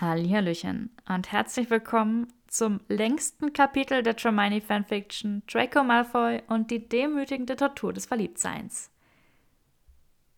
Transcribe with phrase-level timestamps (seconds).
[0.00, 7.56] Hallihallöchen und herzlich willkommen zum längsten Kapitel der Hermione Fanfiction Draco Malfoy und die demütigende
[7.56, 8.90] Tortur des Verliebtseins.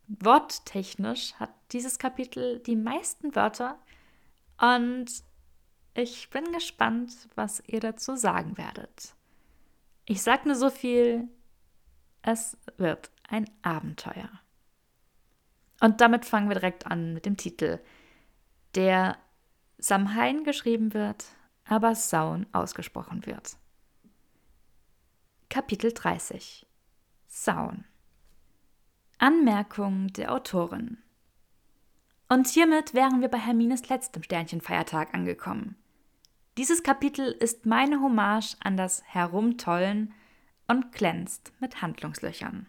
[0.07, 3.77] Worttechnisch hat dieses Kapitel die meisten Wörter
[4.61, 5.07] und
[5.93, 9.13] ich bin gespannt, was ihr dazu sagen werdet.
[10.05, 11.27] Ich sag nur so viel,
[12.21, 14.29] es wird ein Abenteuer.
[15.81, 17.79] Und damit fangen wir direkt an mit dem Titel,
[18.75, 19.17] der
[19.79, 21.25] Samhain geschrieben wird,
[21.65, 23.55] aber Saun ausgesprochen wird.
[25.49, 26.67] Kapitel 30
[27.27, 27.85] Saun
[29.17, 30.97] Anmerkung der Autorin
[32.27, 35.75] Und hiermit wären wir bei Hermines letztem Sternchenfeiertag angekommen.
[36.57, 40.13] Dieses Kapitel ist meine Hommage an das Herumtollen
[40.67, 42.67] und glänzt mit Handlungslöchern.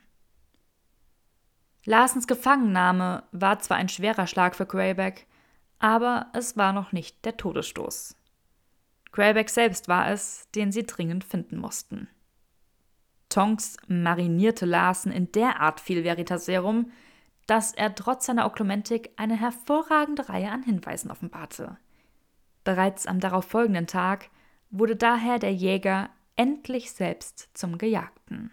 [1.84, 5.26] Larsens Gefangennahme war zwar ein schwerer Schlag für Greyback,
[5.80, 8.14] aber es war noch nicht der Todesstoß.
[9.12, 12.08] Greyback selbst war es, den sie dringend finden mussten.
[13.28, 16.92] Tonks marinierte Larsen in derart viel Veritaserum,
[17.46, 21.78] dass er trotz seiner Oklumentik eine hervorragende Reihe an Hinweisen offenbarte.
[22.62, 24.30] Bereits am darauffolgenden Tag
[24.70, 28.52] wurde daher der Jäger endlich selbst zum Gejagten.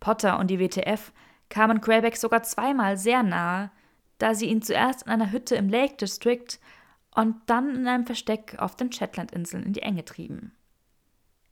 [0.00, 1.12] Potter und die WTF
[1.50, 3.70] kamen Greyback sogar zweimal sehr nahe,
[4.18, 6.58] da sie ihn zuerst in einer Hütte im Lake District
[7.14, 10.52] und dann in einem Versteck auf den Shetlandinseln in die Enge trieben.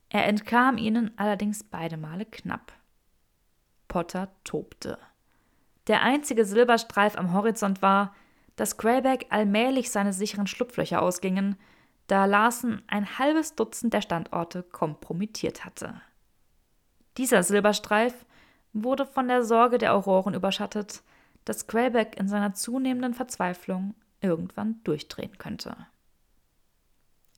[0.09, 2.73] Er entkam ihnen allerdings beide Male knapp.
[3.89, 4.99] Potter tobte.
[5.87, 8.15] Der einzige Silberstreif am Horizont war,
[8.57, 11.57] dass Greyback allmählich seine sicheren Schlupflöcher ausgingen,
[12.07, 16.01] da Larsen ein halbes Dutzend der Standorte kompromittiert hatte.
[17.17, 18.27] Dieser Silberstreif
[18.73, 21.03] wurde von der Sorge der Auroren überschattet,
[21.45, 25.77] dass Greyback in seiner zunehmenden Verzweiflung irgendwann durchdrehen könnte.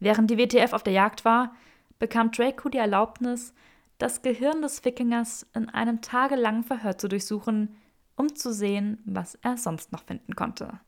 [0.00, 1.54] Während die WTF auf der Jagd war,
[1.98, 3.54] bekam Draco die Erlaubnis,
[3.98, 7.76] das Gehirn des Wikingers in einem tagelangen Verhör zu durchsuchen,
[8.16, 10.80] um zu sehen, was er sonst noch finden konnte.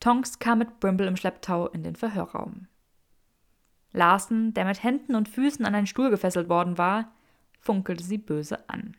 [0.00, 2.66] Tonks kam mit Brimble im Schlepptau in den Verhörraum.
[3.92, 7.12] Larsen, der mit Händen und Füßen an einen Stuhl gefesselt worden war,
[7.60, 8.96] funkelte sie böse an.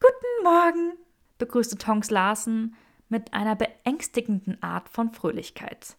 [0.00, 0.92] Guten Morgen,
[1.42, 2.76] begrüßte Tonks Larsen
[3.08, 5.96] mit einer beängstigenden Art von Fröhlichkeit.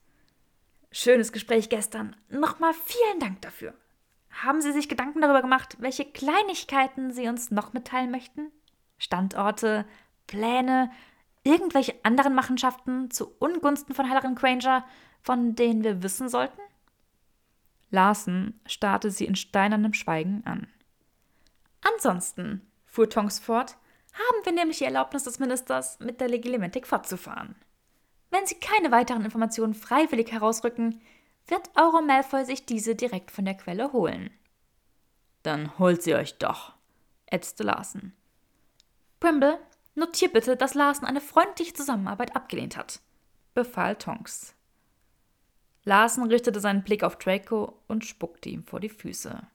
[0.90, 2.16] Schönes Gespräch gestern.
[2.30, 3.74] Nochmal vielen Dank dafür.
[4.32, 8.52] Haben Sie sich Gedanken darüber gemacht, welche Kleinigkeiten Sie uns noch mitteilen möchten?
[8.98, 9.86] Standorte,
[10.28, 10.90] Pläne,
[11.44, 14.86] irgendwelche anderen Machenschaften zu Ungunsten von Hallerin Granger,
[15.22, 16.62] von denen wir wissen sollten?
[17.92, 20.68] Larsen starrte sie in steinernem Schweigen an.
[21.82, 23.76] Ansonsten, fuhr Tonks fort,
[24.14, 27.56] haben wir nämlich die Erlaubnis des Ministers, mit der Legilementik fortzufahren.
[28.30, 31.02] Wenn Sie keine weiteren Informationen freiwillig herausrücken,
[31.48, 34.32] wird Euro Malfoy sich diese direkt von der Quelle holen.
[35.44, 36.74] Dann holt sie euch doch,
[37.26, 38.16] ätzte Larsen.
[39.20, 39.60] Brimble,
[39.96, 43.02] notier bitte, dass Larsen eine freundliche Zusammenarbeit abgelehnt hat,
[43.54, 44.56] befahl Tonks.
[45.84, 49.46] Larsen richtete seinen Blick auf Draco und spuckte ihm vor die Füße.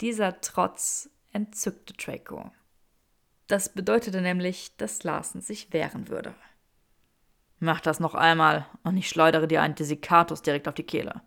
[0.00, 2.50] Dieser Trotz entzückte Draco.
[3.50, 6.36] Das bedeutete nämlich, dass Larsen sich wehren würde.
[7.58, 11.20] Mach das noch einmal und ich schleudere dir einen Desikatus direkt auf die Kehle,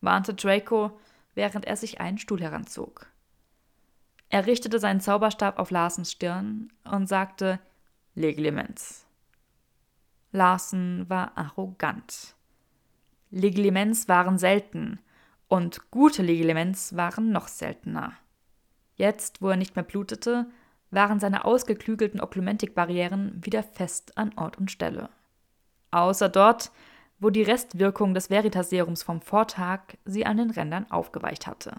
[0.00, 0.98] warnte Draco,
[1.36, 3.06] während er sich einen Stuhl heranzog.
[4.28, 7.60] Er richtete seinen Zauberstab auf Larsens Stirn und sagte
[8.16, 9.06] Leglimens.
[10.32, 12.34] Larsen war arrogant.
[13.30, 14.98] Leglimens waren selten
[15.46, 18.14] und gute Leglimens waren noch seltener.
[18.96, 20.50] Jetzt, wo er nicht mehr blutete,
[20.90, 25.10] waren seine ausgeklügelten Oklumentikbarrieren wieder fest an Ort und Stelle.
[25.90, 26.70] Außer dort,
[27.18, 31.76] wo die Restwirkung des Veritas-Serums vom Vortag sie an den Rändern aufgeweicht hatte.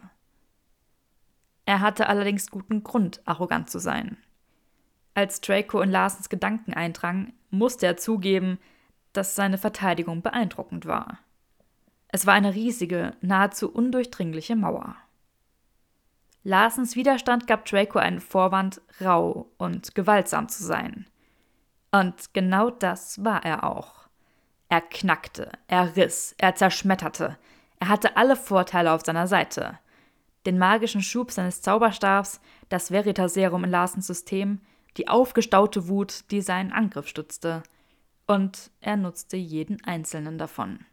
[1.65, 4.17] Er hatte allerdings guten Grund, arrogant zu sein.
[5.13, 8.59] Als Draco in Larsens Gedanken eindrang, musste er zugeben,
[9.13, 11.19] dass seine Verteidigung beeindruckend war.
[12.07, 14.95] Es war eine riesige, nahezu undurchdringliche Mauer.
[16.43, 21.05] Larsens Widerstand gab Draco einen Vorwand, rau und gewaltsam zu sein.
[21.91, 24.07] Und genau das war er auch.
[24.69, 27.37] Er knackte, er riss, er zerschmetterte.
[27.79, 29.79] Er hatte alle Vorteile auf seiner Seite.
[30.45, 32.39] Den magischen Schub seines Zauberstabs,
[32.69, 34.61] das Veritaserum in Larsens System,
[34.97, 37.63] die aufgestaute Wut, die seinen Angriff stützte.
[38.27, 40.85] Und er nutzte jeden einzelnen davon.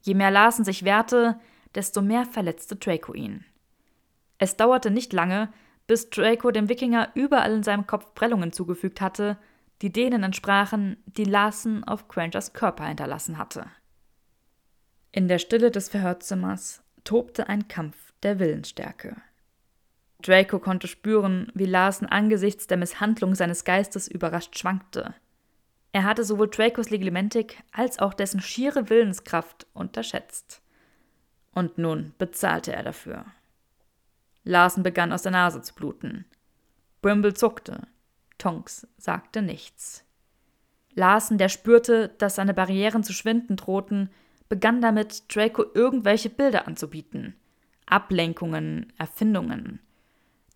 [0.00, 1.38] Je mehr Larsen sich wehrte,
[1.74, 3.44] desto mehr verletzte Draco ihn.
[4.42, 5.52] Es dauerte nicht lange,
[5.86, 9.38] bis Draco dem Wikinger überall in seinem Kopf Prellungen zugefügt hatte,
[9.82, 13.66] die denen entsprachen, die Larsen auf Grangers Körper hinterlassen hatte.
[15.12, 19.14] In der Stille des Verhörzimmers tobte ein Kampf der Willensstärke.
[20.20, 25.14] Draco konnte spüren, wie Larsen angesichts der Misshandlung seines Geistes überrascht schwankte.
[25.92, 30.62] Er hatte sowohl Dracos Legimentik als auch dessen schiere Willenskraft unterschätzt.
[31.54, 33.24] Und nun bezahlte er dafür.
[34.44, 36.24] Larsen begann aus der Nase zu bluten.
[37.00, 37.86] Brimble zuckte.
[38.38, 40.04] Tonks sagte nichts.
[40.94, 44.10] Larsen, der spürte, dass seine Barrieren zu schwinden drohten,
[44.48, 47.34] begann damit, Draco irgendwelche Bilder anzubieten.
[47.86, 49.80] Ablenkungen, Erfindungen.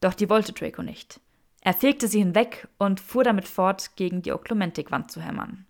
[0.00, 1.20] Doch die wollte Draco nicht.
[1.60, 5.66] Er fegte sie hinweg und fuhr damit fort, gegen die Oklumentik-Wand zu hämmern.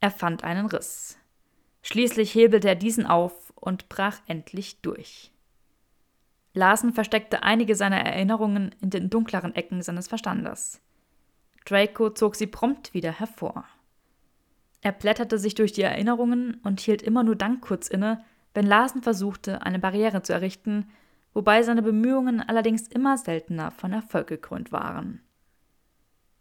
[0.00, 1.18] Er fand einen Riss.
[1.82, 5.30] Schließlich hebelte er diesen auf und brach endlich durch.
[6.58, 10.80] Larsen versteckte einige seiner Erinnerungen in den dunkleren Ecken seines Verstandes.
[11.64, 13.64] Draco zog sie prompt wieder hervor.
[14.80, 18.24] Er blätterte sich durch die Erinnerungen und hielt immer nur dann kurz inne,
[18.54, 20.90] wenn Larsen versuchte, eine Barriere zu errichten,
[21.32, 25.20] wobei seine Bemühungen allerdings immer seltener von Erfolg gekrönt waren.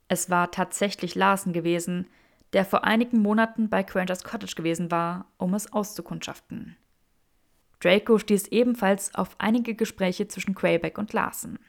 [0.07, 2.07] Es war tatsächlich Larsen gewesen,
[2.53, 6.75] der vor einigen Monaten bei Grangers Cottage gewesen war, um es auszukundschaften.
[7.79, 11.59] Draco stieß ebenfalls auf einige Gespräche zwischen Greyback und Larsen.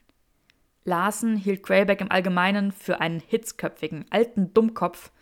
[0.84, 5.12] Larsen hielt Greyback im Allgemeinen für einen hitzköpfigen, alten Dummkopf,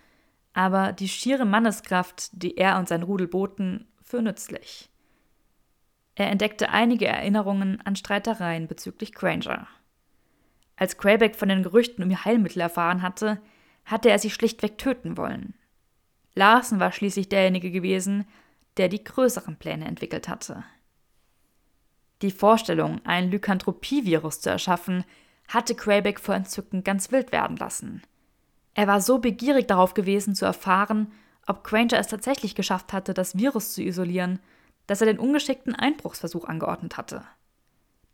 [0.53, 4.89] aber die schiere Manneskraft, die er und sein Rudel boten, für nützlich.
[6.15, 9.67] Er entdeckte einige Erinnerungen an Streitereien bezüglich Granger.
[10.77, 13.41] Als Greyback von den Gerüchten um ihr Heilmittel erfahren hatte,
[13.85, 15.55] hatte er sie schlichtweg töten wollen.
[16.35, 18.27] Larsen war schließlich derjenige gewesen,
[18.77, 20.65] der die größeren Pläne entwickelt hatte.
[22.23, 25.05] Die Vorstellung, ein Lykanthropie-Virus zu erschaffen,
[25.49, 28.03] hatte Greyback vor Entzücken ganz wild werden lassen.
[28.75, 31.13] Er war so begierig darauf gewesen zu erfahren,
[31.47, 34.41] ob Granger es tatsächlich geschafft hatte, das Virus zu isolieren,
[34.87, 37.23] dass er den ungeschickten Einbruchsversuch angeordnet hatte.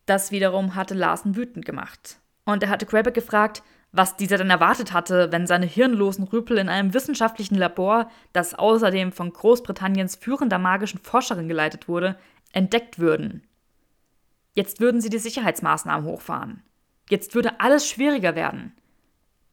[0.06, 2.18] Das wiederum hatte Larsen wütend gemacht.
[2.44, 3.62] Und er hatte Greyback gefragt,
[3.92, 9.12] was dieser denn erwartet hatte, wenn seine hirnlosen Rüpel in einem wissenschaftlichen Labor, das außerdem
[9.12, 12.16] von Großbritanniens führender magischen Forscherin geleitet wurde,
[12.52, 13.46] entdeckt würden.
[14.54, 16.62] Jetzt würden sie die Sicherheitsmaßnahmen hochfahren.
[17.08, 18.72] Jetzt würde alles schwieriger werden.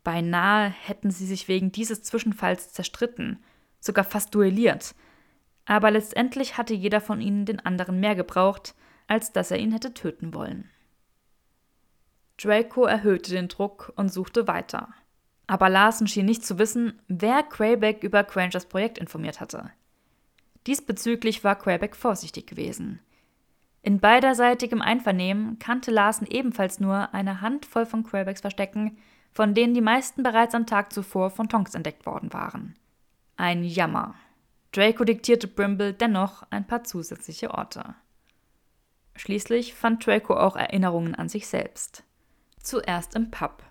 [0.04, 3.44] Beinahe hätten sie sich wegen dieses Zwischenfalls zerstritten,
[3.80, 4.96] sogar fast duelliert.
[5.66, 8.76] Aber letztendlich hatte jeder von ihnen den anderen mehr gebraucht,
[9.08, 10.70] als dass er ihn hätte töten wollen.
[12.38, 14.90] Draco erhöhte den Druck und suchte weiter.
[15.48, 19.72] Aber Larsen schien nicht zu wissen, wer Crayback über Grangers Projekt informiert hatte.
[20.68, 23.00] Diesbezüglich war Crayback vorsichtig gewesen.
[23.82, 28.98] In beiderseitigem Einvernehmen kannte Larsen ebenfalls nur eine Handvoll von Quebecks Verstecken,
[29.32, 32.76] von denen die meisten bereits am Tag zuvor von Tonks entdeckt worden waren.
[33.38, 34.16] Ein Jammer.
[34.72, 37.96] Draco diktierte Brimble dennoch ein paar zusätzliche Orte.
[39.16, 42.04] Schließlich fand Draco auch Erinnerungen an sich selbst.
[42.62, 43.64] Zuerst im Pub,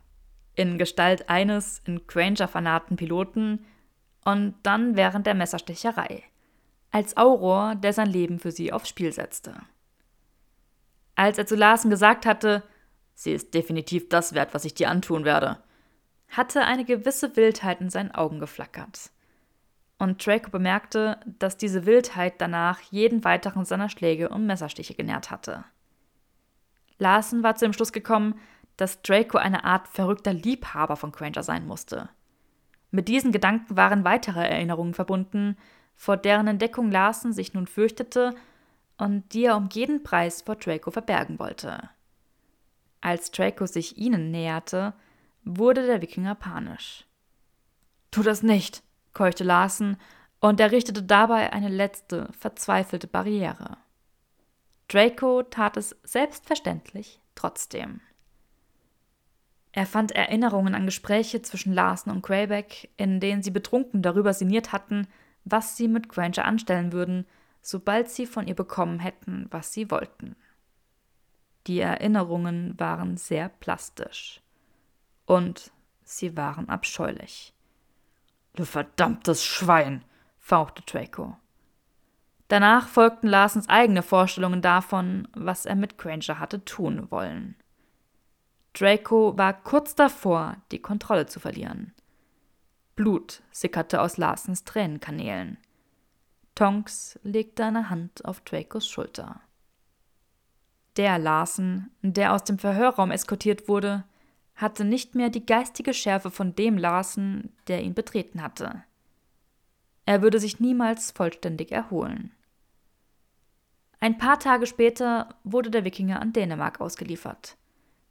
[0.55, 3.65] in Gestalt eines in Granger vernahrten Piloten
[4.25, 6.25] und dann während der Messerstecherei,
[6.91, 9.55] als Auror, der sein Leben für sie aufs Spiel setzte.
[11.19, 12.63] Als er zu Larsen gesagt hatte,
[13.13, 15.59] sie ist definitiv das wert, was ich dir antun werde,
[16.29, 19.11] hatte eine gewisse Wildheit in seinen Augen geflackert.
[19.99, 25.65] Und Draco bemerkte, dass diese Wildheit danach jeden weiteren seiner Schläge und Messerstiche genährt hatte.
[26.99, 28.39] Larsen war zu dem Schluss gekommen,
[28.77, 32.11] dass Draco eine Art verrückter Liebhaber von Granger sein musste.
[32.93, 35.57] Mit diesen Gedanken waren weitere Erinnerungen verbunden,
[35.97, 38.37] vor deren Entdeckung Larsen sich nun fürchtete
[38.99, 41.89] und die er um jeden Preis vor Draco verbergen wollte.
[43.01, 44.93] Als Draco sich ihnen näherte,
[45.45, 47.07] wurde der Wikinger panisch.
[48.11, 49.97] Tu das nicht, keuchte Larsen
[50.41, 53.79] und errichtete dabei eine letzte, verzweifelte Barriere.
[54.89, 58.01] Draco tat es selbstverständlich trotzdem.
[59.73, 64.73] Er fand Erinnerungen an Gespräche zwischen Larsen und Greyback, in denen sie betrunken darüber sinniert
[64.73, 65.07] hatten,
[65.45, 67.27] was sie mit Granger anstellen würden,
[67.69, 70.37] sobald sie von ihr bekommen hätten, was sie wollten.
[71.67, 74.41] Die Erinnerungen waren sehr plastisch.
[75.27, 75.71] Und
[76.03, 77.53] sie waren abscheulich.
[78.55, 80.03] Du verdammtes Schwein,
[80.39, 81.37] fauchte Draco.
[82.49, 87.55] Danach folgten Larsens eigene Vorstellungen davon, was er mit Granger hatte tun wollen.
[88.73, 91.93] Draco war kurz davor, die Kontrolle zu verlieren.
[92.97, 95.59] Blut sickerte aus Larsens Tränenkanälen.
[96.59, 99.41] Tonks legte eine Hand auf Dracos Schulter.
[100.97, 104.03] Der Larsen, der aus dem Verhörraum eskortiert wurde,
[104.57, 108.83] hatte nicht mehr die geistige Schärfe von dem Larsen, der ihn betreten hatte.
[110.05, 112.33] Er würde sich niemals vollständig erholen.
[114.01, 117.57] Ein paar Tage später wurde der Wikinger an Dänemark ausgeliefert.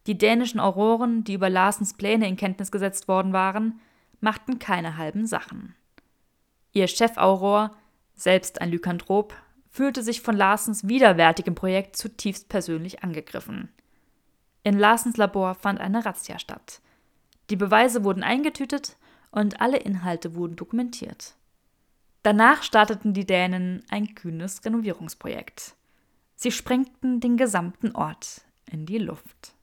[0.06, 3.82] Die dänischen Auroren, die über Larsens Pläne in Kenntnis gesetzt worden waren,
[4.22, 5.76] machten keine halben Sachen.
[6.72, 7.76] Ihr Chefauror,
[8.18, 9.34] selbst ein Lykanthrop,
[9.70, 13.70] fühlte sich von Larsens widerwärtigem Projekt zutiefst persönlich angegriffen.
[14.64, 16.82] In Larsens Labor fand eine Razzia statt.
[17.50, 18.98] Die Beweise wurden eingetütet
[19.32, 21.36] und alle Inhalte wurden dokumentiert.
[22.24, 25.76] Danach starteten die Dänen ein kühnes Renovierungsprojekt.
[26.36, 29.54] Sie sprengten den gesamten Ort in die Luft.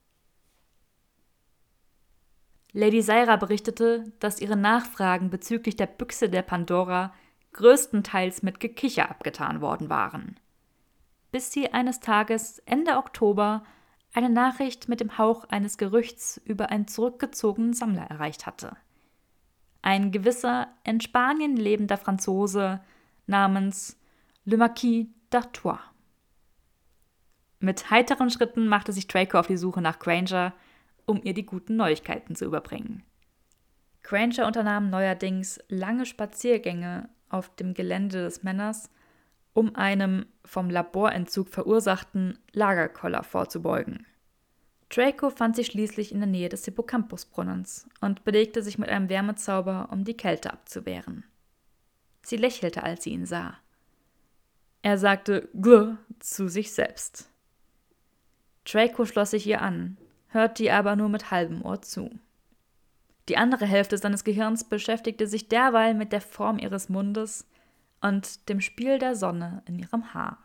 [2.73, 7.12] Lady Saira berichtete, dass ihre Nachfragen bezüglich der Büchse der Pandora
[7.54, 10.38] größtenteils mit Gekicher abgetan worden waren.
[11.32, 13.64] Bis sie eines Tages Ende Oktober
[14.12, 18.76] eine Nachricht mit dem Hauch eines Gerüchts über einen zurückgezogenen Sammler erreicht hatte.
[19.82, 22.80] Ein gewisser in Spanien lebender Franzose
[23.26, 23.99] namens
[24.44, 25.78] Le Marquis d'Artois.
[27.58, 30.52] Mit heiteren Schritten machte sich Draco auf die Suche nach Granger,
[31.06, 33.02] um ihr die guten Neuigkeiten zu überbringen.
[34.02, 38.90] Granger unternahm neuerdings lange Spaziergänge auf dem Gelände des Männers,
[39.52, 44.06] um einem vom Laborentzug verursachten Lagerkoller vorzubeugen.
[44.88, 49.88] Draco fand sie schließlich in der Nähe des Hippocampusbrunnens und belegte sich mit einem Wärmezauber,
[49.90, 51.24] um die Kälte abzuwehren.
[52.22, 53.58] Sie lächelte, als sie ihn sah.
[54.82, 57.28] Er sagte Gl zu sich selbst.
[58.64, 59.96] Draco schloss sich ihr an,
[60.28, 62.10] hörte ihr aber nur mit halbem Ohr zu.
[63.28, 67.47] Die andere Hälfte seines Gehirns beschäftigte sich derweil mit der Form ihres Mundes
[68.00, 70.38] und dem Spiel der Sonne in ihrem Haar.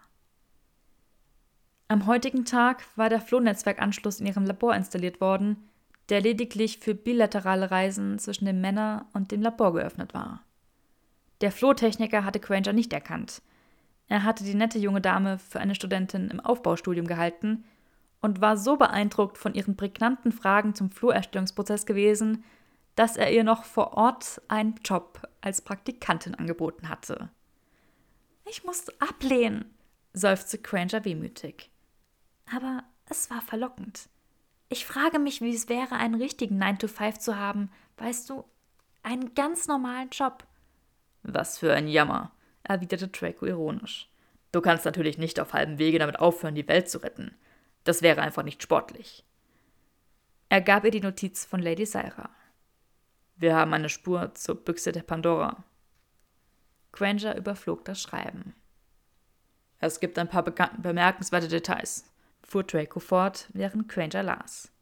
[1.89, 5.69] Am heutigen Tag war der Flohnetzwerkanschluss in ihrem Labor installiert worden,
[6.07, 10.43] der lediglich für bilaterale Reisen zwischen dem Männer und dem Labor geöffnet war.
[11.41, 13.41] Der Flohtechniker hatte Granger nicht erkannt.
[14.07, 17.63] Er hatte die nette junge Dame für eine Studentin im Aufbaustudium gehalten
[18.21, 22.43] und war so beeindruckt von ihren prägnanten Fragen zum Floherstellungsprozess gewesen,
[22.99, 27.29] dass er ihr noch vor Ort einen Job als Praktikantin angeboten hatte.
[28.43, 29.73] Ich musste ablehnen,
[30.11, 31.69] seufzte Granger wehmütig.
[32.53, 34.09] Aber es war verlockend.
[34.67, 38.43] Ich frage mich, wie es wäre, einen richtigen 9 to 5 zu haben, weißt du,
[39.01, 40.43] einen ganz normalen Job.
[41.23, 44.09] Was für ein Jammer, erwiderte Draco ironisch.
[44.51, 47.33] Du kannst natürlich nicht auf halbem Wege damit aufhören, die Welt zu retten.
[47.85, 49.23] Das wäre einfach nicht sportlich.
[50.49, 52.29] Er gab ihr die Notiz von Lady Syra.
[53.39, 55.63] Wir haben eine Spur zur Büchse der Pandora.
[56.91, 58.53] Granger überflog das Schreiben.
[59.79, 62.03] Es gibt ein paar bemerkenswerte Details,
[62.43, 64.73] fuhr Draco fort, während Granger las.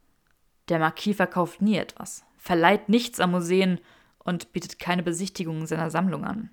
[0.70, 3.80] Der Marquis verkauft nie etwas, verleiht nichts an Museen
[4.18, 6.50] und bietet keine Besichtigungen seiner Sammlung an.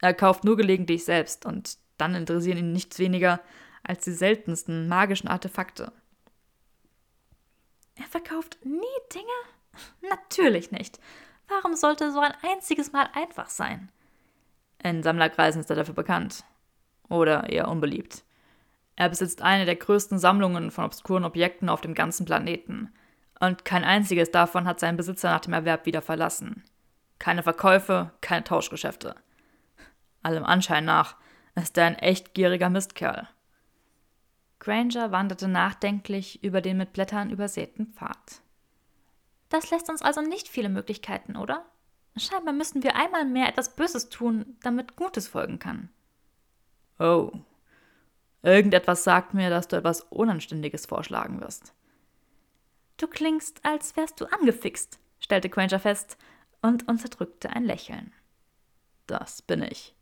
[0.00, 3.40] Er kauft nur gelegentlich selbst und dann interessieren ihn nichts weniger
[3.82, 5.92] als die seltensten magischen Artefakte.
[7.96, 10.08] Er verkauft nie Dinge?
[10.08, 11.00] Natürlich nicht.
[11.54, 13.90] Warum sollte so ein einziges Mal einfach sein?
[14.82, 16.44] In Sammlerkreisen ist er dafür bekannt.
[17.08, 18.24] Oder eher unbeliebt.
[18.96, 22.92] Er besitzt eine der größten Sammlungen von obskuren Objekten auf dem ganzen Planeten.
[23.38, 26.64] Und kein einziges davon hat seinen Besitzer nach dem Erwerb wieder verlassen.
[27.18, 29.14] Keine Verkäufe, keine Tauschgeschäfte.
[30.22, 31.16] Allem Anschein nach
[31.54, 33.28] ist er ein echt gieriger Mistkerl.
[34.58, 38.42] Granger wanderte nachdenklich über den mit Blättern übersäten Pfad.
[39.52, 41.66] Das lässt uns also nicht viele Möglichkeiten, oder?
[42.16, 45.90] Scheinbar müssen wir einmal mehr etwas Böses tun, damit Gutes folgen kann.
[46.98, 47.30] Oh.
[48.42, 51.74] Irgendetwas sagt mir, dass du etwas Unanständiges vorschlagen wirst.
[52.96, 56.16] Du klingst, als wärst du angefixt, stellte Granger fest
[56.62, 58.14] und unterdrückte ein Lächeln.
[59.06, 59.94] Das bin ich.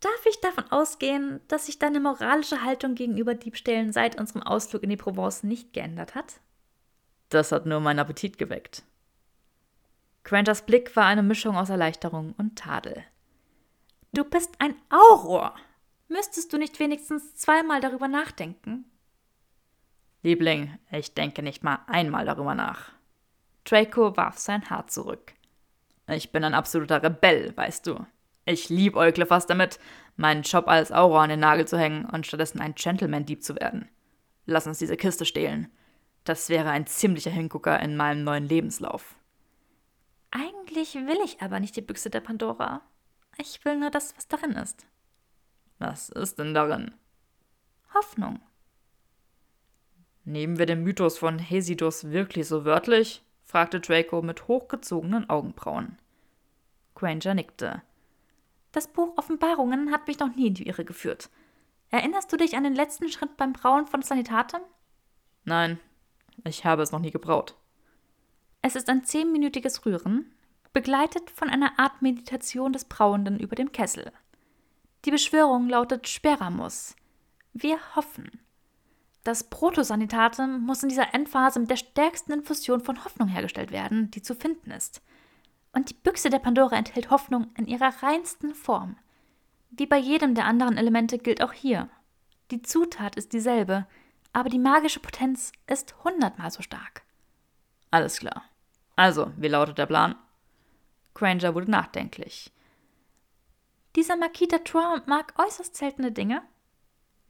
[0.00, 4.88] Darf ich davon ausgehen, dass sich deine moralische Haltung gegenüber Diebstählen seit unserem Ausflug in
[4.88, 6.40] die Provence nicht geändert hat?
[7.28, 8.82] Das hat nur meinen Appetit geweckt.
[10.24, 13.04] Grangers Blick war eine Mischung aus Erleichterung und Tadel.
[14.12, 15.54] Du bist ein Auror.
[16.08, 18.84] Müsstest du nicht wenigstens zweimal darüber nachdenken?
[20.22, 22.92] Liebling, ich denke nicht mal einmal darüber nach.
[23.64, 25.32] Draco warf sein Haar zurück.
[26.08, 28.06] Ich bin ein absoluter Rebell, weißt du.
[28.44, 29.80] Ich liebäugle fast damit,
[30.16, 33.88] meinen Job als Auror an den Nagel zu hängen und stattdessen ein Gentleman-Dieb zu werden.
[34.46, 35.68] Lass uns diese Kiste stehlen.
[36.26, 39.14] Das wäre ein ziemlicher Hingucker in meinem neuen Lebenslauf.
[40.32, 42.82] Eigentlich will ich aber nicht die Büchse der Pandora.
[43.38, 44.86] Ich will nur das, was darin ist.
[45.78, 46.92] Was ist denn darin?
[47.94, 48.40] Hoffnung.
[50.24, 53.22] Nehmen wir den Mythos von Hesidus wirklich so wörtlich?
[53.44, 55.96] fragte Draco mit hochgezogenen Augenbrauen.
[56.96, 57.82] Granger nickte.
[58.72, 61.30] Das Buch Offenbarungen hat mich noch nie in die Irre geführt.
[61.90, 64.60] Erinnerst du dich an den letzten Schritt beim Brauen von Sanitatem?
[65.44, 65.78] Nein,
[66.44, 67.56] ich habe es noch nie gebraut.
[68.62, 70.32] Es ist ein zehnminütiges Rühren,
[70.72, 74.12] begleitet von einer Art Meditation des Brauenden über dem Kessel.
[75.04, 76.96] Die Beschwörung lautet Speramus.
[77.52, 78.40] Wir hoffen.
[79.24, 84.22] Das Protosanitatum muss in dieser Endphase mit der stärksten Infusion von Hoffnung hergestellt werden, die
[84.22, 85.02] zu finden ist.
[85.72, 88.96] Und die Büchse der Pandora enthält Hoffnung in ihrer reinsten Form.
[89.70, 91.88] Wie bei jedem der anderen Elemente gilt auch hier.
[92.50, 93.86] Die Zutat ist dieselbe,
[94.36, 97.00] aber die magische Potenz ist hundertmal so stark.
[97.90, 98.44] Alles klar.
[98.94, 100.14] Also, wie lautet der Plan?
[101.14, 102.52] Granger wurde nachdenklich.
[103.96, 106.42] Dieser Makita Troy mag äußerst seltene Dinge.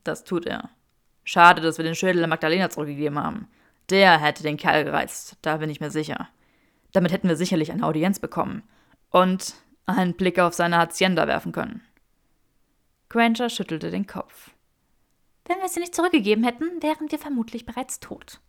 [0.03, 0.71] Das tut er.
[1.23, 3.49] Schade, dass wir den Schädel der Magdalena zurückgegeben haben.
[3.89, 6.29] Der hätte den Kerl gereizt, da bin ich mir sicher.
[6.91, 8.65] Damit hätten wir sicherlich eine Audienz bekommen.
[9.11, 9.55] Und
[9.87, 11.85] einen Blick auf seine Hacienda werfen können.
[13.09, 14.51] Granger schüttelte den Kopf.
[15.47, 18.41] Wenn wir sie nicht zurückgegeben hätten, wären wir vermutlich bereits tot.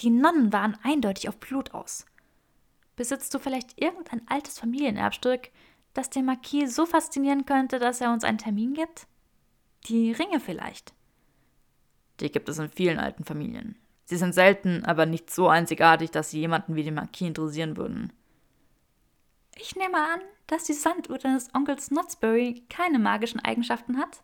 [0.00, 2.04] Die Nonnen waren eindeutig auf Blut aus.
[2.94, 5.50] Besitzt du vielleicht irgendein altes Familienerbstück,
[5.94, 9.06] das den Marquis so faszinieren könnte, dass er uns einen Termin gibt?
[9.86, 10.92] Die Ringe vielleicht.
[12.20, 13.78] Die gibt es in vielen alten Familien.
[14.04, 18.12] Sie sind selten, aber nicht so einzigartig, dass sie jemanden wie den Marquis interessieren würden.
[19.56, 24.22] Ich nehme an, dass die Sanduhr deines Onkels Knotsbury keine magischen Eigenschaften hat?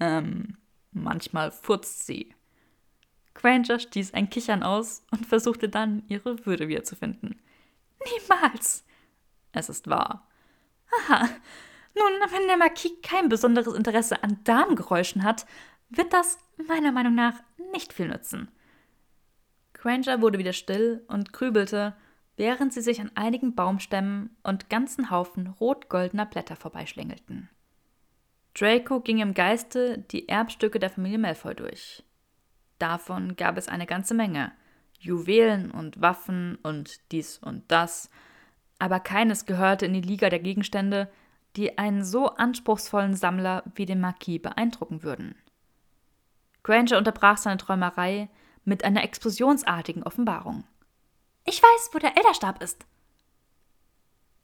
[0.00, 0.56] Ähm,
[0.94, 2.34] manchmal furzt sie.
[3.34, 7.40] Granger stieß ein Kichern aus und versuchte dann, ihre Würde wiederzufinden.
[8.04, 8.84] Niemals!
[9.52, 10.28] Es ist wahr.
[11.00, 11.28] Aha.
[11.96, 15.46] Nun, wenn der Marquis kein besonderes Interesse an Darmgeräuschen hat,
[15.90, 17.34] wird das meiner Meinung nach
[17.72, 18.50] nicht viel nützen.
[19.74, 21.94] Granger wurde wieder still und grübelte,
[22.36, 27.48] während sie sich an einigen Baumstämmen und ganzen Haufen rot-goldener Blätter vorbeischlängelten.
[28.54, 32.04] Draco ging im Geiste die Erbstücke der Familie Malfoy durch.
[32.78, 34.52] Davon gab es eine ganze Menge.
[34.98, 38.10] Juwelen und Waffen und dies und das.
[38.78, 41.10] Aber keines gehörte in die Liga der Gegenstände,
[41.56, 45.36] die einen so anspruchsvollen Sammler wie den Marquis beeindrucken würden.
[46.62, 48.28] Granger unterbrach seine Träumerei
[48.64, 50.64] mit einer explosionsartigen Offenbarung.
[51.44, 52.86] Ich weiß, wo der Elderstab ist.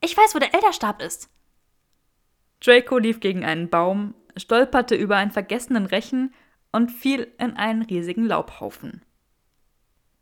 [0.02, 1.30] Ich weiß, wo der Elderstab ist.
[2.60, 6.34] Draco lief gegen einen Baum, stolperte über einen vergessenen Rechen
[6.72, 9.02] und fiel in einen riesigen Laubhaufen.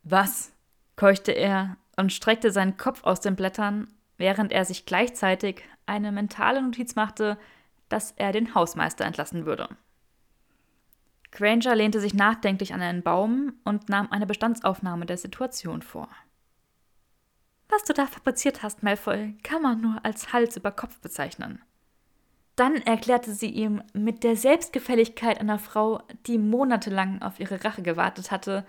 [0.03, 0.53] Was?
[0.97, 6.61] keuchte er und streckte seinen Kopf aus den Blättern, während er sich gleichzeitig eine mentale
[6.63, 7.39] Notiz machte,
[7.89, 9.69] dass er den Hausmeister entlassen würde.
[11.31, 16.09] Granger lehnte sich nachdenklich an einen Baum und nahm eine Bestandsaufnahme der Situation vor.
[17.69, 21.63] Was du da fabriziert hast, Malfoy, kann man nur als Hals über Kopf bezeichnen.
[22.59, 28.33] Dann erklärte sie ihm mit der Selbstgefälligkeit einer Frau, die monatelang auf ihre Rache gewartet
[28.33, 28.67] hatte,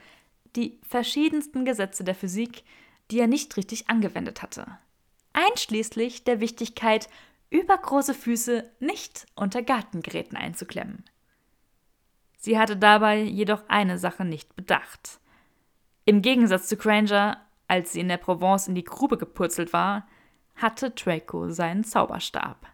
[0.56, 2.64] die verschiedensten Gesetze der Physik,
[3.10, 4.68] die er nicht richtig angewendet hatte.
[5.34, 7.10] Einschließlich der Wichtigkeit,
[7.50, 11.04] übergroße Füße nicht unter Gartengeräten einzuklemmen.
[12.38, 15.20] Sie hatte dabei jedoch eine Sache nicht bedacht.
[16.06, 20.08] Im Gegensatz zu Granger, als sie in der Provence in die Grube gepurzelt war,
[20.54, 22.68] hatte Draco seinen Zauberstab.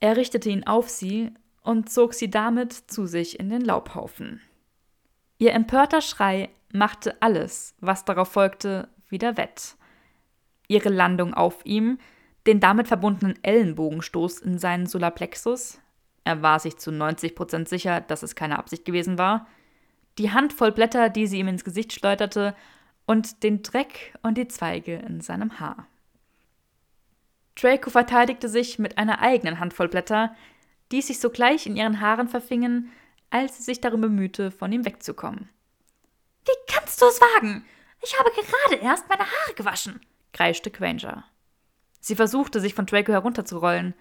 [0.00, 1.30] Er richtete ihn auf sie
[1.62, 4.40] und zog sie damit zu sich in den Laubhaufen.
[5.38, 9.76] Ihr empörter Schrei machte alles, was darauf folgte, wieder wett.
[10.68, 11.98] Ihre Landung auf ihm,
[12.46, 15.80] den damit verbundenen Ellenbogenstoß in seinen Solarplexus,
[16.24, 19.46] er war sich zu 90 Prozent sicher, dass es keine Absicht gewesen war,
[20.18, 22.54] die Handvoll Blätter, die sie ihm ins Gesicht schleuderte,
[23.06, 25.86] und den Dreck und die Zweige in seinem Haar.
[27.60, 30.34] Draco verteidigte sich mit einer eigenen Handvoll Blätter,
[30.92, 32.90] die sich sogleich in ihren Haaren verfingen,
[33.28, 35.50] als sie sich darum bemühte, von ihm wegzukommen.
[36.46, 37.64] Wie kannst du es wagen?
[38.02, 40.00] Ich habe gerade erst meine Haare gewaschen,
[40.32, 41.24] kreischte Granger.
[42.00, 43.94] Sie versuchte, sich von Draco herunterzurollen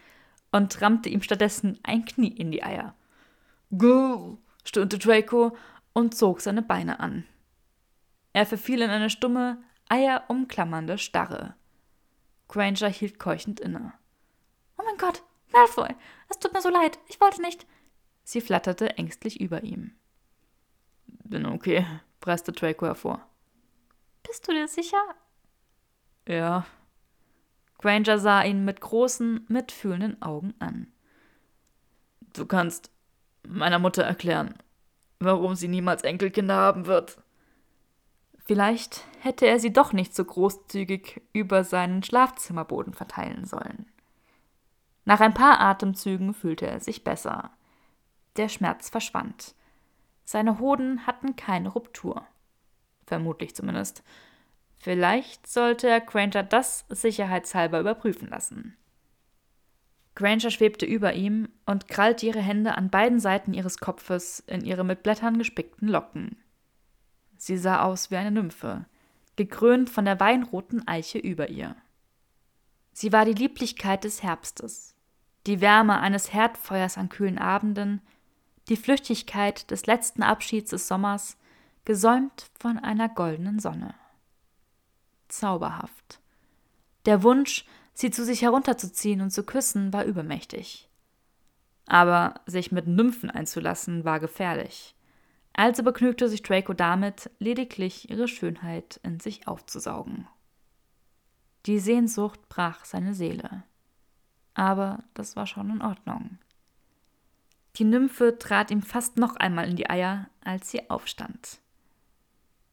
[0.51, 2.95] und rammte ihm stattdessen ein Knie in die Eier.
[3.77, 5.55] Grrr, stöhnte Draco
[5.93, 7.25] und zog seine Beine an.
[8.31, 11.55] Er verfiel in eine stumme, Eier umklammernde Starre.
[12.49, 13.93] Granger hielt keuchend inne.
[14.77, 15.95] Oh mein Gott, Malfoy,
[16.27, 17.65] es tut mir so leid, ich wollte nicht.
[18.23, 19.95] Sie flatterte ängstlich über ihm.
[21.05, 21.85] Bin okay,
[22.19, 23.25] presste Draco hervor.
[24.27, 25.01] Bist du dir sicher?
[26.27, 26.65] Ja.
[27.79, 30.91] Granger sah ihn mit großen, mitfühlenden Augen an.
[32.33, 32.91] Du kannst
[33.47, 34.55] meiner Mutter erklären,
[35.19, 37.17] warum sie niemals Enkelkinder haben wird.
[38.49, 43.85] Vielleicht hätte er sie doch nicht so großzügig über seinen Schlafzimmerboden verteilen sollen.
[45.05, 47.51] Nach ein paar Atemzügen fühlte er sich besser.
[48.37, 49.53] Der Schmerz verschwand.
[50.25, 52.25] Seine Hoden hatten keine Ruptur.
[53.05, 54.01] Vermutlich zumindest.
[54.79, 58.75] Vielleicht sollte er Granger das sicherheitshalber überprüfen lassen.
[60.15, 64.83] Granger schwebte über ihm und krallte ihre Hände an beiden Seiten ihres Kopfes in ihre
[64.83, 66.35] mit Blättern gespickten Locken.
[67.39, 68.85] Sie sah aus wie eine Nymphe,
[69.37, 71.75] gekrönt von der weinroten Eiche über ihr.
[72.91, 74.93] Sie war die Lieblichkeit des Herbstes,
[75.47, 78.01] die Wärme eines Herdfeuers an kühlen Abenden,
[78.67, 81.37] die Flüchtigkeit des letzten Abschieds des Sommers,
[81.85, 83.95] gesäumt von einer goldenen Sonne.
[85.29, 86.19] Zauberhaft.
[87.05, 90.89] Der Wunsch, sie zu sich herunterzuziehen und zu küssen, war übermächtig.
[91.85, 94.93] Aber sich mit Nymphen einzulassen, war gefährlich.
[95.59, 100.25] Also begnügte sich Draco damit, lediglich ihre Schönheit in sich aufzusaugen.
[101.65, 103.63] Die Sehnsucht brach seine Seele.
[104.53, 106.37] Aber das war schon in Ordnung.
[107.75, 111.59] Die Nymphe trat ihm fast noch einmal in die Eier, als sie aufstand.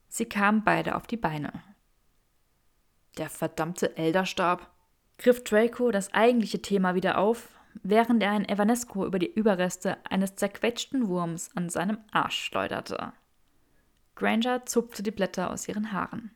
[0.07, 1.64] Sie kamen beide auf die Beine.
[3.16, 4.70] Der verdammte Elderstab,
[5.18, 10.37] griff Draco das eigentliche Thema wieder auf, während er ein Evanesco über die Überreste eines
[10.37, 13.12] zerquetschten Wurms an seinem Arsch schleuderte.
[14.15, 16.31] Granger zupfte die Blätter aus ihren Haaren.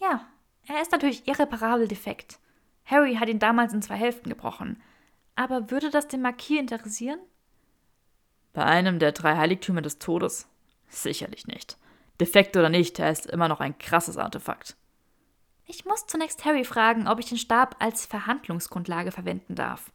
[0.00, 0.26] Ja,
[0.66, 2.38] er ist natürlich irreparabel defekt.
[2.84, 4.82] Harry hat ihn damals in zwei Hälften gebrochen.
[5.34, 7.18] Aber würde das den Marquis interessieren?
[8.52, 10.46] Bei einem der drei Heiligtümer des Todes?
[10.88, 11.78] Sicherlich nicht.
[12.20, 14.76] Defekt oder nicht, er ist immer noch ein krasses Artefakt.
[15.66, 19.90] Ich muss zunächst Harry fragen, ob ich den Stab als Verhandlungsgrundlage verwenden darf.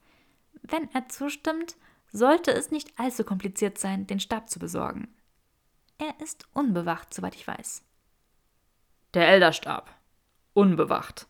[0.69, 1.75] Wenn er zustimmt,
[2.11, 5.13] sollte es nicht allzu kompliziert sein, den Stab zu besorgen.
[5.97, 7.83] Er ist unbewacht, soweit ich weiß.
[9.13, 9.93] Der Elderstab.
[10.53, 11.27] Unbewacht.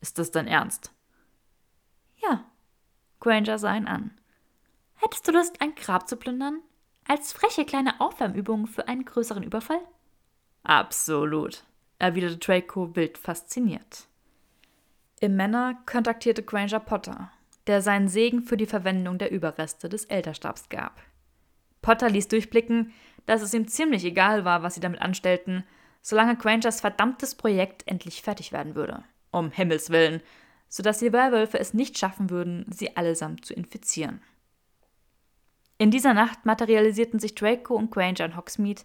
[0.00, 0.92] Ist das dein Ernst?
[2.16, 2.44] Ja.
[3.20, 4.12] Granger sah ihn an.
[4.94, 6.60] Hättest du Lust, ein Grab zu plündern?
[7.06, 9.80] Als freche kleine Aufwärmübung für einen größeren Überfall?
[10.62, 11.64] Absolut,
[11.98, 14.06] erwiderte Draco wild fasziniert.
[15.20, 17.32] Im Männer kontaktierte Granger Potter,
[17.68, 21.00] der seinen Segen für die Verwendung der Überreste des Elterstabs gab.
[21.82, 22.92] Potter ließ durchblicken,
[23.26, 25.64] dass es ihm ziemlich egal war, was sie damit anstellten,
[26.02, 29.04] solange Grangers verdammtes Projekt endlich fertig werden würde.
[29.30, 30.22] Um Himmels willen,
[30.68, 34.22] sodass die Werwölfe es nicht schaffen würden, sie allesamt zu infizieren.
[35.76, 38.82] In dieser Nacht materialisierten sich Draco und Granger in Hogsmeade,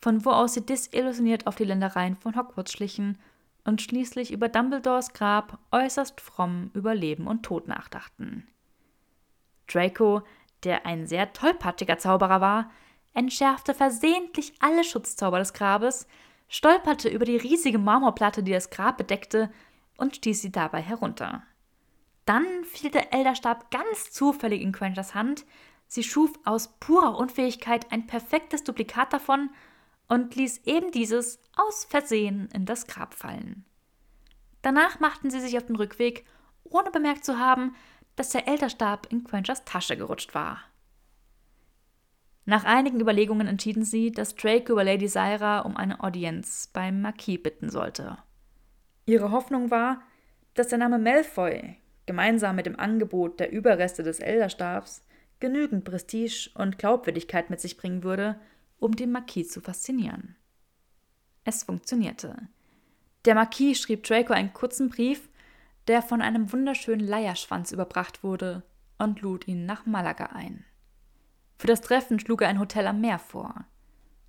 [0.00, 3.18] von wo aus sie disillusioniert auf die Ländereien von Hogwarts schlichen
[3.64, 8.46] und schließlich über Dumbledores Grab äußerst fromm über Leben und Tod nachdachten.
[9.66, 10.22] Draco,
[10.64, 12.70] der ein sehr tollpatschiger Zauberer war,
[13.14, 16.06] entschärfte versehentlich alle Schutzzauber des Grabes,
[16.48, 19.50] stolperte über die riesige Marmorplatte, die das Grab bedeckte,
[19.96, 21.42] und stieß sie dabei herunter.
[22.24, 25.44] Dann fiel der Elderstab ganz zufällig in Quenchers Hand,
[25.86, 29.50] sie schuf aus purer Unfähigkeit ein perfektes Duplikat davon
[30.10, 33.64] und ließ eben dieses aus Versehen in das Grab fallen.
[34.60, 36.26] Danach machten sie sich auf den Rückweg,
[36.64, 37.74] ohne bemerkt zu haben,
[38.16, 40.58] dass der Elterstab in Quenchers Tasche gerutscht war.
[42.44, 47.40] Nach einigen Überlegungen entschieden sie, dass Draco über Lady Syra um eine Audienz beim Marquis
[47.40, 48.18] bitten sollte.
[49.06, 50.02] Ihre Hoffnung war,
[50.54, 55.04] dass der Name Malfoy gemeinsam mit dem Angebot der Überreste des Elderstabs
[55.38, 58.40] genügend Prestige und Glaubwürdigkeit mit sich bringen würde,
[58.80, 60.36] um den Marquis zu faszinieren.
[61.44, 62.48] Es funktionierte.
[63.24, 65.28] Der Marquis schrieb Draco einen kurzen Brief,
[65.86, 68.62] der von einem wunderschönen Leierschwanz überbracht wurde,
[68.98, 70.64] und lud ihn nach Malaga ein.
[71.58, 73.64] Für das Treffen schlug er ein Hotel am Meer vor.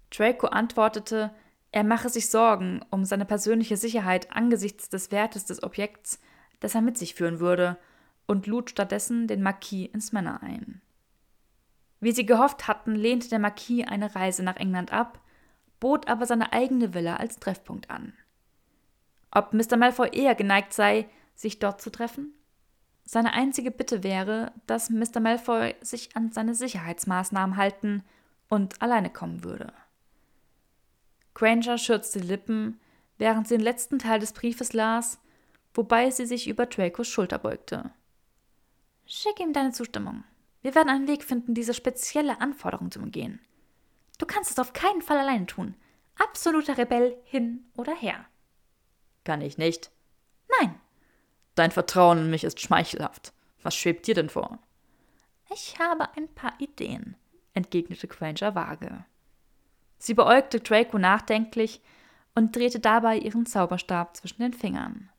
[0.09, 1.31] Draco antwortete,
[1.71, 6.19] er mache sich Sorgen um seine persönliche Sicherheit angesichts des Wertes des Objekts,
[6.59, 7.77] das er mit sich führen würde,
[8.27, 10.81] und lud stattdessen den Marquis ins Männer ein.
[12.01, 15.21] Wie sie gehofft hatten, lehnte der Marquis eine Reise nach England ab,
[15.79, 18.13] bot aber seine eigene Villa als Treffpunkt an.
[19.31, 19.77] Ob Mr.
[19.77, 22.33] Malfoy eher geneigt sei, sich dort zu treffen?
[23.05, 25.19] Seine einzige Bitte wäre, dass Mr.
[25.19, 28.03] Malfoy sich an seine Sicherheitsmaßnahmen halten
[28.49, 29.71] und alleine kommen würde.
[31.33, 32.79] Granger schürzte die Lippen,
[33.17, 35.19] während sie den letzten Teil des Briefes las,
[35.73, 37.91] wobei sie sich über Dracos Schulter beugte.
[39.05, 40.23] Schick ihm deine Zustimmung.
[40.62, 43.39] Wir werden einen Weg finden, diese spezielle Anforderung zu umgehen.
[44.17, 45.76] Du kannst es auf keinen Fall alleine tun.
[46.15, 48.26] Absoluter Rebell hin oder her.
[49.24, 49.91] Kann ich nicht.
[50.60, 50.80] Nein.
[51.56, 53.34] Dein Vertrauen in mich ist schmeichelhaft.
[53.63, 54.60] Was schwebt dir denn vor?
[55.54, 57.15] Ich habe ein paar Ideen,
[57.54, 59.06] entgegnete Granger vage.
[59.97, 61.82] Sie beäugte Draco nachdenklich
[62.34, 65.10] und drehte dabei ihren Zauberstab zwischen den Fingern.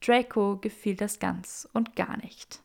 [0.00, 2.62] Draco gefiel das ganz und gar nicht.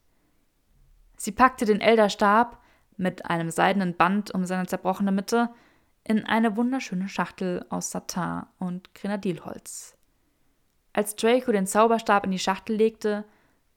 [1.17, 2.61] Sie packte den Elderstab,
[2.97, 5.49] mit einem seidenen Band um seine zerbrochene Mitte,
[6.03, 9.97] in eine wunderschöne Schachtel aus Satin und Grenadilholz.
[10.93, 13.25] Als Draco den Zauberstab in die Schachtel legte,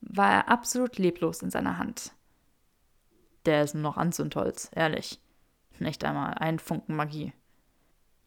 [0.01, 2.13] war er absolut leblos in seiner Hand.
[3.45, 5.19] Der ist nur noch Anzündholz, ehrlich.
[5.79, 7.33] Nicht einmal ein Funken Magie.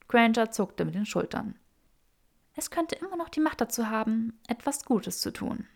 [0.08, 1.58] Granger zuckte mit den Schultern.
[2.54, 5.66] Es könnte immer noch die Macht dazu haben, etwas Gutes zu tun.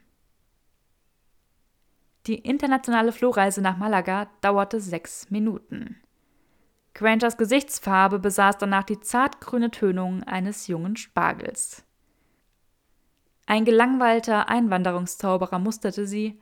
[2.26, 5.96] Die internationale Flohreise nach Malaga dauerte sechs Minuten.
[6.92, 11.84] Grangers Gesichtsfarbe besaß danach die zartgrüne Tönung eines jungen Spargels.
[13.46, 16.40] Ein gelangweilter Einwanderungszauberer musterte sie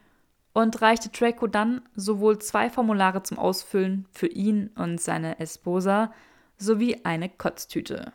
[0.54, 6.12] und reichte Draco dann sowohl zwei Formulare zum Ausfüllen für ihn und seine Esposa
[6.56, 8.12] sowie eine Kotztüte.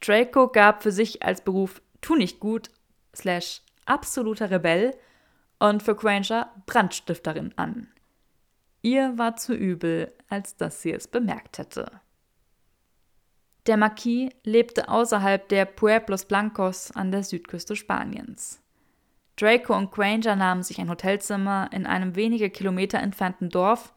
[0.00, 2.70] Draco gab für sich als Beruf Tu nicht gut
[3.16, 4.94] slash absoluter Rebell
[5.58, 7.88] und für Granger Brandstifterin an.
[8.82, 12.00] Ihr war zu übel, als dass sie es bemerkt hätte.
[13.66, 18.62] Der Marquis lebte außerhalb der Pueblos Blancos an der Südküste Spaniens.
[19.36, 23.92] Draco und Granger nahmen sich ein Hotelzimmer in einem wenige Kilometer entfernten Dorf,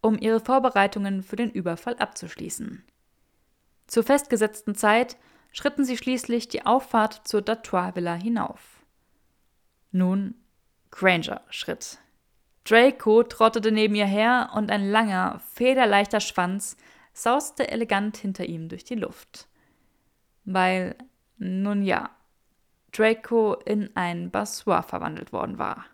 [0.00, 2.84] um ihre Vorbereitungen für den Überfall abzuschließen.
[3.86, 5.16] Zur festgesetzten Zeit
[5.52, 8.84] schritten sie schließlich die Auffahrt zur Datois Villa hinauf.
[9.90, 10.34] Nun
[10.94, 11.98] Granger schritt.
[12.62, 16.76] Draco trottete neben ihr her und ein langer, federleichter Schwanz
[17.12, 19.48] sauste elegant hinter ihm durch die Luft.
[20.44, 20.94] Weil,
[21.36, 22.10] nun ja,
[22.92, 25.84] Draco in ein Bassoir verwandelt worden war.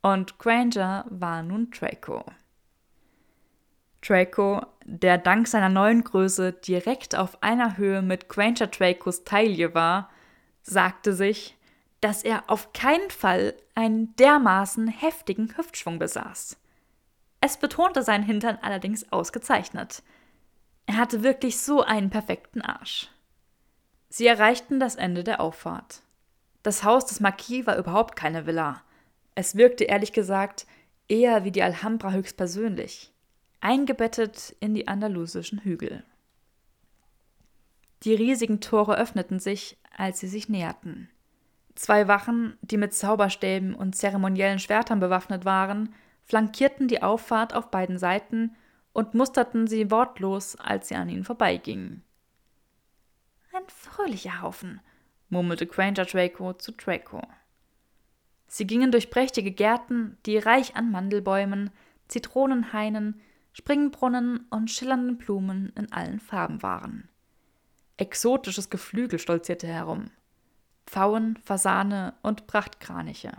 [0.00, 2.24] Und Granger war nun Draco.
[4.00, 10.08] Draco, der dank seiner neuen Größe direkt auf einer Höhe mit Granger Dracos Taille war,
[10.62, 11.57] sagte sich,
[12.00, 16.56] dass er auf keinen Fall einen dermaßen heftigen Hüftschwung besaß.
[17.40, 20.02] Es betonte seinen Hintern allerdings ausgezeichnet.
[20.86, 23.10] Er hatte wirklich so einen perfekten Arsch.
[24.08, 26.02] Sie erreichten das Ende der Auffahrt.
[26.62, 28.82] Das Haus des Marquis war überhaupt keine Villa.
[29.34, 30.66] Es wirkte ehrlich gesagt
[31.08, 33.12] eher wie die Alhambra höchstpersönlich
[33.60, 36.04] eingebettet in die andalusischen Hügel.
[38.04, 41.10] Die riesigen Tore öffneten sich, als sie sich näherten.
[41.78, 47.98] Zwei Wachen, die mit Zauberstäben und zeremoniellen Schwertern bewaffnet waren, flankierten die Auffahrt auf beiden
[47.98, 48.56] Seiten
[48.92, 52.02] und musterten sie wortlos, als sie an ihnen vorbeigingen.
[53.52, 54.80] Ein fröhlicher Haufen,
[55.28, 57.22] murmelte Granger Draco zu Draco.
[58.48, 61.70] Sie gingen durch prächtige Gärten, die reich an Mandelbäumen,
[62.08, 63.20] Zitronenhainen,
[63.52, 67.08] Springbrunnen und schillernden Blumen in allen Farben waren.
[67.98, 70.10] Exotisches Geflügel stolzierte herum.
[70.88, 73.32] Pfauen, Fasane und Prachtkraniche.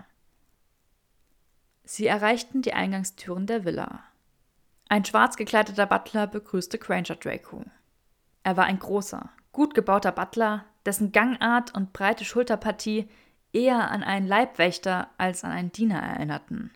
[1.84, 4.04] Sie erreichten die Eingangstüren der Villa.
[4.88, 7.66] Ein schwarz gekleideter Butler begrüßte Granger Draco.
[8.44, 13.10] Er war ein großer, gut gebauter Butler, dessen Gangart und breite Schulterpartie
[13.52, 16.72] eher an einen Leibwächter als an einen Diener erinnerten.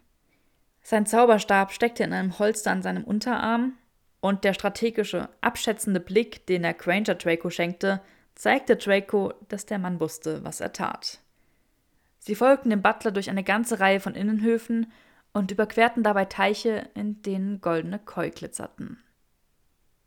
[0.82, 3.78] Sein Zauberstab steckte in einem Holster an seinem Unterarm
[4.22, 8.02] und der strategische, abschätzende Blick, den er Granger Draco schenkte,
[8.36, 11.20] zeigte Draco, dass der Mann wusste, was er tat.
[12.20, 14.92] Sie folgten dem Butler durch eine ganze Reihe von Innenhöfen
[15.34, 19.04] und überquerten dabei Teiche, in denen goldene Koi glitzerten.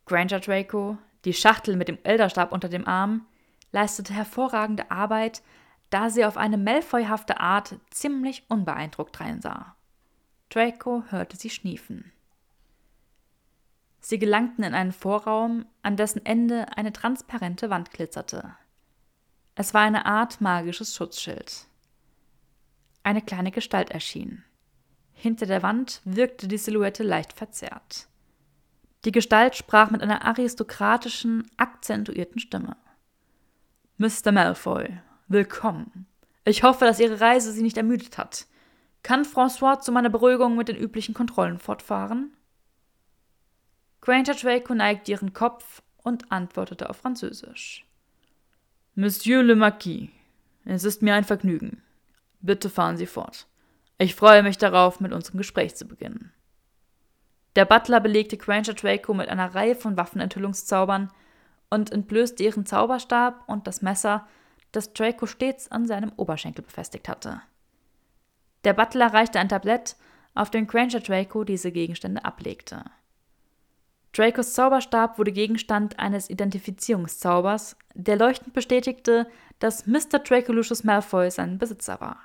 [0.06, 3.26] Granger Draco, die Schachtel mit dem Elderstab unter dem Arm,
[3.72, 5.42] leistete hervorragende Arbeit,
[5.90, 9.76] da sie auf eine Malfoy-hafte Art ziemlich unbeeindruckt reinsah.
[10.48, 12.12] Draco hörte sie schniefen.
[14.09, 18.55] Sie gelangten in einen Vorraum, an dessen Ende eine transparente Wand glitzerte.
[19.57, 21.66] Es war eine Art magisches Schutzschild.
[23.03, 24.45] Eine kleine Gestalt erschien.
[25.12, 28.07] Hinter der Wand wirkte die Silhouette leicht verzerrt.
[29.05, 32.77] Die Gestalt sprach mit einer aristokratischen, akzentuierten Stimme.
[33.99, 34.31] Mr.
[34.31, 36.07] Malfoy, willkommen.
[36.45, 38.47] Ich hoffe, dass Ihre Reise Sie nicht ermüdet hat.
[39.03, 42.36] Kann François zu meiner Beruhigung mit den üblichen Kontrollen fortfahren?
[44.07, 47.85] Granger Draco neigte ihren Kopf und antwortete auf Französisch.
[48.95, 50.11] Monsieur le Marquis,
[50.64, 51.83] es ist mir ein Vergnügen.
[52.40, 53.49] Bitte fahren Sie fort.
[53.99, 56.33] Ich freue mich darauf, mit unserem Gespräch zu beginnen.
[57.57, 61.11] Der Butler belegte Granger Draco mit einer Reihe von Waffenenthüllungszaubern
[61.71, 64.29] und entblößte ihren Zauberstab und das Messer,
[64.71, 67.42] das Draco stets an seinem Oberschenkel befestigt hatte.
[68.62, 69.97] Der Butler reichte ein Tablett,
[70.37, 72.85] auf dem Granger Draco diese Gegenstände ablegte.
[74.16, 80.20] Dracos Zauberstab wurde Gegenstand eines Identifizierungszaubers, der leuchtend bestätigte, dass Mr.
[80.20, 82.18] Draco Lucius Malfoy sein Besitzer war.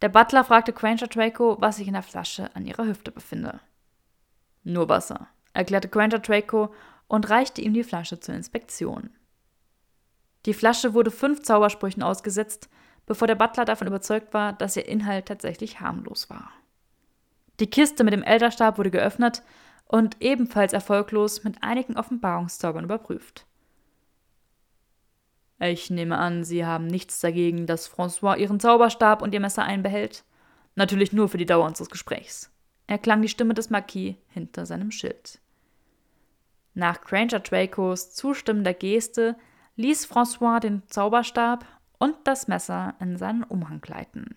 [0.00, 3.60] Der Butler fragte Granger Draco, was sich in der Flasche an ihrer Hüfte befinde.
[4.64, 6.72] Nur Wasser, erklärte Granger Draco
[7.08, 9.10] und reichte ihm die Flasche zur Inspektion.
[10.46, 12.70] Die Flasche wurde fünf Zaubersprüchen ausgesetzt,
[13.04, 16.50] bevor der Butler davon überzeugt war, dass ihr Inhalt tatsächlich harmlos war.
[17.58, 19.42] Die Kiste mit dem Elderstab wurde geöffnet
[19.90, 23.44] und ebenfalls erfolglos mit einigen Offenbarungszaubern überprüft.
[25.58, 30.22] Ich nehme an, Sie haben nichts dagegen, dass François Ihren Zauberstab und Ihr Messer einbehält.
[30.76, 32.52] Natürlich nur für die Dauer unseres Gesprächs.
[32.86, 35.40] Erklang die Stimme des Marquis hinter seinem Schild.
[36.74, 39.36] Nach Granger Dracos zustimmender Geste
[39.74, 41.66] ließ François den Zauberstab
[41.98, 44.36] und das Messer in seinen Umhang gleiten.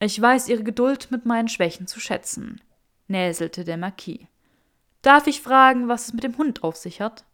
[0.00, 2.62] Ich weiß Ihre Geduld mit meinen Schwächen zu schätzen,
[3.06, 4.26] näselte der Marquis.
[5.02, 7.24] Darf ich fragen, was es mit dem Hund auf sich hat?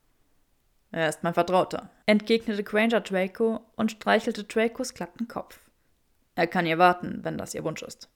[0.91, 5.61] Er ist mein Vertrauter, entgegnete Granger Draco und streichelte Dracos glatten Kopf.
[6.35, 8.09] Er kann ihr warten, wenn das ihr Wunsch ist.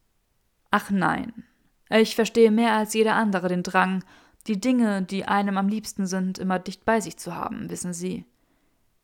[0.70, 1.44] Ach nein.
[1.90, 4.02] Ich verstehe mehr als jeder andere den Drang,
[4.46, 8.24] die Dinge, die einem am liebsten sind, immer dicht bei sich zu haben, wissen Sie.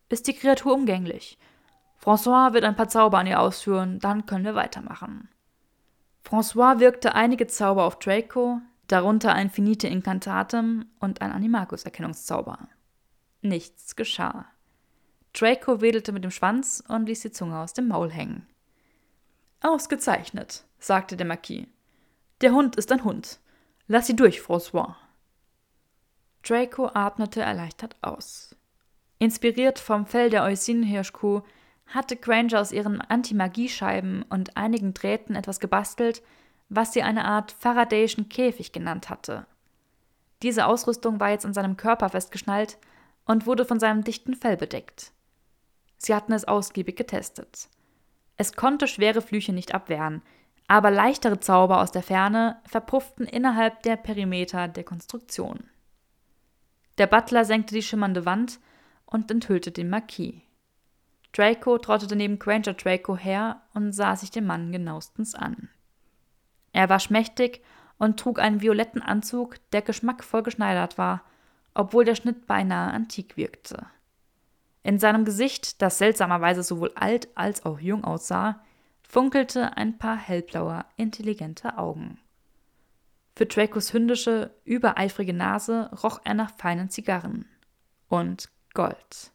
[0.08, 1.38] Ist die Kreatur umgänglich?
[2.02, 5.28] François wird ein paar Zauber an ihr ausführen, dann können wir weitermachen.
[6.24, 12.68] François wirkte einige Zauber auf Draco, darunter ein Finite Incantatem und ein Animagus-Erkennungszauber.
[13.40, 14.46] Nichts geschah.
[15.32, 18.46] Draco wedelte mit dem Schwanz und ließ die Zunge aus dem Maul hängen.
[19.60, 21.66] Ausgezeichnet, sagte der Marquis.
[22.40, 23.38] Der Hund ist ein Hund.
[23.86, 24.94] Lass sie durch, François.
[26.42, 28.56] Draco atmete erleichtert aus.
[29.18, 31.42] Inspiriert vom Fell der Eusin-Hirschkuh
[31.86, 36.22] hatte Granger aus ihren Anti-Magie-Scheiben und einigen Drähten etwas gebastelt,
[36.68, 39.46] was sie eine Art Faradayschen Käfig genannt hatte.
[40.42, 42.78] Diese Ausrüstung war jetzt an seinem Körper festgeschnallt
[43.24, 45.12] und wurde von seinem dichten Fell bedeckt.
[45.96, 47.68] Sie hatten es ausgiebig getestet.
[48.36, 50.22] Es konnte schwere Flüche nicht abwehren,
[50.68, 55.68] aber leichtere Zauber aus der Ferne verpufften innerhalb der Perimeter der Konstruktion.
[56.98, 58.60] Der Butler senkte die schimmernde Wand
[59.06, 60.34] und enthüllte den Marquis.
[61.32, 65.68] Draco trottete neben Granger Draco her und sah sich den Mann genauestens an.
[66.78, 67.60] Er war schmächtig
[67.98, 71.24] und trug einen violetten Anzug, der geschmackvoll geschneidert war,
[71.74, 73.84] obwohl der Schnitt beinahe antik wirkte.
[74.84, 78.62] In seinem Gesicht, das seltsamerweise sowohl alt als auch jung aussah,
[79.02, 82.20] funkelte ein paar hellblaue, intelligente Augen.
[83.34, 87.46] Für Dracos hündische, übereifrige Nase roch er nach feinen Zigarren
[88.06, 89.32] und Gold.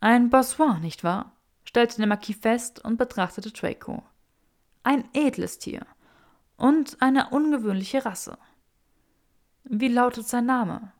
[0.00, 1.36] Ein Bossoin, nicht wahr?
[1.62, 4.02] stellte der Marquis fest und betrachtete Draco.
[4.84, 5.86] Ein edles Tier
[6.56, 8.38] und eine ungewöhnliche Rasse.
[9.64, 10.92] Wie lautet sein Name?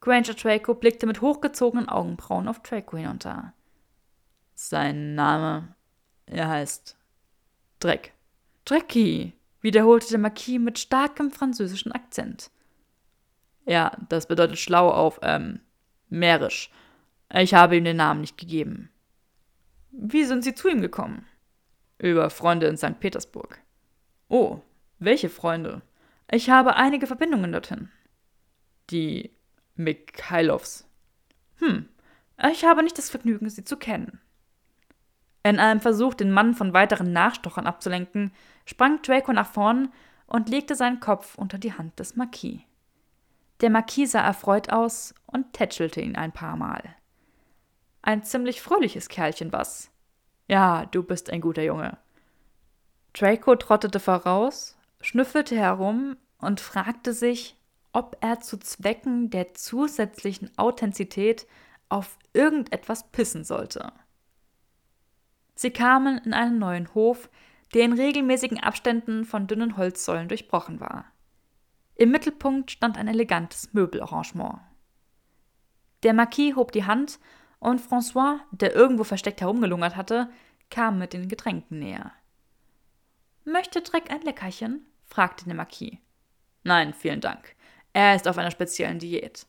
[0.00, 3.52] Granger Draco blickte mit hochgezogenen Augenbrauen auf Draco hinunter.
[4.54, 5.74] Sein Name,
[6.24, 6.96] er heißt
[7.80, 8.14] Dreck.
[8.64, 12.50] Drecky, wiederholte der Marquis mit starkem französischen Akzent.
[13.66, 15.60] Ja, das bedeutet schlau auf, ähm,
[16.08, 16.70] mährisch.
[17.30, 18.90] Ich habe ihm den Namen nicht gegeben.
[19.90, 21.26] Wie sind Sie zu ihm gekommen?
[21.98, 23.00] Über Freunde in St.
[23.00, 23.60] Petersburg.
[24.28, 24.60] Oh,
[24.98, 25.82] welche Freunde?
[26.30, 27.90] Ich habe einige Verbindungen dorthin.
[28.90, 29.30] Die
[29.74, 30.86] Mikhailovs.
[31.56, 31.88] Hm,
[32.50, 34.20] ich habe nicht das Vergnügen, sie zu kennen.
[35.42, 38.32] In einem Versuch, den Mann von weiteren Nachstochern abzulenken,
[38.64, 39.92] sprang Draco nach vorn
[40.26, 42.60] und legte seinen Kopf unter die Hand des Marquis.
[43.60, 46.94] Der Marquis sah erfreut aus und tätschelte ihn ein paar Mal.
[48.02, 49.90] Ein ziemlich fröhliches Kerlchen, was?
[50.48, 51.98] Ja, du bist ein guter Junge.
[53.12, 57.56] Draco trottete voraus, schnüffelte herum und fragte sich,
[57.92, 61.46] ob er zu Zwecken der zusätzlichen Authentizität
[61.88, 63.92] auf irgendetwas pissen sollte.
[65.54, 67.28] Sie kamen in einen neuen Hof,
[67.74, 71.04] der in regelmäßigen Abständen von dünnen Holzsäulen durchbrochen war.
[71.96, 74.60] Im Mittelpunkt stand ein elegantes Möbelarrangement.
[76.04, 77.18] Der Marquis hob die Hand
[77.60, 80.30] und François, der irgendwo versteckt herumgelungert hatte,
[80.70, 82.12] kam mit den Getränken näher.
[83.44, 84.86] Möchte Dreck ein Leckerchen?
[85.04, 85.98] fragte der Marquis.
[86.64, 87.54] Nein, vielen Dank.
[87.92, 89.46] Er ist auf einer speziellen Diät.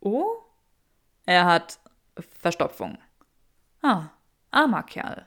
[0.00, 0.26] Oh?
[1.26, 1.78] Er hat
[2.40, 2.98] Verstopfung.
[3.82, 4.10] Ah,
[4.50, 5.26] armer Kerl.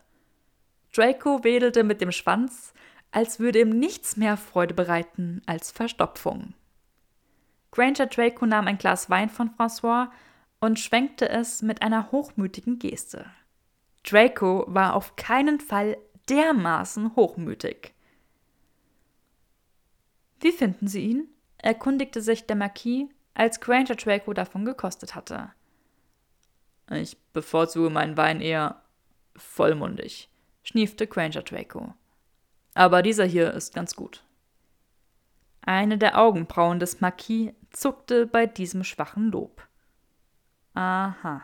[0.94, 2.74] Draco wedelte mit dem Schwanz,
[3.12, 6.54] als würde ihm nichts mehr Freude bereiten als Verstopfung.
[7.72, 10.10] Granger Draco nahm ein Glas Wein von François
[10.60, 13.26] und schwenkte es mit einer hochmütigen Geste.
[14.04, 15.98] Draco war auf keinen Fall
[16.30, 17.94] dermaßen hochmütig.
[20.40, 21.28] Wie finden Sie ihn?
[21.58, 25.52] erkundigte sich der Marquis, als Granger Draco davon gekostet hatte.
[26.92, 28.82] Ich bevorzuge meinen Wein eher
[29.36, 30.30] vollmundig,
[30.64, 31.94] schniefte Granger Draco.
[32.76, 34.24] Aber dieser hier ist ganz gut.
[35.62, 39.68] Eine der Augenbrauen des Marquis zuckte bei diesem schwachen Lob.
[40.76, 41.42] Aha.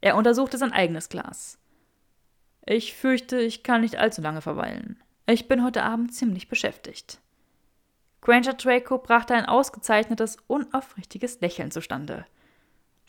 [0.00, 1.58] Er untersuchte sein eigenes Glas.
[2.64, 5.02] Ich fürchte, ich kann nicht allzu lange verweilen.
[5.26, 7.20] Ich bin heute Abend ziemlich beschäftigt.
[8.20, 12.26] Granger Draco brachte ein ausgezeichnetes, unaufrichtiges Lächeln zustande.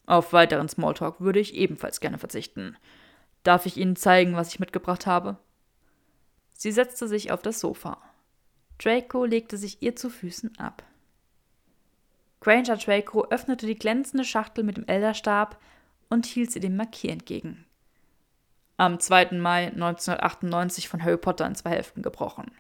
[0.06, 2.78] Auf weiteren Smalltalk würde ich ebenfalls gerne verzichten.
[3.44, 5.38] Darf ich Ihnen zeigen, was ich mitgebracht habe?
[6.54, 7.98] Sie setzte sich auf das Sofa.
[8.78, 10.84] Draco legte sich ihr zu Füßen ab.
[12.42, 15.62] Granger Draco öffnete die glänzende Schachtel mit dem Elderstab
[16.10, 17.66] und hielt sie dem Marquis entgegen.
[18.78, 19.34] Am 2.
[19.34, 22.52] Mai 1998 von Harry Potter in zwei Hälften gebrochen.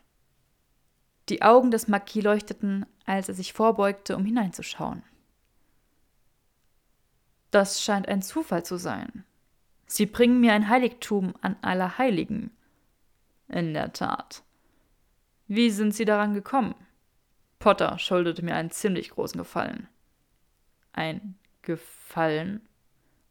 [1.29, 5.01] Die Augen des Marquis leuchteten, als er sich vorbeugte, um hineinzuschauen.
[7.49, 9.25] Das scheint ein Zufall zu sein.
[9.88, 12.51] Sie bringen mir ein Heiligtum an aller Heiligen.
[13.47, 14.43] In der Tat.
[15.47, 16.75] Wie sind Sie daran gekommen?
[17.62, 19.88] Potter schuldete mir einen ziemlich großen Gefallen.
[20.91, 22.68] Ein Gefallen?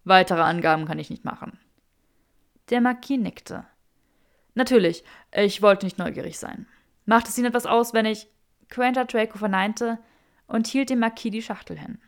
[0.05, 1.59] Weitere Angaben kann ich nicht machen.
[2.71, 3.67] Der Marquis nickte.
[4.55, 5.05] Natürlich,
[5.35, 6.67] ich wollte nicht neugierig sein.
[7.05, 8.29] Macht es Ihnen etwas aus, wenn ich.
[8.69, 9.99] Granger Draco verneinte
[10.47, 11.99] und hielt dem Marquis die Schachtel hin.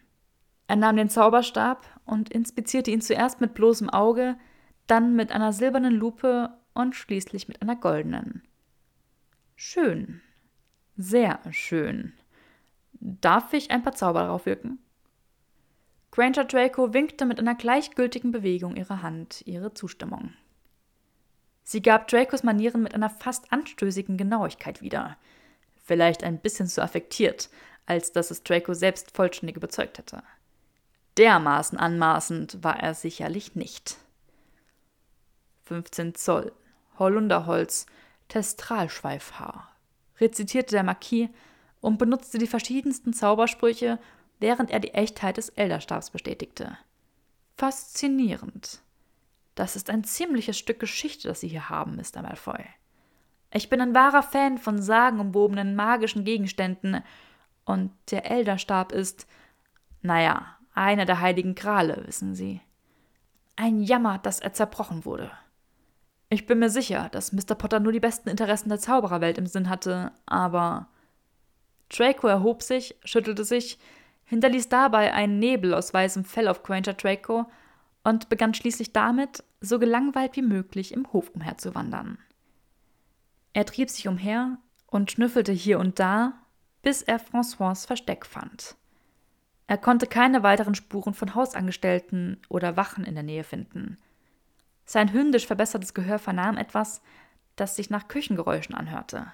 [0.69, 4.37] Er nahm den Zauberstab und inspizierte ihn zuerst mit bloßem Auge,
[4.87, 8.43] dann mit einer silbernen Lupe und schließlich mit einer goldenen.
[9.57, 10.23] Schön.
[10.97, 12.13] Sehr schön.
[12.93, 14.79] Darf ich ein paar Zauber darauf wirken?
[16.11, 20.35] Granger Draco winkte mit einer gleichgültigen Bewegung ihrer Hand ihre Zustimmung.
[21.65, 25.17] Sie gab Dracos Manieren mit einer fast anstößigen Genauigkeit wieder.
[25.85, 27.49] Vielleicht ein bisschen zu affektiert,
[27.87, 30.23] als dass es Draco selbst vollständig überzeugt hätte.
[31.17, 33.97] Dermaßen anmaßend war er sicherlich nicht.
[35.65, 36.53] 15 Zoll,
[36.99, 37.87] Holunderholz,
[38.29, 39.72] Testralschweifhaar,
[40.23, 41.29] rezitierte der Marquis
[41.81, 43.99] und benutzte die verschiedensten Zaubersprüche,
[44.41, 46.79] während er die Echtheit des Elderstabs bestätigte.
[47.57, 48.81] Faszinierend.
[49.55, 52.23] Das ist ein ziemliches Stück Geschichte, das Sie hier haben, Mr.
[52.23, 52.65] Malfoy.
[53.53, 57.03] Ich bin ein wahrer Fan von sagenumwobenen magischen Gegenständen,
[57.65, 59.27] und der Elderstab ist,
[60.01, 62.61] naja, einer der heiligen Grale, wissen Sie.
[63.57, 65.31] Ein Jammer, dass er zerbrochen wurde.
[66.33, 67.55] Ich bin mir sicher, dass Mr.
[67.55, 70.89] Potter nur die besten Interessen der Zaubererwelt im Sinn hatte, aber.
[71.91, 73.79] Draco erhob sich, schüttelte sich,
[74.25, 77.51] hinterließ dabei einen Nebel aus weißem Fell auf Granger Draco
[78.03, 82.17] und begann schließlich damit, so gelangweilt wie möglich im Hof umherzuwandern.
[83.53, 84.57] Er trieb sich umher
[84.87, 86.33] und schnüffelte hier und da,
[86.81, 88.75] bis er François Versteck fand.
[89.67, 93.99] Er konnte keine weiteren Spuren von Hausangestellten oder Wachen in der Nähe finden.
[94.85, 97.03] Sein hündisch verbessertes Gehör vernahm etwas,
[97.57, 99.33] das sich nach Küchengeräuschen anhörte.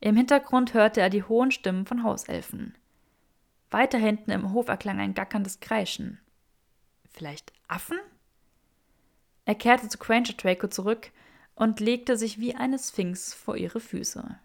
[0.00, 2.76] Im Hintergrund hörte er die hohen Stimmen von Hauselfen.
[3.70, 6.20] Weiter hinten im Hof erklang ein gackerndes Kreischen.
[7.10, 7.98] Vielleicht Affen?
[9.44, 11.10] Er kehrte zu Granger Draco zurück
[11.54, 14.38] und legte sich wie eine Sphinx vor ihre Füße.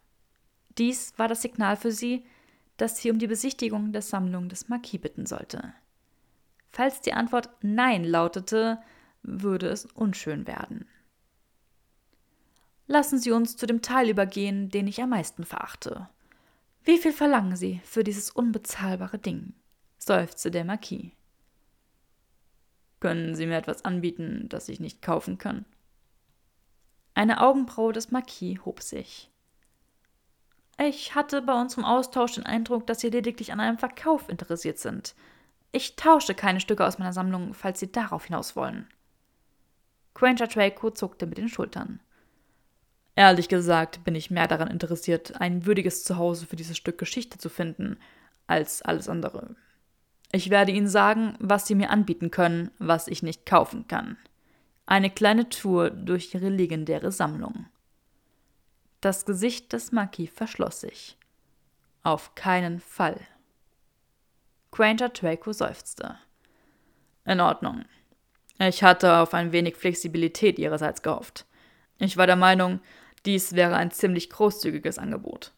[0.77, 2.25] Dies war das Signal für sie,
[2.77, 5.73] dass sie um die Besichtigung der Sammlung des Marquis bitten sollte.
[6.71, 8.81] Falls die Antwort Nein lautete,
[9.23, 10.87] würde es unschön werden.
[12.87, 16.09] Lassen Sie uns zu dem Teil übergehen, den ich am meisten verachte.
[16.83, 19.53] Wie viel verlangen Sie für dieses unbezahlbare Ding?
[19.97, 21.11] seufzte der Marquis.
[22.99, 25.65] Können Sie mir etwas anbieten, das ich nicht kaufen kann?
[27.13, 29.29] Eine Augenbraue des Marquis hob sich.
[30.79, 35.15] Ich hatte bei unserem Austausch den Eindruck, dass Sie lediglich an einem Verkauf interessiert sind.
[35.71, 38.87] Ich tausche keine Stücke aus meiner Sammlung, falls Sie darauf hinaus wollen.
[40.13, 41.99] Granger Draco zuckte mit den Schultern.
[43.15, 47.49] Ehrlich gesagt bin ich mehr daran interessiert, ein würdiges Zuhause für dieses Stück Geschichte zu
[47.49, 47.97] finden,
[48.47, 49.55] als alles andere.
[50.31, 54.17] Ich werde Ihnen sagen, was Sie mir anbieten können, was ich nicht kaufen kann.
[54.85, 57.67] Eine kleine Tour durch Ihre legendäre Sammlung.
[58.99, 61.17] Das Gesicht des Marquis verschloss sich.
[62.01, 63.19] Auf keinen Fall.
[64.71, 66.17] Granger Draco seufzte.
[67.25, 67.85] In Ordnung.
[68.59, 71.45] Ich hatte auf ein wenig Flexibilität ihrerseits gehofft.
[71.97, 72.79] Ich war der Meinung,
[73.25, 75.53] dies wäre ein ziemlich großzügiges Angebot.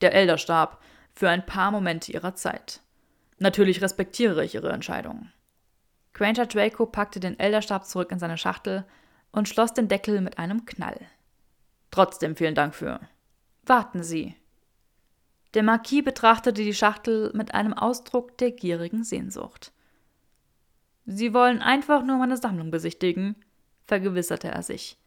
[0.00, 0.82] Der Elderstab
[1.14, 2.80] für ein paar Momente ihrer Zeit.
[3.38, 5.30] Natürlich respektiere ich ihre Entscheidung.
[6.14, 8.84] Granger Draco packte den Elderstab zurück in seine Schachtel
[9.30, 10.98] und schloss den Deckel mit einem Knall.
[11.90, 13.00] Trotzdem vielen Dank für.
[13.64, 14.36] Warten Sie.
[15.54, 19.72] Der Marquis betrachtete die Schachtel mit einem Ausdruck der gierigen Sehnsucht.
[21.04, 23.36] Sie wollen einfach nur meine Sammlung besichtigen,
[23.86, 24.98] vergewisserte er sich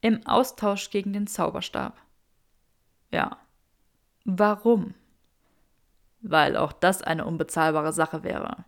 [0.00, 2.00] im Austausch gegen den Zauberstab.
[3.10, 3.36] Ja.
[4.24, 4.94] Warum?
[6.22, 8.64] weil auch das eine unbezahlbare Sache wäre,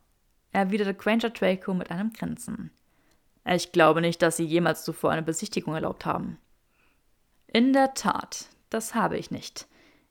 [0.53, 2.71] erwiderte Granger Draco mit einem Grinsen.
[3.45, 6.39] Ich glaube nicht, dass Sie jemals zuvor eine Besichtigung erlaubt haben.
[7.47, 9.67] In der Tat, das habe ich nicht,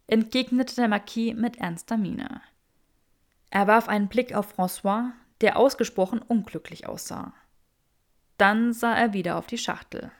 [0.07, 2.41] entgegnete der Marquis mit ernster Miene.
[3.49, 5.11] Er warf einen Blick auf François,
[5.41, 7.33] der ausgesprochen unglücklich aussah.
[8.37, 10.11] Dann sah er wieder auf die Schachtel.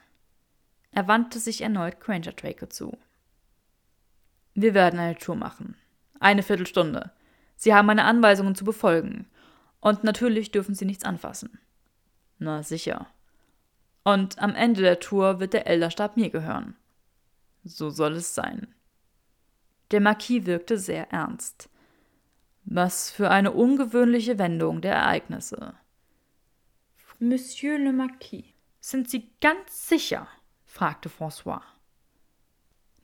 [0.90, 2.96] Er wandte sich erneut Granger Draco zu.
[4.54, 5.76] Wir werden eine Tour machen.
[6.20, 7.10] Eine Viertelstunde.
[7.56, 9.26] Sie haben meine Anweisungen zu befolgen.
[9.80, 11.58] Und natürlich dürfen Sie nichts anfassen.
[12.38, 13.06] Na sicher.
[14.04, 16.76] Und am Ende der Tour wird der Elderstab mir gehören.
[17.64, 18.74] So soll es sein.
[19.90, 21.68] Der Marquis wirkte sehr ernst.
[22.64, 25.74] Was für eine ungewöhnliche Wendung der Ereignisse.
[27.18, 28.44] Monsieur le Marquis,
[28.80, 30.26] sind Sie ganz sicher?
[30.64, 31.60] fragte François.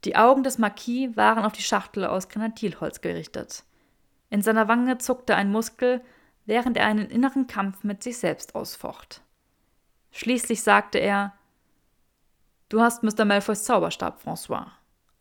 [0.05, 3.65] Die Augen des Marquis waren auf die Schachtel aus Granadilholz gerichtet.
[4.31, 6.03] In seiner Wange zuckte ein Muskel,
[6.47, 9.23] während er einen inneren Kampf mit sich selbst ausfocht.
[10.13, 11.35] Schließlich sagte er
[12.69, 13.25] Du hast Mr.
[13.25, 14.67] Malfoys Zauberstab, François.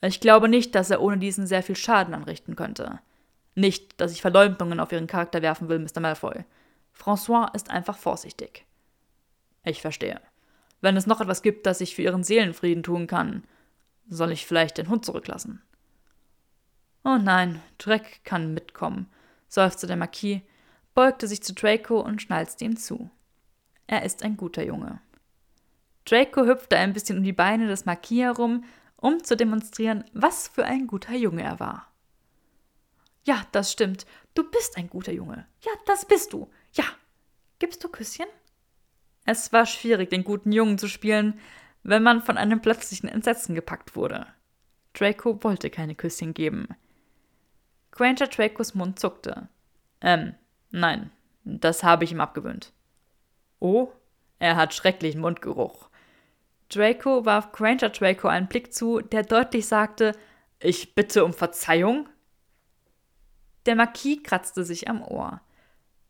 [0.02, 3.00] Ich glaube nicht, dass er ohne diesen sehr viel Schaden anrichten könnte.
[3.58, 6.00] Nicht, dass ich Verleumdungen auf Ihren Charakter werfen will, Mr.
[6.00, 6.46] Malfoy.
[6.96, 8.68] François ist einfach vorsichtig.
[9.64, 10.22] Ich verstehe.
[10.80, 13.44] Wenn es noch etwas gibt, das ich für Ihren Seelenfrieden tun kann,
[14.08, 15.64] soll ich vielleicht den Hund zurücklassen?
[17.04, 19.10] Oh nein, Dreck kann mitkommen,
[19.48, 20.42] seufzte der Marquis,
[20.94, 23.10] beugte sich zu Draco und schnalzte ihm zu.
[23.88, 25.02] Er ist ein guter Junge.
[26.06, 28.66] Draco hüpfte ein bisschen um die Beine des Marquis herum,
[28.98, 31.88] um zu demonstrieren, was für ein guter Junge er war.
[33.28, 34.06] Ja, das stimmt.
[34.36, 35.46] Du bist ein guter Junge.
[35.62, 36.50] Ja, das bist du.
[36.72, 36.86] Ja.
[37.60, 38.28] Gibst du Küsschen?
[39.26, 41.38] Es war schwierig, den guten Jungen zu spielen,
[41.84, 44.28] wenn man von einem plötzlichen Entsetzen gepackt wurde.
[44.94, 46.70] Draco wollte keine Küsschen geben.
[47.92, 49.50] Granger Dracos Mund zuckte.
[50.00, 50.36] Ähm,
[50.72, 51.12] nein,
[51.44, 52.72] das habe ich ihm abgewöhnt.
[53.60, 53.92] Oh,
[54.40, 55.90] er hat schrecklichen Mundgeruch.
[56.70, 60.14] Draco warf Granger Draco einen Blick zu, der deutlich sagte,
[60.62, 62.08] ich bitte um Verzeihung.
[63.68, 65.42] Der Marquis kratzte sich am Ohr.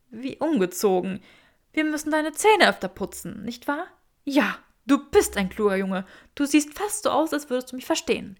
[0.09, 1.21] Wie ungezogen.
[1.73, 3.87] Wir müssen deine Zähne öfter putzen, nicht wahr?
[4.23, 6.05] Ja, du bist ein kluger Junge.
[6.35, 8.37] Du siehst fast so aus, als würdest du mich verstehen.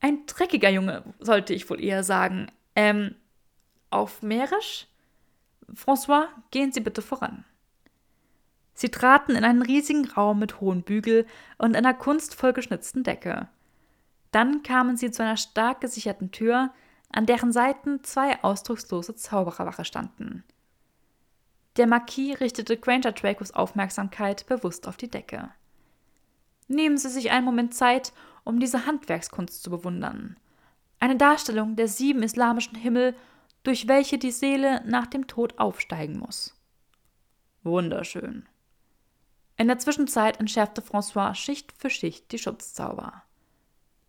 [0.00, 2.50] Ein dreckiger Junge, sollte ich wohl eher sagen.
[2.74, 3.16] Ähm,
[3.90, 4.86] auf Mährisch?
[5.74, 7.44] François, gehen Sie bitte voran.
[8.72, 11.26] Sie traten in einen riesigen Raum mit hohen Bügel
[11.58, 13.48] und einer kunstvoll geschnitzten Decke.
[14.30, 16.72] Dann kamen sie zu einer stark gesicherten Tür,
[17.10, 20.44] an deren Seiten zwei ausdruckslose Zaubererwache standen.
[21.76, 25.50] Der Marquis richtete Granger Dracos Aufmerksamkeit bewusst auf die Decke.
[26.68, 28.12] Nehmen Sie sich einen Moment Zeit,
[28.44, 30.36] um diese Handwerkskunst zu bewundern.
[30.98, 33.14] Eine Darstellung der sieben islamischen Himmel,
[33.62, 36.56] durch welche die Seele nach dem Tod aufsteigen muss.
[37.62, 38.48] Wunderschön.
[39.56, 43.22] In der Zwischenzeit entschärfte François Schicht für Schicht die Schutzzauber.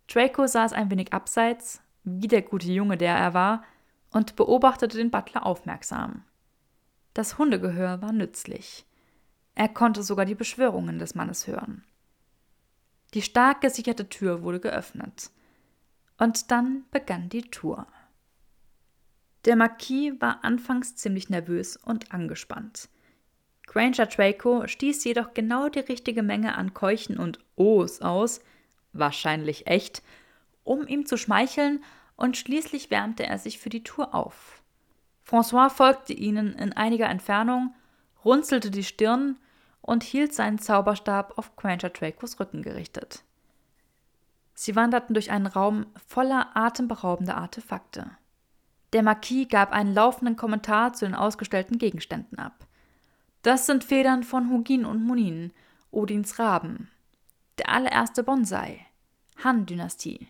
[0.08, 3.64] Draco saß ein wenig abseits, wie der gute Junge, der er war,
[4.10, 6.24] und beobachtete den Butler aufmerksam.
[7.14, 8.86] Das Hundegehör war nützlich.
[9.54, 11.84] Er konnte sogar die Beschwörungen des Mannes hören.
[13.14, 15.30] Die stark gesicherte Tür wurde geöffnet.
[16.18, 17.86] Und dann begann die Tour.
[19.44, 22.88] Der Marquis war anfangs ziemlich nervös und angespannt.
[23.66, 28.40] Granger Draco stieß jedoch genau die richtige Menge an Keuchen und Ohs aus,
[28.92, 30.02] wahrscheinlich echt,
[30.64, 31.82] um ihm zu schmeicheln,
[32.16, 34.62] und schließlich wärmte er sich für die Tour auf.
[35.26, 37.74] François folgte ihnen in einiger Entfernung,
[38.24, 39.38] runzelte die Stirn
[39.80, 43.24] und hielt seinen Zauberstab auf Granger Dracos Rücken gerichtet.
[44.54, 48.10] Sie wanderten durch einen Raum voller atemberaubender Artefakte.
[48.92, 52.66] Der Marquis gab einen laufenden Kommentar zu den ausgestellten Gegenständen ab.
[53.42, 55.52] Das sind Federn von Hugin und Munin,
[55.90, 56.90] Odins Raben.
[57.58, 58.86] Der allererste Bonsai,
[59.42, 60.28] Han-Dynastie.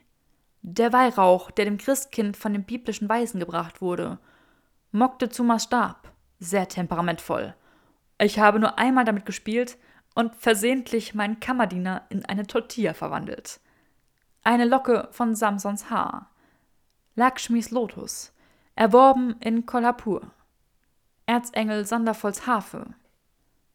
[0.63, 4.19] Der Weihrauch, der dem Christkind von dem biblischen Weisen gebracht wurde.
[4.93, 7.55] Moctezumas Stab, sehr temperamentvoll.
[8.19, 9.77] Ich habe nur einmal damit gespielt
[10.15, 13.61] und versehentlich meinen Kammerdiener in eine Tortilla verwandelt.
[14.45, 16.31] Eine Locke von Samsons Haar.
[17.15, 18.33] Lakshmis Lotus,
[18.75, 20.31] erworben in Kolhapur.
[21.27, 22.95] Erzengel Sandervolls Harfe,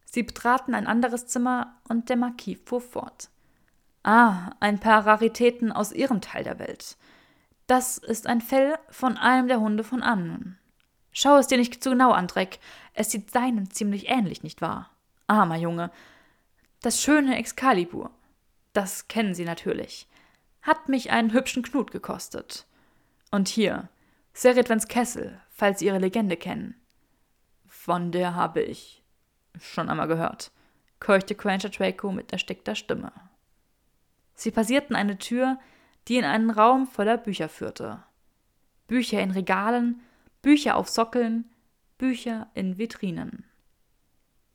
[0.09, 3.29] Sie betraten ein anderes Zimmer und der Marquis fuhr fort.
[4.07, 6.95] Ah, ein paar Raritäten aus Ihrem Teil der Welt.
[7.67, 10.57] Das ist ein Fell von einem der Hunde von Annen.
[11.11, 12.59] Schau es dir nicht zu genau an, Dreck.
[12.93, 14.89] Es sieht seinem ziemlich ähnlich, nicht wahr?
[15.27, 15.91] Armer Junge.
[16.81, 18.09] Das schöne Excalibur.
[18.71, 20.07] Das kennen Sie natürlich.
[20.61, 22.65] Hat mich einen hübschen Knut gekostet.
[23.29, 23.89] Und hier,
[24.31, 26.75] Seredwens Kessel, falls Sie ihre Legende kennen.
[27.65, 29.03] Von der habe ich
[29.59, 30.51] schon einmal gehört,
[31.01, 33.11] keuchte Granger Draco mit erstickter Stimme.
[34.37, 35.59] Sie passierten eine Tür,
[36.07, 38.03] die in einen Raum voller Bücher führte.
[38.85, 39.99] Bücher in Regalen,
[40.41, 41.49] Bücher auf Sockeln,
[41.97, 43.43] Bücher in Vitrinen.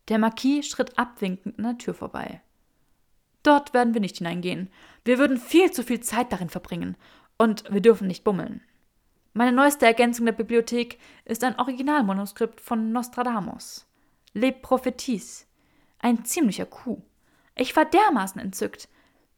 [0.08, 2.40] Der Marquis schritt abwinkend an der Tür vorbei.
[3.42, 4.70] Dort werden wir nicht hineingehen.
[5.04, 6.96] Wir würden viel zu viel Zeit darin verbringen.
[7.36, 8.62] Und wir dürfen nicht bummeln.
[9.32, 13.88] Meine neueste Ergänzung der Bibliothek ist ein Originalmanuskript von Nostradamus.
[14.32, 15.46] Le Prophéties.
[15.98, 17.02] Ein ziemlicher Coup.
[17.56, 18.88] Ich war dermaßen entzückt.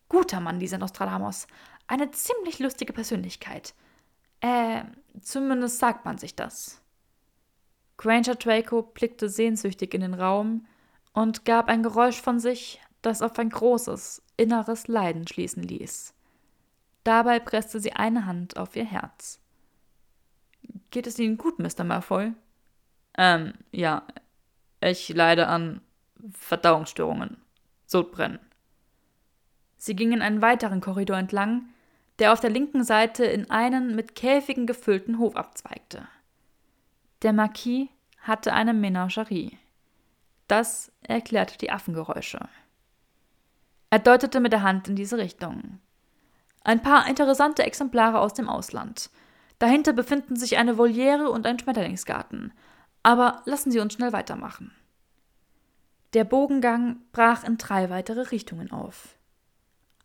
[0.08, 1.46] Guter Mann, dieser Nostradamus.
[1.86, 3.74] Eine ziemlich lustige Persönlichkeit.
[4.40, 4.84] Äh,
[5.20, 6.80] zumindest sagt man sich das.
[7.96, 10.66] Granger Draco blickte sehnsüchtig in den Raum
[11.12, 16.14] und gab ein Geräusch von sich, das auf ein großes, inneres Leiden schließen ließ.
[17.04, 19.40] Dabei presste sie eine Hand auf ihr Herz.
[20.90, 21.84] Geht es Ihnen gut, Mr.
[21.84, 22.32] Malfoy?
[23.16, 24.06] Ähm, ja.
[24.80, 25.80] Ich leide an
[26.32, 27.36] Verdauungsstörungen.
[27.86, 28.38] Sodbrennen.
[29.84, 31.66] Sie gingen einen weiteren Korridor entlang,
[32.18, 36.08] der auf der linken Seite in einen mit Käfigen gefüllten Hof abzweigte.
[37.20, 37.88] Der Marquis
[38.20, 39.58] hatte eine Menagerie.
[40.48, 42.48] Das erklärte die Affengeräusche.
[43.90, 45.80] Er deutete mit der Hand in diese Richtung.
[46.62, 49.10] Ein paar interessante Exemplare aus dem Ausland.
[49.58, 52.54] Dahinter befinden sich eine Voliere und ein Schmetterlingsgarten.
[53.02, 54.72] Aber lassen Sie uns schnell weitermachen.
[56.14, 59.18] Der Bogengang brach in drei weitere Richtungen auf.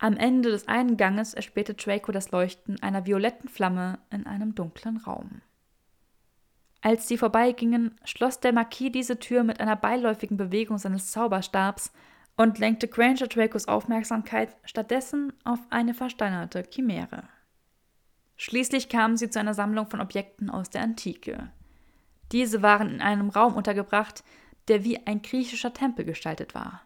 [0.02, 4.96] Am Ende des einen Ganges erspähte Draco das Leuchten einer violetten Flamme in einem dunklen
[4.96, 5.42] Raum.
[6.80, 11.92] Als sie vorbeigingen, schloss der Marquis diese Tür mit einer beiläufigen Bewegung seines Zauberstabs
[12.38, 17.24] und lenkte Granger Dracos Aufmerksamkeit stattdessen auf eine versteinerte Chimäre.
[18.36, 21.52] Schließlich kamen sie zu einer Sammlung von Objekten aus der Antike.
[22.32, 24.24] Diese waren in einem Raum untergebracht,
[24.68, 26.80] der wie ein griechischer Tempel gestaltet war,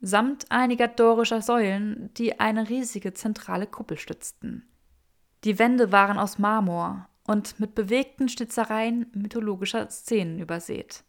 [0.00, 4.68] samt einiger dorischer Säulen, die eine riesige zentrale Kuppel stützten.
[5.44, 11.04] Die Wände waren aus Marmor und mit bewegten Schnitzereien mythologischer Szenen übersät.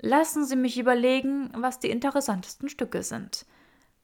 [0.00, 3.46] Lassen Sie mich überlegen, was die interessantesten Stücke sind,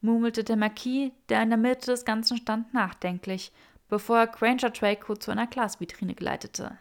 [0.01, 3.53] murmelte der Marquis, der in der Mitte des Ganzen stand, nachdenklich,
[3.89, 6.79] bevor er Granger Draco zu einer Glasvitrine geleitete.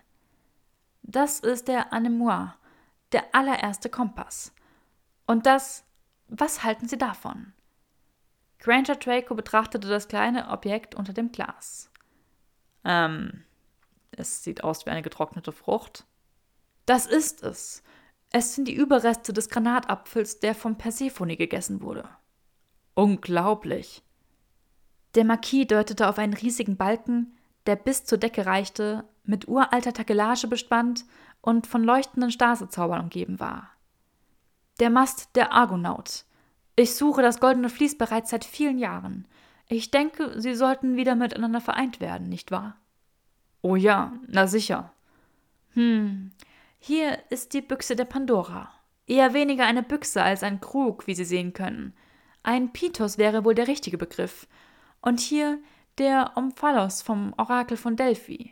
[1.03, 2.55] Das ist der Anemoire,
[3.11, 4.53] der allererste Kompass.
[5.28, 5.84] Und das,
[6.32, 7.53] was halten Sie davon?
[8.59, 11.91] Granger Draco betrachtete das kleine Objekt unter dem Glas.
[12.84, 13.43] Ähm,
[14.11, 16.05] es sieht aus wie eine getrocknete Frucht.
[16.86, 17.84] Das ist es.
[18.32, 22.07] Es sind die Überreste des Granatapfels, der von Persephone gegessen wurde.
[22.93, 24.03] Unglaublich.
[25.15, 30.47] Der Marquis deutete auf einen riesigen Balken, der bis zur Decke reichte, mit uralter Takelage
[30.47, 31.05] bespannt
[31.41, 33.69] und von leuchtenden Stasezaubern umgeben war.
[34.82, 36.25] Der Mast der Argonaut.
[36.75, 39.27] Ich suche das goldene Vlies bereits seit vielen Jahren.
[39.69, 42.77] Ich denke, sie sollten wieder miteinander vereint werden, nicht wahr?
[43.61, 44.91] Oh ja, na sicher.
[45.75, 46.32] Hm,
[46.79, 48.73] hier ist die Büchse der Pandora.
[49.05, 51.93] Eher weniger eine Büchse als ein Krug, wie Sie sehen können.
[52.41, 54.47] Ein Pitos wäre wohl der richtige Begriff.
[54.99, 55.59] Und hier
[55.99, 58.51] der Omphalos vom Orakel von Delphi.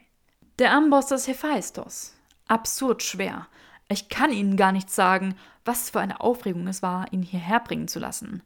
[0.59, 2.13] Der Amboss des Hephaistos.
[2.47, 3.47] Absurd schwer.
[3.91, 5.35] Ich kann Ihnen gar nicht sagen,
[5.65, 8.43] was für eine Aufregung es war, ihn hierher bringen zu lassen.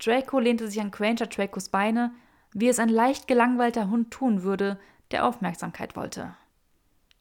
[0.00, 2.12] Draco lehnte sich an Granger Dracos Beine,
[2.52, 4.78] wie es ein leicht gelangweilter Hund tun würde,
[5.12, 6.34] der Aufmerksamkeit wollte.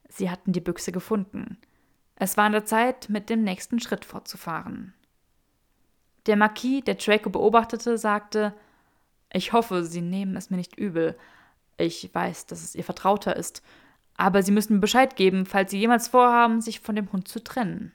[0.09, 1.57] Sie hatten die Büchse gefunden.
[2.15, 4.93] Es war an der Zeit, mit dem nächsten Schritt fortzufahren.
[6.25, 8.53] Der Marquis, der Draco beobachtete, sagte:
[9.31, 11.17] Ich hoffe, Sie nehmen es mir nicht übel.
[11.77, 13.61] Ich weiß, dass es Ihr Vertrauter ist,
[14.15, 17.93] aber Sie müssen Bescheid geben, falls Sie jemals vorhaben, sich von dem Hund zu trennen.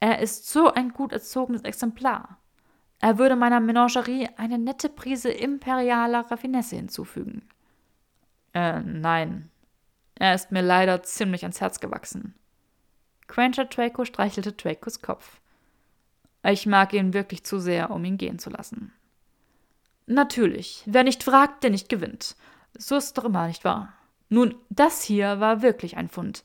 [0.00, 2.38] Er ist so ein gut erzogenes Exemplar.
[3.00, 7.42] Er würde meiner Menagerie eine nette Prise imperialer Raffinesse hinzufügen.
[8.52, 9.50] Äh, nein,
[10.14, 12.34] er ist mir leider ziemlich ans Herz gewachsen.
[13.26, 15.40] Granger Draco streichelte Dracos Kopf.
[16.42, 18.92] Ich mag ihn wirklich zu sehr, um ihn gehen zu lassen.
[20.06, 22.36] Natürlich, wer nicht fragt, der nicht gewinnt.
[22.76, 23.94] So ist es doch immer, nicht wahr?
[24.34, 26.42] Nun, das hier war wirklich ein Fund.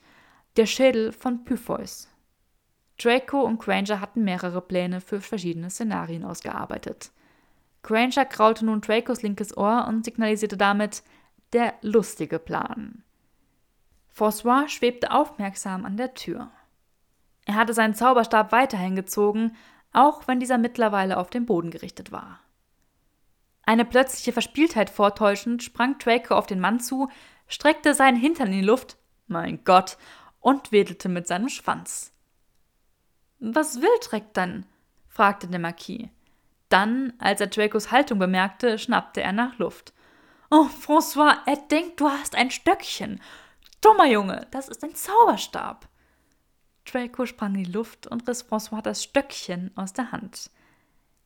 [0.58, 2.08] Der Schädel von Pypheus.
[3.02, 7.10] Draco und Granger hatten mehrere Pläne für verschiedene Szenarien ausgearbeitet.
[7.82, 11.02] Granger kraulte nun Dracos linkes Ohr und signalisierte damit
[11.52, 13.04] der lustige Plan.
[14.16, 16.52] François schwebte aufmerksam an der Tür.
[17.48, 19.56] Er hatte seinen Zauberstab weiterhin gezogen,
[19.94, 22.40] auch wenn dieser mittlerweile auf den Boden gerichtet war.
[23.64, 27.10] Eine plötzliche Verspieltheit vortäuschend sprang Draco auf den Mann zu,
[27.50, 28.96] streckte seinen Hintern in die Luft,
[29.28, 29.98] Mein Gott,
[30.40, 32.14] und wedelte mit seinem Schwanz.
[33.40, 34.66] Was will Dreck dann?
[35.08, 36.08] fragte der Marquis.
[36.70, 39.94] Dann, als er Dracos Haltung bemerkte, schnappte er nach Luft.
[40.52, 43.22] Oh, François, er denkt, du hast ein Stöckchen.
[43.82, 45.88] Dummer Junge, das ist ein Zauberstab.
[46.86, 50.50] Draco sprang in die Luft und riss François das Stöckchen aus der Hand.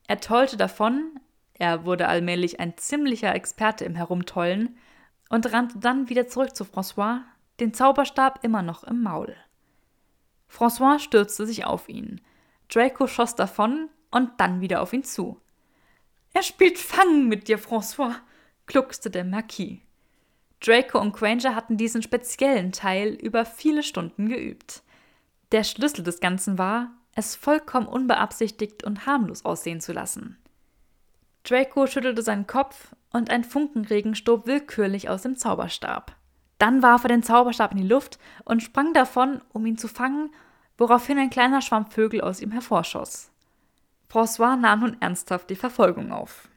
[0.08, 1.20] Er tollte davon,
[1.54, 4.78] er wurde allmählich ein ziemlicher Experte im Herumtollen,
[5.34, 7.22] und rannte dann wieder zurück zu François,
[7.60, 9.36] den Zauberstab immer noch im Maul.
[10.48, 12.22] François stürzte sich auf ihn.
[12.70, 15.42] Draco schoss davon und dann wieder auf ihn zu.
[16.34, 18.14] Er spielt Fangen mit dir, François,
[18.68, 19.80] gluckste der Marquis.
[20.60, 24.84] Draco und Granger hatten diesen speziellen Teil über viele Stunden geübt.
[25.52, 30.38] Der Schlüssel des Ganzen war, es vollkommen unbeabsichtigt und harmlos aussehen zu lassen.
[31.44, 36.16] Draco schüttelte seinen Kopf und ein Funkenregen stob willkürlich aus dem Zauberstab.
[36.58, 40.32] Dann warf er den Zauberstab in die Luft und sprang davon, um ihn zu fangen,
[40.78, 43.32] woraufhin ein kleiner Schwarm Vögel aus ihm hervorschoss.
[44.12, 46.48] François nahm nun ernsthaft die Verfolgung auf.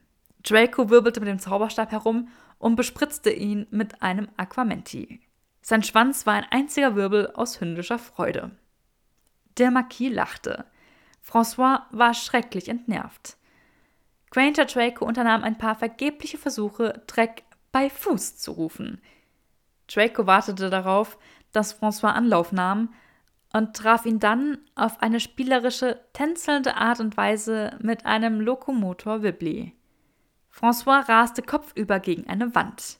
[0.42, 2.28] Draco wirbelte mit dem Zauberstab herum
[2.58, 5.20] und bespritzte ihn mit einem Aquamenti.
[5.60, 8.52] Sein Schwanz war ein einziger Wirbel aus hündischer Freude.
[9.58, 10.64] Der Marquis lachte.
[11.26, 13.36] François war schrecklich entnervt.
[14.36, 19.00] Granger Draco unternahm ein paar vergebliche Versuche, Dreck bei Fuß zu rufen.
[19.88, 21.16] Draco wartete darauf,
[21.52, 22.92] dass François Anlauf nahm
[23.54, 29.72] und traf ihn dann auf eine spielerische, tänzelnde Art und Weise mit einem Lokomotor Wibbly.
[30.54, 32.98] François raste kopfüber gegen eine Wand.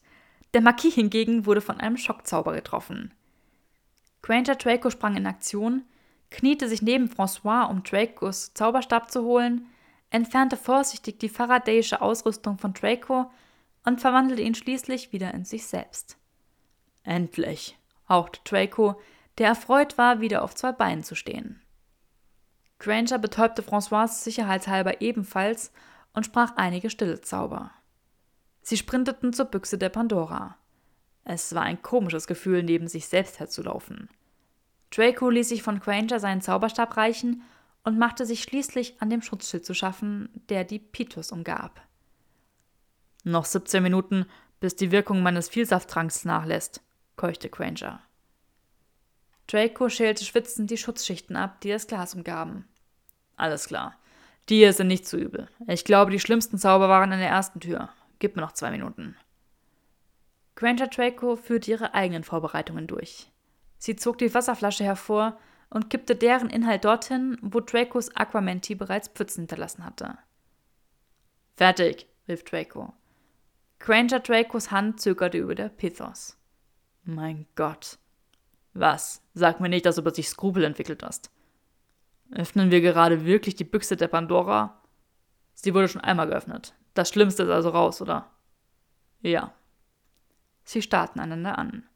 [0.55, 3.12] Der Marquis hingegen wurde von einem Schockzauber getroffen.
[4.22, 5.84] Granger Draco sprang in Aktion,
[6.30, 9.66] kniete sich neben François, um Dracos Zauberstab zu holen,
[10.16, 13.30] entfernte vorsichtig die faradayische Ausrüstung von Draco
[13.84, 16.16] und verwandelte ihn schließlich wieder in sich selbst.
[17.04, 19.00] Endlich, hauchte Draco,
[19.38, 21.60] der erfreut war, wieder auf zwei Beinen zu stehen.
[22.78, 25.70] Granger betäubte François sicherheitshalber ebenfalls
[26.14, 27.70] und sprach einige stille Zauber.
[28.62, 30.56] Sie sprinteten zur Büchse der Pandora.
[31.24, 34.08] Es war ein komisches Gefühl, neben sich selbst herzulaufen.
[34.90, 37.42] Draco ließ sich von Granger seinen Zauberstab reichen
[37.87, 41.80] und machte sich schließlich an dem Schutzschild zu schaffen, der die Pitus umgab.
[43.22, 44.26] Noch 17 Minuten,
[44.59, 46.82] bis die Wirkung meines Vielsafttranks nachlässt,
[47.14, 48.03] keuchte Granger.
[49.47, 52.66] Draco schälte schwitzend die Schutzschichten ab, die das Glas umgaben.
[53.37, 53.95] Alles klar.
[54.49, 55.49] Die hier sind nicht zu übel.
[55.68, 57.91] Ich glaube, die schlimmsten Zauber waren in der ersten Tür.
[58.18, 59.16] Gib mir noch zwei Minuten.
[60.57, 63.30] Granger Draco führte ihre eigenen Vorbereitungen durch.
[63.78, 65.39] Sie zog die Wasserflasche hervor
[65.70, 70.18] und kippte deren Inhalt dorthin, wo Dracos Aquamenti bereits Pfützen hinterlassen hatte.
[71.56, 72.92] Fertig, rief Draco.
[73.78, 76.36] Granger Dracos Hand zögerte über der Pithos.
[77.04, 77.98] Mein Gott.
[78.74, 79.22] Was?
[79.34, 81.30] Sag mir nicht, dass du plötzlich Skrupel entwickelt hast.
[82.32, 84.82] Öffnen wir gerade wirklich die Büchse der Pandora?
[85.54, 86.74] Sie wurde schon einmal geöffnet.
[86.94, 88.30] Das Schlimmste ist also raus, oder?
[89.22, 89.54] Ja.
[90.64, 91.86] Sie starrten einander an.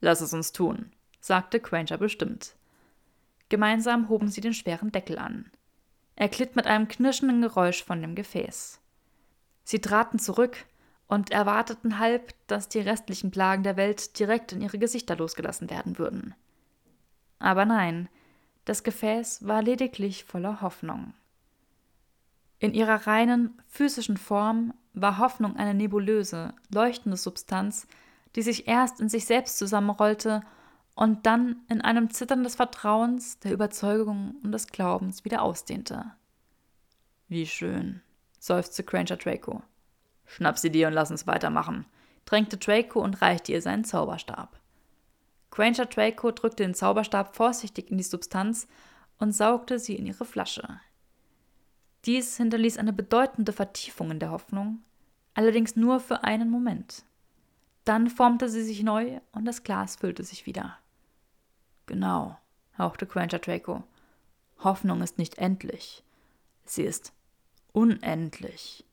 [0.00, 2.54] Lass es uns tun, sagte Granger bestimmt.
[3.48, 5.50] Gemeinsam hoben sie den schweren Deckel an.
[6.16, 8.80] Er glitt mit einem knirschenden Geräusch von dem Gefäß.
[9.64, 10.64] Sie traten zurück
[11.08, 15.98] und erwarteten halb, dass die restlichen Plagen der Welt direkt in ihre Gesichter losgelassen werden
[15.98, 16.34] würden.
[17.38, 18.08] Aber nein,
[18.64, 21.14] das Gefäß war lediglich voller Hoffnung.
[22.58, 27.86] In ihrer reinen, physischen Form war Hoffnung eine nebulöse, leuchtende Substanz,
[28.34, 30.40] die sich erst in sich selbst zusammenrollte
[30.96, 36.06] und dann in einem Zittern des Vertrauens, der Überzeugung und des Glaubens wieder ausdehnte.
[37.28, 38.00] Wie schön,
[38.40, 39.62] seufzte Granger Draco.
[40.24, 41.84] Schnapp sie dir und lass uns weitermachen,
[42.24, 44.58] drängte Draco und reichte ihr seinen Zauberstab.
[45.50, 48.66] Granger Draco drückte den Zauberstab vorsichtig in die Substanz
[49.18, 50.80] und saugte sie in ihre Flasche.
[52.06, 54.82] Dies hinterließ eine bedeutende Vertiefung in der Hoffnung,
[55.34, 57.04] allerdings nur für einen Moment.
[57.84, 60.78] Dann formte sie sich neu und das Glas füllte sich wieder.
[61.86, 62.36] Genau,
[62.78, 63.84] hauchte Granger Draco.
[64.58, 66.02] Hoffnung ist nicht endlich.
[66.64, 67.12] Sie ist
[67.72, 68.84] unendlich.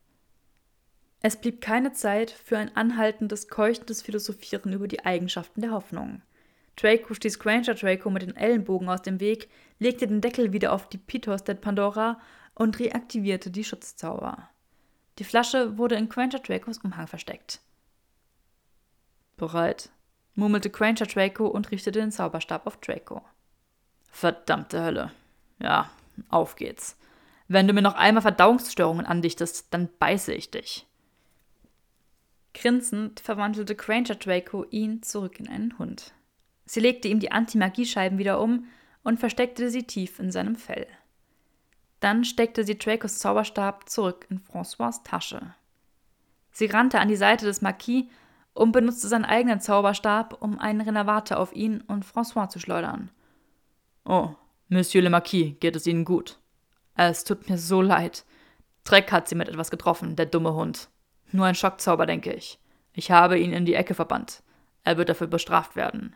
[1.22, 6.22] Es blieb keine Zeit für ein anhaltendes, keuchtendes Philosophieren über die Eigenschaften der Hoffnung.
[6.76, 10.90] Draco stieß Granger Draco mit den Ellenbogen aus dem Weg, legte den Deckel wieder auf
[10.90, 12.20] die Pitos der Pandora
[12.56, 14.50] und reaktivierte die Schutzzauber.
[15.20, 17.62] Die Flasche wurde in Granger Dracos Umhang versteckt.
[19.38, 19.92] Bereit,
[20.36, 23.22] murmelte Granger Draco und richtete den Zauberstab auf Draco.
[24.12, 25.12] Verdammte Hölle.
[25.60, 25.90] Ja,
[26.30, 26.98] auf geht's.
[27.48, 30.88] Wenn du mir noch einmal Verdauungsstörungen andichtest, dann beiße ich dich.
[32.54, 36.14] Grinsend verwandelte Granger Draco ihn zurück in einen Hund.
[36.66, 38.68] Sie legte ihm die Anti-Magiescheiben wieder um
[39.04, 40.88] und versteckte sie tief in seinem Fell.
[42.00, 45.56] Dann steckte sie Dracos Zauberstab zurück in François Tasche.
[46.52, 48.06] Sie rannte an die Seite des Marquis
[48.54, 53.10] und benutzte seinen eigenen Zauberstab, um einen Renovate auf ihn und François zu schleudern.
[54.06, 54.30] Oh,
[54.70, 56.40] Monsieur le Marquis, geht es Ihnen gut?
[56.96, 58.26] Es tut mir so leid.
[58.84, 60.90] Dreck hat sie mit etwas getroffen, der dumme Hund.
[61.32, 62.60] Nur ein Schockzauber, denke ich.
[62.94, 64.44] Ich habe ihn in die Ecke verbannt.
[64.84, 66.16] Er wird dafür bestraft werden.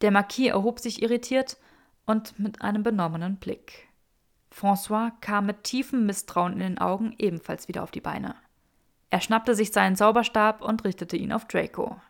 [0.00, 1.56] Der Marquis erhob sich irritiert
[2.04, 3.88] und mit einem benommenen Blick.
[4.52, 8.34] François kam mit tiefem Misstrauen in den Augen ebenfalls wieder auf die Beine.
[9.10, 12.00] Er schnappte sich seinen Zauberstab und richtete ihn auf Draco.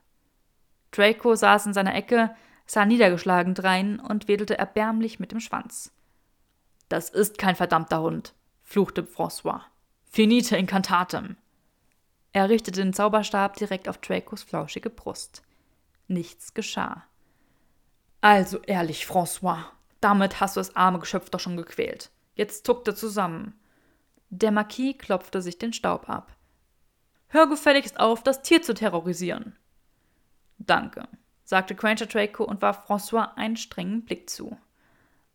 [0.91, 2.35] Draco saß in seiner Ecke,
[2.67, 5.93] sah niedergeschlagen drein und wedelte erbärmlich mit dem Schwanz.
[6.89, 9.63] Das ist kein verdammter Hund, fluchte François.
[10.11, 11.37] Finite incantatem.
[12.33, 15.43] Er richtete den Zauberstab direkt auf Dracos flauschige Brust.
[16.09, 17.05] Nichts geschah.
[18.21, 19.65] Also ehrlich, François,
[20.01, 22.11] damit hast du das arme Geschöpf doch schon gequält.
[22.35, 23.59] Jetzt zuckte zusammen.
[24.31, 26.34] Der Marquis klopfte sich den Staub ab.
[27.29, 29.57] Hör gefälligst auf, das Tier zu terrorisieren.
[30.59, 31.09] Danke,
[31.45, 34.57] sagte Granger Draco und warf François einen strengen Blick zu.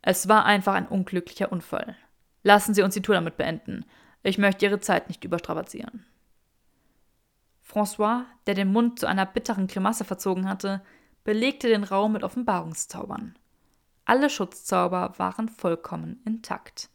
[0.02, 1.96] Es war einfach ein unglücklicher Unfall.
[2.42, 3.84] Lassen Sie uns die Tour damit beenden.
[4.22, 6.06] Ich möchte Ihre Zeit nicht überstrapazieren.
[7.62, 10.82] François, der den Mund zu einer bitteren Grimasse verzogen hatte,
[11.22, 13.36] belegte den Raum mit Offenbarungszaubern.
[14.04, 16.88] Alle Schutzzauber waren vollkommen intakt.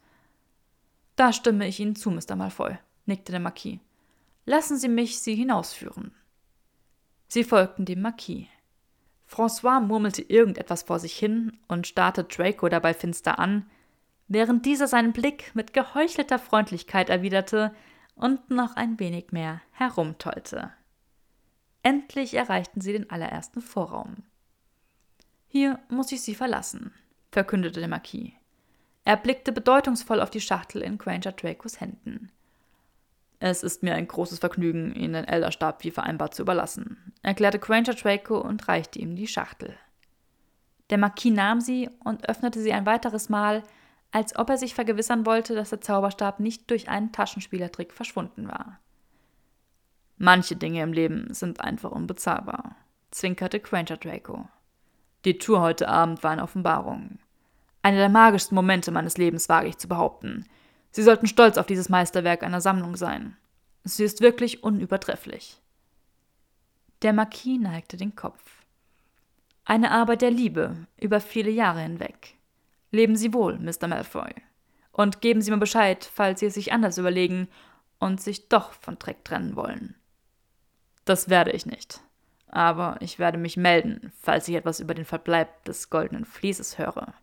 [1.15, 2.35] Da stimme ich Ihnen zu, Mr.
[2.35, 3.79] Malfoy, nickte der Marquis.
[4.45, 6.13] Lassen Sie mich Sie hinausführen.
[7.27, 8.47] Sie folgten dem Marquis.
[9.27, 13.65] François murmelte irgendetwas vor sich hin und starrte Draco dabei finster an,
[14.27, 17.73] während dieser seinen Blick mit geheuchelter Freundlichkeit erwiderte
[18.13, 20.71] und noch ein wenig mehr herumtollte.
[21.81, 24.23] Endlich erreichten sie den allerersten Vorraum.
[25.47, 26.93] Hier muss ich Sie verlassen,
[27.31, 28.33] verkündete der Marquis.
[29.05, 32.31] Er blickte bedeutungsvoll auf die Schachtel in Granger Dracos Händen.
[33.47, 37.93] Es ist mir ein großes Vergnügen, Ihnen den Elderstab wie vereinbart zu überlassen, erklärte Granger
[37.93, 39.77] Draco und reichte ihm die Schachtel.
[40.89, 43.61] Der Marquis nahm sie und öffnete sie ein weiteres Mal,
[44.09, 48.79] als ob er sich vergewissern wollte, dass der Zauberstab nicht durch einen Taschenspielertrick verschwunden war.
[50.17, 52.75] Manche Dinge im Leben sind einfach unbezahlbar,
[53.11, 54.49] zwinkerte Granger Draco.
[55.23, 57.19] Die Tour heute Abend war eine Offenbarung.
[57.83, 60.45] Einer der magischsten Momente meines Lebens wage ich zu behaupten.
[60.95, 63.35] Sie sollten stolz auf dieses Meisterwerk einer Sammlung sein.
[63.83, 65.59] Sie ist wirklich unübertrefflich.
[67.01, 68.63] Der Marquis neigte den Kopf.
[69.65, 72.35] Eine Arbeit der Liebe über viele Jahre hinweg.
[72.91, 73.89] Leben Sie wohl, Mr.
[73.89, 74.33] Malfoy.
[74.93, 77.49] Und geben Sie mir Bescheid, falls Sie es sich anders überlegen
[77.99, 79.95] und sich doch von Dreck trennen wollen.
[81.03, 81.99] Das werde ich nicht.
[82.47, 87.13] Aber ich werde mich melden, falls ich etwas über den Verbleib des goldenen Vlieses höre,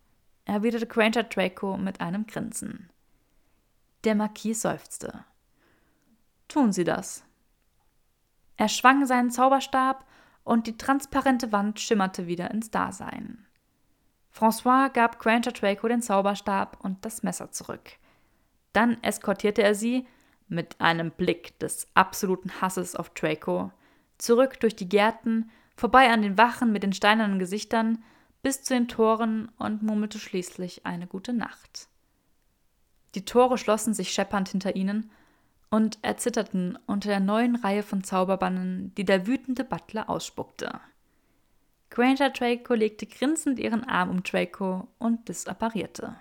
[0.44, 2.91] erwiderte Granger Draco mit einem Grinsen.
[4.04, 5.24] Der Marquis seufzte.
[6.48, 7.24] Tun Sie das.
[8.56, 10.04] Er schwang seinen Zauberstab
[10.44, 13.46] und die transparente Wand schimmerte wieder ins Dasein.
[14.34, 17.92] François gab Granger Draco den Zauberstab und das Messer zurück.
[18.72, 20.06] Dann eskortierte er sie,
[20.48, 23.70] mit einem Blick des absoluten Hasses auf Draco,
[24.18, 28.02] zurück durch die Gärten, vorbei an den Wachen mit den steinernen Gesichtern,
[28.42, 31.88] bis zu den Toren und murmelte schließlich eine gute Nacht.
[33.14, 35.10] Die Tore schlossen sich scheppernd hinter ihnen
[35.70, 40.80] und erzitterten unter der neuen Reihe von Zauberbannen, die der wütende Butler ausspuckte.
[41.90, 46.16] Granger Draco legte grinsend ihren Arm um Draco und disapparierte.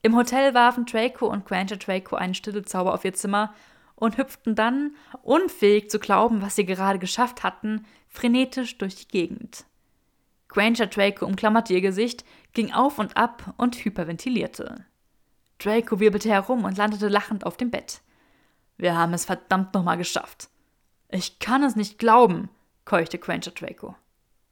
[0.00, 3.54] Im Hotel warfen Draco und Granger Draco einen Stillezauber auf ihr Zimmer
[3.94, 9.64] und hüpften dann, unfähig zu glauben, was sie gerade geschafft hatten, frenetisch durch die Gegend.
[10.48, 14.84] Granger Draco umklammerte ihr Gesicht, ging auf und ab und hyperventilierte.
[15.64, 18.02] Draco wirbelte herum und landete lachend auf dem Bett.
[18.76, 20.48] Wir haben es verdammt nochmal geschafft.
[21.08, 22.50] Ich kann es nicht glauben,
[22.84, 23.94] keuchte Granger Draco.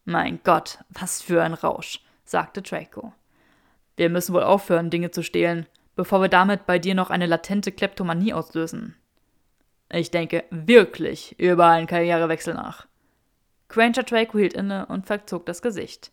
[0.04, 3.12] Mein Gott, was für ein Rausch, sagte Draco.
[3.96, 7.72] Wir müssen wohl aufhören, Dinge zu stehlen, bevor wir damit bei dir noch eine latente
[7.72, 8.96] Kleptomanie auslösen.
[9.90, 12.86] Ich denke wirklich über einen Karrierewechsel nach.
[13.68, 16.10] Granger Draco hielt inne und verzog das Gesicht.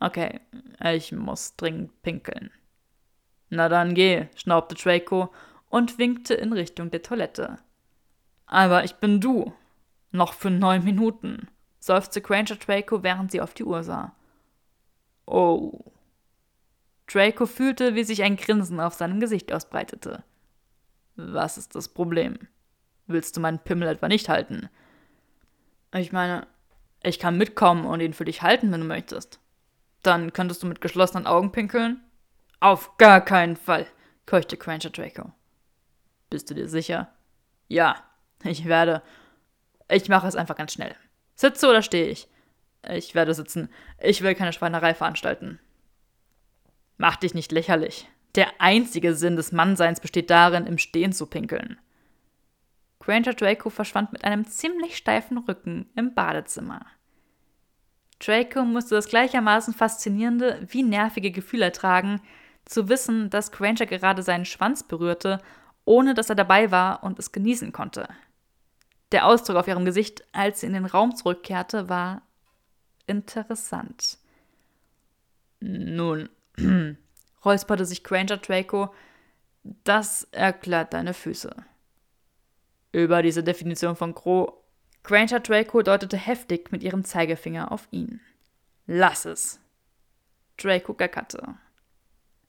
[0.00, 0.40] Okay,
[0.82, 2.50] ich muss dringend pinkeln.
[3.50, 5.32] Na dann geh, schnaubte Draco
[5.68, 7.58] und winkte in Richtung der Toilette.
[8.46, 9.52] Aber ich bin du.
[10.10, 11.48] Noch für neun Minuten,
[11.80, 14.14] seufzte Granger Draco, während sie auf die Uhr sah.
[15.26, 15.84] Oh.
[17.06, 20.24] Draco fühlte, wie sich ein Grinsen auf seinem Gesicht ausbreitete.
[21.16, 22.38] Was ist das Problem?
[23.06, 24.70] Willst du meinen Pimmel etwa nicht halten?
[25.92, 26.46] Ich meine,
[27.02, 29.40] Ich kann mitkommen und ihn für dich halten, wenn du möchtest.
[30.02, 32.00] Dann könntest du mit geschlossenen Augen pinkeln?
[32.60, 33.86] Auf gar keinen Fall,
[34.26, 35.32] keuchte Granger Draco.
[36.28, 37.12] Bist du dir sicher?
[37.68, 38.02] Ja,
[38.44, 39.02] ich werde.
[39.88, 40.94] Ich mache es einfach ganz schnell.
[41.34, 42.28] Sitze oder stehe ich?
[42.88, 43.70] Ich werde sitzen.
[44.00, 45.60] Ich will keine Schweinerei veranstalten.
[46.96, 48.08] Mach dich nicht lächerlich.
[48.34, 51.78] Der einzige Sinn des Mannseins besteht darin, im Stehen zu pinkeln.
[52.98, 56.84] Granger Draco verschwand mit einem ziemlich steifen Rücken im Badezimmer.
[58.18, 62.20] Draco musste das gleichermaßen faszinierende wie nervige Gefühl ertragen,
[62.68, 65.40] zu wissen, dass Granger gerade seinen Schwanz berührte,
[65.84, 68.08] ohne dass er dabei war und es genießen konnte.
[69.12, 72.22] Der Ausdruck auf ihrem Gesicht, als sie in den Raum zurückkehrte, war
[73.06, 74.18] interessant.
[75.60, 76.28] Nun,
[77.44, 78.94] räusperte sich Granger Draco,
[79.84, 81.54] das erklärt deine Füße.
[82.92, 84.64] Über diese Definition von Gro.
[85.04, 88.20] Granger Draco deutete heftig mit ihrem Zeigefinger auf ihn.
[88.86, 89.60] Lass es.
[90.56, 91.54] Draco gackerte.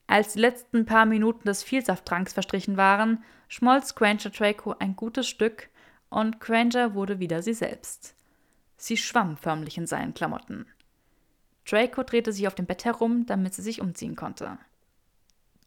[0.09, 5.69] Als die letzten paar Minuten des Vielsafttranks verstrichen waren, schmolz Granger Draco ein gutes Stück
[6.09, 8.15] und Granger wurde wieder sie selbst.
[8.75, 10.65] Sie schwamm förmlich in seinen Klamotten.
[11.63, 14.57] Draco drehte sich auf dem Bett herum, damit sie sich umziehen konnte.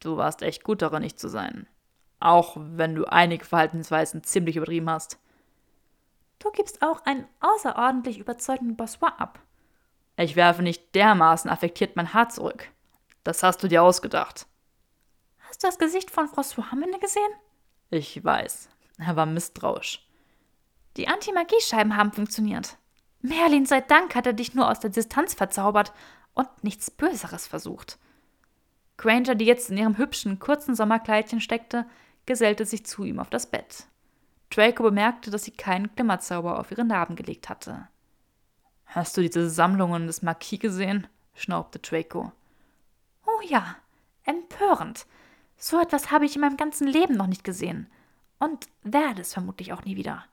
[0.01, 1.65] Du warst echt gut darin, nicht zu sein.
[2.19, 5.19] Auch wenn du einige Verhaltensweisen ziemlich übertrieben hast.
[6.39, 9.39] Du gibst auch einen außerordentlich überzeugenden Bossois ab.
[10.17, 12.72] Ich werfe nicht dermaßen affektiert mein Haar zurück.
[13.23, 14.47] Das hast du dir ausgedacht.
[15.39, 17.31] Hast du das Gesicht von François am gesehen?
[17.89, 18.69] Ich weiß.
[18.97, 20.07] Er war misstrauisch.
[20.97, 22.77] Die Anti-Magie-Scheiben haben funktioniert.
[23.21, 25.93] Merlin sei Dank hat er dich nur aus der Distanz verzaubert
[26.33, 27.97] und nichts Böseres versucht.
[28.97, 31.85] Granger, die jetzt in ihrem hübschen, kurzen Sommerkleidchen steckte,
[32.25, 33.85] gesellte sich zu ihm auf das Bett.
[34.49, 37.87] Draco bemerkte, dass sie keinen Glimmerzauber auf ihre Narben gelegt hatte.
[38.85, 41.07] Hast du diese Sammlungen des Marquis gesehen?
[41.33, 42.31] schnaubte Draco.
[43.33, 43.75] Oh ja,
[44.23, 45.05] empörend.
[45.57, 47.89] So etwas habe ich in meinem ganzen Leben noch nicht gesehen.
[48.39, 50.25] Und werde es vermutlich auch nie wieder.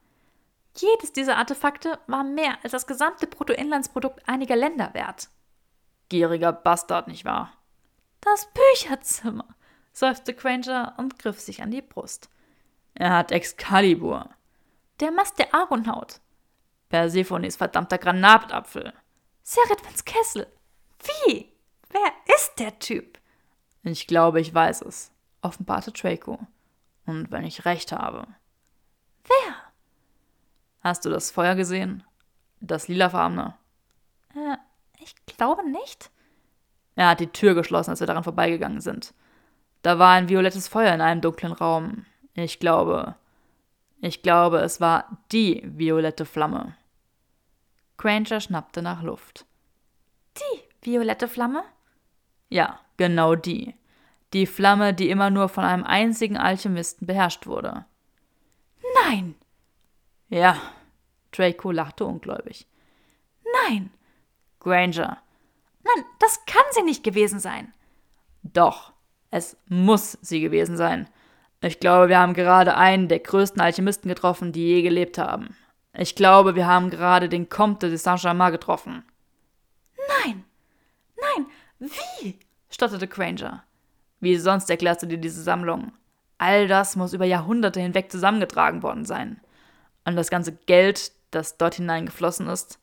[0.77, 5.29] Jedes dieser Artefakte war mehr als das gesamte Bruttoinlandsprodukt einiger Länder wert.
[6.09, 7.53] Gieriger Bastard, nicht wahr?
[8.21, 9.47] Das Bücherzimmer,
[9.93, 12.29] seufzte Granger und griff sich an die Brust.
[12.95, 14.29] Er hat Excalibur.
[14.99, 16.21] Der Mast der Argonhaut.
[16.89, 18.93] Persephones verdammter Granatapfel.
[19.43, 20.47] Seredwins Kessel.
[20.99, 21.53] Wie?
[21.91, 23.19] Wer ist der Typ?
[23.83, 25.11] Ich glaube, ich weiß es,
[25.43, 26.39] offenbarte Draco.
[27.07, 28.27] Und wenn ich recht habe.
[29.25, 29.55] Wer?
[30.81, 32.05] Hast du das Feuer gesehen?
[32.61, 33.55] Das lilafarbene?
[34.35, 34.57] Äh,
[34.99, 36.11] ich glaube nicht.
[36.95, 39.15] Er hat die Tür geschlossen, als wir daran vorbeigegangen sind.
[39.83, 42.05] Da war ein violettes Feuer in einem dunklen Raum.
[42.35, 43.15] Ich glaube.
[44.03, 46.77] Ich glaube, es war die violette Flamme.
[47.97, 49.47] Granger schnappte nach Luft.
[50.37, 51.65] Die violette Flamme?
[52.51, 53.75] Ja, genau die.
[54.33, 57.87] Die Flamme, die immer nur von einem einzigen Alchemisten beherrscht wurde.
[59.05, 59.35] Nein!
[60.29, 60.57] Ja,
[61.33, 62.67] Draco lachte ungläubig.
[63.67, 63.91] Nein!
[64.61, 65.19] Granger.
[65.83, 67.73] Nein, das kann sie nicht gewesen sein.
[68.43, 68.93] Doch,
[69.31, 71.09] es muss sie gewesen sein.
[71.63, 75.57] Ich glaube, wir haben gerade einen der größten Alchemisten getroffen, die je gelebt haben.
[75.93, 79.05] Ich glaube, wir haben gerade den Comte de Saint-Germain getroffen.
[80.09, 80.45] Nein!
[81.17, 81.47] Nein!
[81.81, 82.39] Wie?
[82.71, 83.65] stotterte Granger.
[84.21, 85.93] Wie sonst erklärst du dir diese Sammlung?
[86.39, 89.41] All das muss über Jahrhunderte hinweg zusammengetragen worden sein.
[90.05, 92.79] Und das ganze Geld, das dort hineingeflossen ist.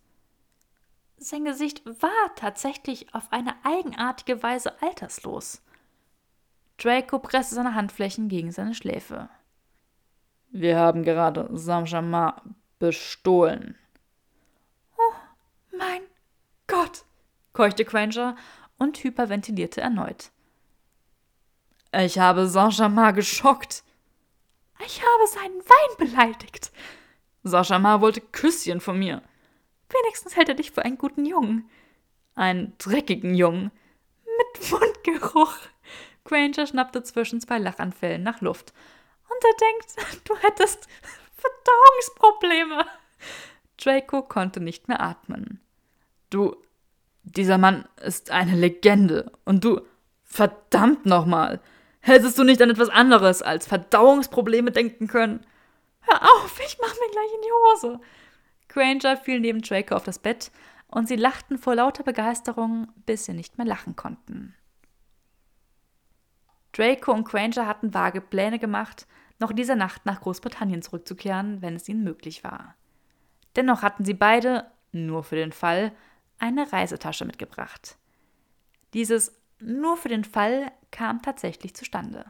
[1.18, 5.62] Sein Gesicht war tatsächlich auf eine eigenartige Weise alterslos.
[6.78, 9.30] Draco presste seine Handflächen gegen seine Schläfe.
[10.52, 12.34] Wir haben gerade Saint-Germain
[12.78, 13.76] bestohlen.
[14.96, 16.02] Oh, mein
[16.68, 17.04] Gott,
[17.54, 18.36] keuchte Granger
[18.78, 20.32] und hyperventilierte erneut.
[21.94, 23.84] Ich habe Saint-Germain geschockt.
[24.86, 26.72] Ich habe seinen Wein beleidigt.
[27.44, 29.22] Saint-Germain wollte Küsschen von mir.
[29.90, 31.70] Wenigstens hält er dich für einen guten Jungen.
[32.36, 33.72] Einen dreckigen Jungen.
[34.26, 35.56] Mit Mundgeruch.
[36.26, 38.74] Granger schnappte zwischen zwei Lachanfällen nach Luft.
[39.30, 40.88] Und er denkt, du hättest
[41.38, 42.86] Verdauungsprobleme.
[43.78, 45.62] Draco konnte nicht mehr atmen.
[46.30, 46.56] Du,
[47.36, 49.32] dieser Mann ist eine Legende.
[49.46, 49.82] Und du,
[50.24, 51.60] verdammt nochmal,
[52.00, 55.46] hättest du nicht an etwas anderes als Verdauungsprobleme denken können?
[56.02, 58.00] Hör auf, ich mach mir gleich in die Hose.
[58.70, 60.52] Granger fiel neben Draco auf das Bett
[60.88, 64.56] und sie lachten vor lauter Begeisterung, bis sie nicht mehr lachen konnten.
[66.72, 69.08] Draco und Granger hatten vage Pläne gemacht,
[69.40, 72.76] noch dieser Nacht nach Großbritannien zurückzukehren, wenn es ihnen möglich war.
[73.56, 75.92] Dennoch hatten sie beide, nur für den Fall,
[76.40, 77.98] eine Reisetasche mitgebracht.
[78.94, 82.26] Dieses nur für den Fall kam tatsächlich zustande.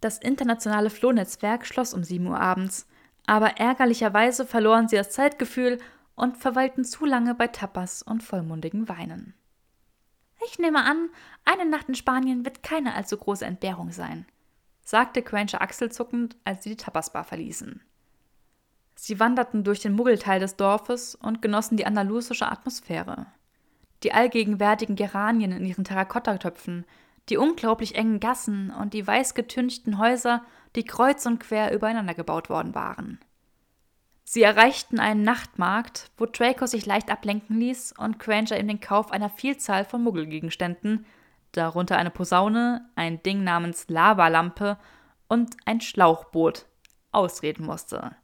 [0.00, 2.86] Das internationale Flohnetzwerk schloss um 7 Uhr abends,
[3.26, 5.78] aber ärgerlicherweise verloren sie das Zeitgefühl
[6.14, 9.34] und verweilten zu lange bei Tapas und vollmundigen Weinen.
[10.46, 11.10] Ich nehme an,
[11.44, 14.26] eine Nacht in Spanien wird keine allzu große Entbehrung sein,
[14.84, 17.82] sagte Granger achselzuckend, als sie die Tapasbar verließen.
[19.00, 23.26] Sie wanderten durch den Muggelteil des Dorfes und genossen die andalusische Atmosphäre.
[24.02, 26.84] Die allgegenwärtigen Geranien in ihren Terrakottatöpfen,
[27.28, 30.42] die unglaublich engen Gassen und die weiß getünchten Häuser,
[30.74, 33.20] die kreuz und quer übereinander gebaut worden waren.
[34.24, 39.12] Sie erreichten einen Nachtmarkt, wo Draco sich leicht ablenken ließ und Granger ihm den Kauf
[39.12, 41.06] einer Vielzahl von Muggelgegenständen,
[41.52, 44.76] darunter eine Posaune, ein Ding namens Lavalampe
[45.28, 46.66] und ein Schlauchboot,
[47.12, 48.16] ausreden musste.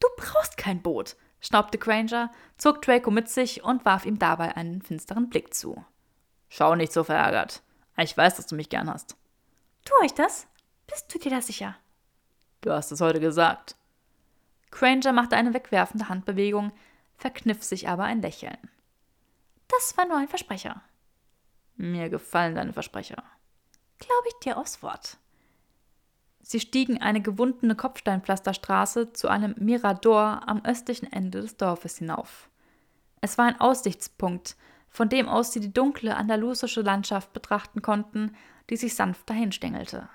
[0.00, 4.82] Du brauchst kein Boot, schnaubte Granger, zog Draco mit sich und warf ihm dabei einen
[4.82, 5.84] finsteren Blick zu.
[6.48, 7.62] Schau nicht so verärgert.
[7.96, 9.16] Ich weiß, dass du mich gern hast.
[9.84, 10.46] Tue ich das?
[10.86, 11.76] Bist du dir da sicher?
[12.60, 13.76] Du hast es heute gesagt.
[14.70, 16.72] Granger machte eine wegwerfende Handbewegung,
[17.16, 18.58] verkniff sich aber ein Lächeln.
[19.68, 20.82] Das war nur ein Versprecher.
[21.76, 23.22] Mir gefallen deine Versprecher.
[23.98, 25.18] Glaube ich dir aufs Wort.
[26.48, 32.48] Sie stiegen eine gewundene Kopfsteinpflasterstraße zu einem Mirador am östlichen Ende des Dorfes hinauf.
[33.20, 34.54] Es war ein Aussichtspunkt,
[34.88, 38.36] von dem aus sie die dunkle andalusische Landschaft betrachten konnten,
[38.70, 40.08] die sich sanft dahinstängelte.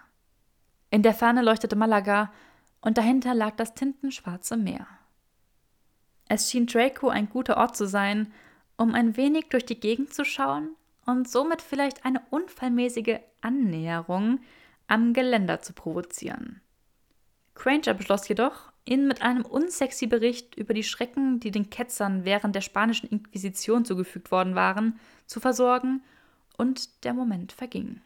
[0.90, 2.32] In der Ferne leuchtete Malaga
[2.80, 4.88] und dahinter lag das tintenschwarze Meer.
[6.30, 8.32] Es schien Draco ein guter Ort zu sein,
[8.78, 14.40] um ein wenig durch die Gegend zu schauen und somit vielleicht eine unfallmäßige Annäherung
[14.92, 16.62] am Geländer zu provozieren.
[17.56, 22.56] Granger beschloss jedoch, ihn mit einem unsexy Bericht über die Schrecken, die den Ketzern während
[22.56, 26.04] der spanischen Inquisition zugefügt worden waren, zu versorgen,
[26.58, 28.02] und der Moment verging.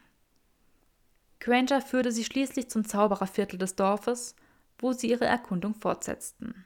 [1.40, 4.34] Granger führte sie schließlich zum Zaubererviertel des Dorfes
[4.78, 6.64] wo sie ihre Erkundung fortsetzten.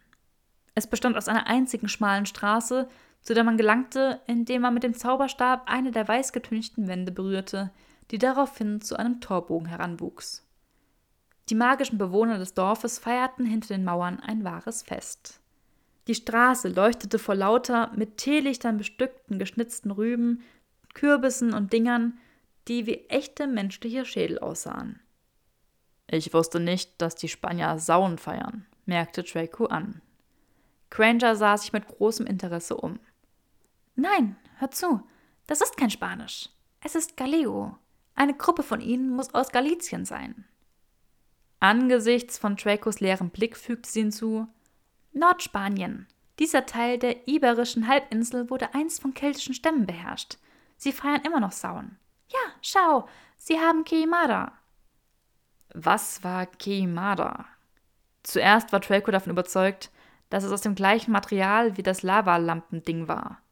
[0.74, 2.88] Es bestand aus einer einzigen schmalen Straße,
[3.22, 7.70] zu der man gelangte, indem man mit dem Zauberstab eine der weißgetünchten Wände berührte,
[8.10, 10.46] die daraufhin zu einem Torbogen heranwuchs.
[11.48, 15.40] Die magischen Bewohner des Dorfes feierten hinter den Mauern ein wahres Fest.
[16.06, 20.42] Die Straße leuchtete vor lauter mit Teelichtern bestückten geschnitzten Rüben,
[20.94, 22.18] Kürbissen und Dingern,
[22.68, 25.00] die wie echte menschliche Schädel aussahen.
[26.08, 30.00] Ich wusste nicht, dass die Spanier Sauen feiern, merkte Draco an.
[30.90, 32.98] Granger sah sich mit großem Interesse um.
[33.94, 35.00] Nein, hör zu,
[35.46, 36.48] das ist kein Spanisch.
[36.80, 37.76] Es ist Gallego.
[38.14, 40.44] Eine Gruppe von ihnen muss aus Galizien sein.
[41.60, 44.48] Angesichts von Dracos leerem Blick fügte sie hinzu:
[45.12, 46.06] Nordspanien.
[46.38, 50.38] Dieser Teil der iberischen Halbinsel wurde einst von keltischen Stämmen beherrscht.
[50.78, 51.98] Sie feiern immer noch Sauen.
[52.28, 53.06] Ja, schau,
[53.36, 54.52] sie haben Keimara.
[55.74, 57.44] Was war Keimada?
[58.22, 59.90] Zuerst war Draco davon überzeugt,
[60.30, 63.42] dass es aus dem gleichen Material wie das Lavalampending war.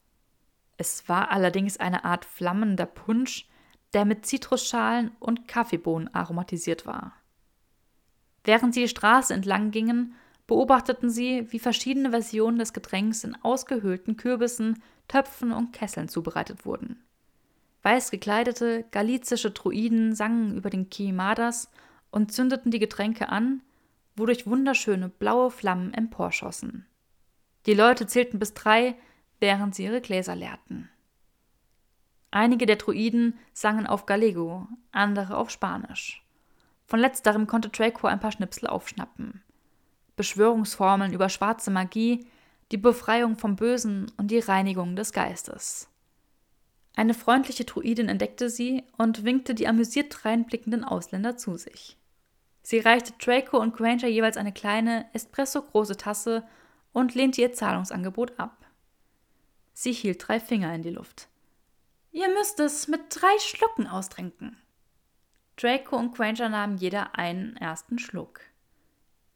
[0.79, 3.49] Es war allerdings eine Art flammender Punsch,
[3.94, 7.15] der mit Zitrusschalen und Kaffeebohnen aromatisiert war.
[8.44, 10.15] Während sie die Straße entlang gingen,
[10.47, 17.02] beobachteten sie, wie verschiedene Versionen des Getränks in ausgehöhlten Kürbissen, Töpfen und Kesseln zubereitet wurden.
[17.82, 21.70] Weiß gekleidete galizische Druiden sangen über den Kimadas
[22.10, 23.62] und zündeten die Getränke an,
[24.16, 26.86] wodurch wunderschöne blaue Flammen emporschossen.
[27.66, 28.97] Die Leute zählten bis drei,
[29.40, 30.89] während sie ihre Gläser leerten.
[32.31, 36.23] Einige der Druiden sangen auf Gallego, andere auf Spanisch.
[36.87, 39.43] Von letzterem konnte Draco ein paar Schnipsel aufschnappen.
[40.17, 42.27] Beschwörungsformeln über schwarze Magie,
[42.73, 45.89] die Befreiung vom Bösen und die Reinigung des Geistes.
[46.97, 51.97] Eine freundliche Druidin entdeckte sie und winkte die amüsiert dreinblickenden Ausländer zu sich.
[52.63, 56.47] Sie reichte Draco und Granger jeweils eine kleine, espresso-große Tasse
[56.93, 58.67] und lehnte ihr Zahlungsangebot ab.
[59.73, 61.29] Sie hielt drei Finger in die Luft.
[62.19, 64.57] Ihr müsst es mit drei Schlucken austrinken.
[65.55, 68.40] Draco und Granger nahmen jeder einen ersten Schluck.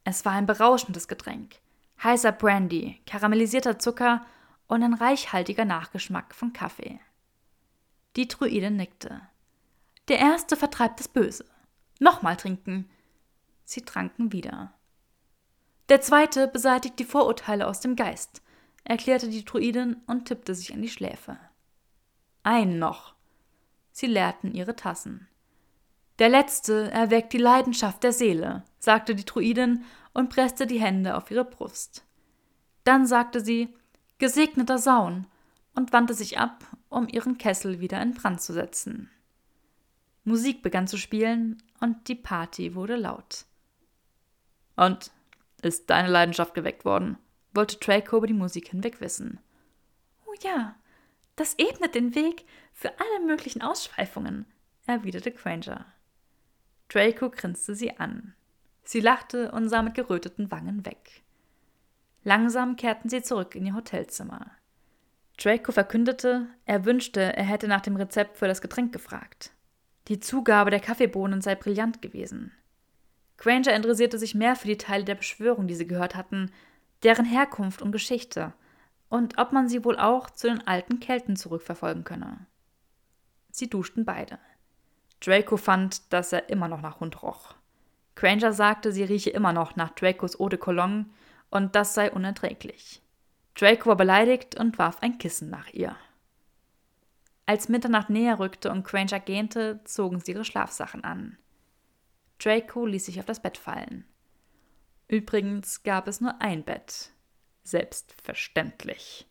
[0.03, 1.61] Es war ein berauschendes Getränk.
[2.03, 4.25] Heißer Brandy, karamellisierter Zucker
[4.67, 6.99] und ein reichhaltiger Nachgeschmack von Kaffee.
[8.17, 9.21] Die Druide nickte.
[10.09, 11.45] Der erste vertreibt das Böse.
[12.01, 12.89] Nochmal trinken.
[13.63, 14.73] Sie tranken wieder.
[15.87, 18.41] Der zweite beseitigt die Vorurteile aus dem Geist,
[18.83, 21.39] erklärte die Druidin und tippte sich an die Schläfe.
[22.43, 23.15] Ein noch.
[23.91, 25.27] Sie leerten ihre Tassen.
[26.19, 29.83] Der letzte erweckt die Leidenschaft der Seele, sagte die Druidin
[30.13, 32.05] und presste die Hände auf ihre Brust.
[32.83, 33.73] Dann sagte sie,
[34.19, 35.25] Gesegneter Saun
[35.73, 39.09] und wandte sich ab, um ihren Kessel wieder in Brand zu setzen.
[40.23, 43.45] Musik begann zu spielen und die Party wurde laut.
[44.75, 45.11] Und
[45.61, 47.17] ist deine Leidenschaft geweckt worden?
[47.55, 49.39] wollte Draco über die Musik hinweg wissen.
[50.25, 50.75] Oh ja,
[51.35, 54.45] das ebnet den Weg für alle möglichen Ausschweifungen,
[54.85, 55.85] erwiderte Granger.
[56.89, 58.35] Draco grinste sie an.
[58.83, 61.23] Sie lachte und sah mit geröteten Wangen weg.
[62.23, 64.51] Langsam kehrten sie zurück in ihr Hotelzimmer.
[65.37, 69.51] Draco verkündete, er wünschte, er hätte nach dem Rezept für das Getränk gefragt.
[70.07, 72.51] Die Zugabe der Kaffeebohnen sei brillant gewesen.
[73.37, 76.51] Granger interessierte sich mehr für die Teile der Beschwörung, die sie gehört hatten,
[77.01, 78.53] deren Herkunft und Geschichte
[79.13, 82.47] und ob man sie wohl auch zu den alten Kelten zurückverfolgen könne.
[83.51, 84.39] Sie duschten beide.
[85.19, 87.53] Draco fand, dass er immer noch nach Hund roch.
[88.15, 91.05] Granger sagte, sie rieche immer noch nach Dracos Eau de Cologne
[91.51, 93.03] und das sei unerträglich.
[93.53, 95.95] Draco war beleidigt und warf ein Kissen nach ihr.
[97.45, 101.37] Als Mitternacht näher rückte und Granger gähnte, zogen sie ihre Schlafsachen an.
[102.39, 104.05] Draco ließ sich auf das Bett fallen.
[105.07, 107.13] Übrigens gab es nur ein Bett.
[107.63, 109.27] Selbstverständlich.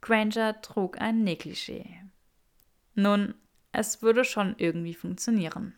[0.00, 1.84] Granger trug ein Negligé.
[2.94, 3.34] Nun,
[3.72, 5.74] es würde schon irgendwie funktionieren.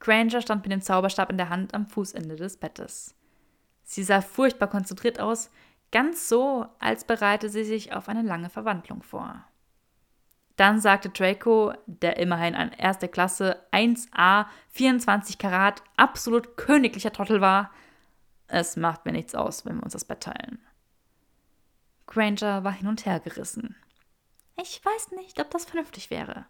[0.00, 3.14] Granger stand mit dem Zauberstab in der Hand am Fußende des Bettes.
[3.82, 5.50] Sie sah furchtbar konzentriert aus,
[5.92, 9.44] ganz so, als bereite sie sich auf eine lange Verwandlung vor.
[10.56, 17.70] Dann sagte Draco, der immerhin ein erste Klasse 1a 24 Karat absolut königlicher Trottel war,
[18.54, 20.64] es macht mir nichts aus, wenn wir uns das Bett teilen.
[22.06, 23.74] Granger war hin und her gerissen.
[24.56, 26.46] Ich weiß nicht, ob das vernünftig wäre.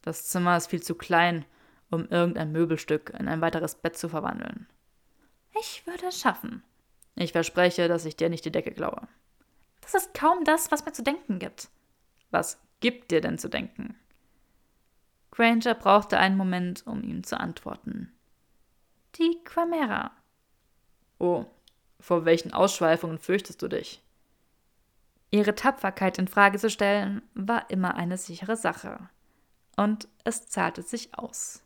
[0.00, 1.44] Das Zimmer ist viel zu klein,
[1.90, 4.66] um irgendein Möbelstück in ein weiteres Bett zu verwandeln.
[5.60, 6.62] Ich würde es schaffen.
[7.16, 9.06] Ich verspreche, dass ich dir nicht die Decke klaue.
[9.82, 11.68] Das ist kaum das, was mir zu denken gibt.
[12.30, 13.98] Was gibt dir denn zu denken?
[15.32, 18.10] Granger brauchte einen Moment, um ihm zu antworten.
[19.16, 20.12] Die Quamera.
[21.20, 21.44] Oh,
[22.00, 24.02] vor welchen Ausschweifungen fürchtest du dich?
[25.30, 28.98] Ihre Tapferkeit in Frage zu stellen, war immer eine sichere Sache.
[29.76, 31.62] Und es zahlte sich aus.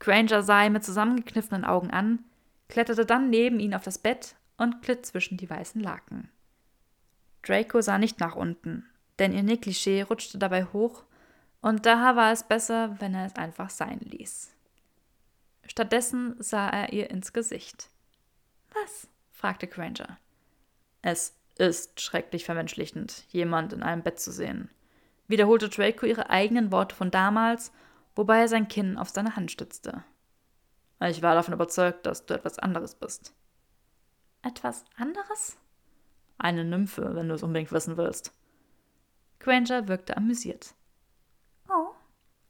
[0.00, 2.24] Granger sah ihn mit zusammengekniffenen Augen an,
[2.68, 6.30] kletterte dann neben ihn auf das Bett und glitt zwischen die weißen Laken.
[7.42, 8.86] Draco sah nicht nach unten,
[9.18, 11.04] denn ihr Negligé rutschte dabei hoch,
[11.60, 14.50] und daher war es besser, wenn er es einfach sein ließ.
[15.66, 17.89] Stattdessen sah er ihr ins Gesicht.
[18.74, 19.08] Was?
[19.30, 20.18] fragte Granger.
[21.02, 24.70] Es ist schrecklich vermenschlichend, jemand in einem Bett zu sehen,
[25.28, 27.72] wiederholte Draco ihre eigenen Worte von damals,
[28.14, 30.04] wobei er sein Kinn auf seine Hand stützte.
[31.00, 33.34] Ich war davon überzeugt, dass du etwas anderes bist.
[34.42, 35.56] Etwas anderes?
[36.36, 38.32] Eine Nymphe, wenn du es unbedingt wissen willst.
[39.38, 40.74] Granger wirkte amüsiert.
[41.68, 41.94] Oh.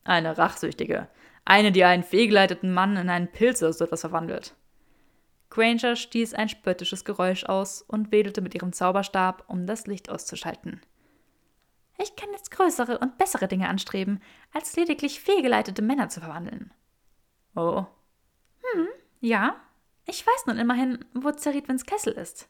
[0.04, 1.08] Eine rachsüchtige.
[1.44, 4.54] Eine, die einen fehlgeleiteten Mann in einen Pilz oder so etwas verwandelt.
[5.50, 10.80] Granger stieß ein spöttisches Geräusch aus und wedelte mit ihrem Zauberstab, um das Licht auszuschalten.
[11.98, 14.22] Ich kann jetzt größere und bessere Dinge anstreben,
[14.54, 16.72] als lediglich fehlgeleitete Männer zu verwandeln.
[17.54, 17.84] Oh.
[18.62, 18.88] Hm,
[19.20, 19.56] ja.
[20.06, 22.48] Ich weiß nun immerhin, wo Zeritwins Kessel ist.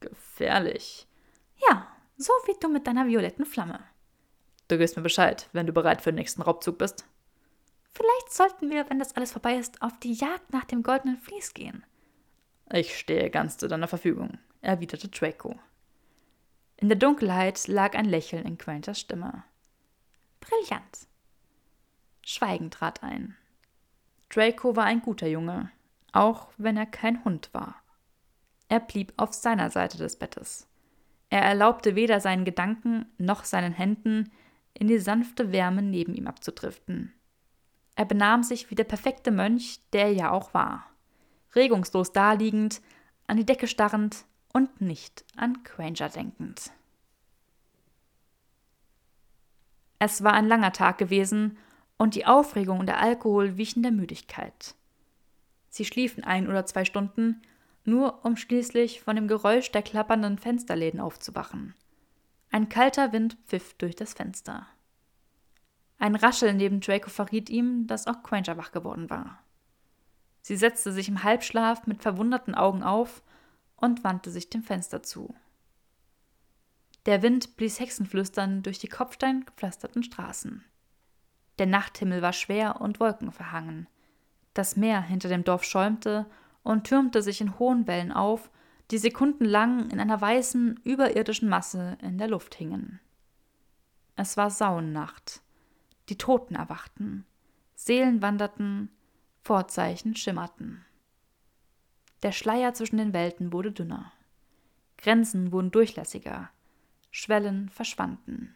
[0.00, 1.06] Gefährlich.
[1.68, 1.86] Ja,
[2.16, 3.80] so wie du mit deiner violetten Flamme.
[4.68, 7.04] Du gibst mir Bescheid, wenn du bereit für den nächsten Raubzug bist.
[7.92, 11.52] Vielleicht sollten wir, wenn das alles vorbei ist, auf die Jagd nach dem goldenen Vlies
[11.52, 11.84] gehen.
[12.72, 15.58] Ich stehe ganz zu deiner Verfügung, erwiderte Draco.
[16.76, 19.42] In der Dunkelheit lag ein Lächeln in Quainters Stimme.
[20.38, 21.08] Brillant.
[22.24, 23.36] Schweigen trat ein.
[24.28, 25.72] Draco war ein guter Junge,
[26.12, 27.74] auch wenn er kein Hund war.
[28.68, 30.68] Er blieb auf seiner Seite des Bettes.
[31.28, 34.30] Er erlaubte weder seinen Gedanken noch seinen Händen,
[34.74, 37.12] in die sanfte Wärme neben ihm abzudriften.
[37.96, 40.90] Er benahm sich wie der perfekte Mönch, der er ja auch war
[41.54, 42.80] regungslos daliegend,
[43.26, 46.72] an die Decke starrend und nicht an Granger denkend.
[49.98, 51.58] Es war ein langer Tag gewesen
[51.98, 54.74] und die Aufregung und der Alkohol wichen der Müdigkeit.
[55.68, 57.42] Sie schliefen ein oder zwei Stunden,
[57.84, 61.74] nur um schließlich von dem Geräusch der klappernden Fensterläden aufzuwachen.
[62.50, 64.66] Ein kalter Wind pfiff durch das Fenster.
[65.98, 69.38] Ein Rascheln neben Draco verriet ihm, dass auch Granger wach geworden war.
[70.42, 73.22] Sie setzte sich im Halbschlaf mit verwunderten Augen auf
[73.76, 75.34] und wandte sich dem Fenster zu.
[77.06, 80.64] Der Wind blies Hexenflüstern durch die kopfsteingepflasterten Straßen.
[81.58, 83.88] Der Nachthimmel war schwer und wolkenverhangen.
[84.54, 86.26] Das Meer hinter dem Dorf schäumte
[86.62, 88.50] und türmte sich in hohen Wellen auf,
[88.90, 93.00] die sekundenlang in einer weißen, überirdischen Masse in der Luft hingen.
[94.16, 95.40] Es war Sauennacht.
[96.08, 97.24] Die Toten erwachten.
[97.76, 98.90] Seelen wanderten,
[99.50, 100.84] Vorzeichen schimmerten.
[102.22, 104.12] Der Schleier zwischen den Welten wurde dünner.
[104.96, 106.50] Grenzen wurden durchlässiger.
[107.10, 108.54] Schwellen verschwanden.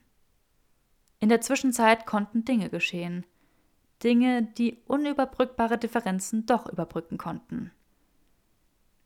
[1.18, 3.26] In der Zwischenzeit konnten Dinge geschehen.
[4.04, 7.72] Dinge, die unüberbrückbare Differenzen doch überbrücken konnten.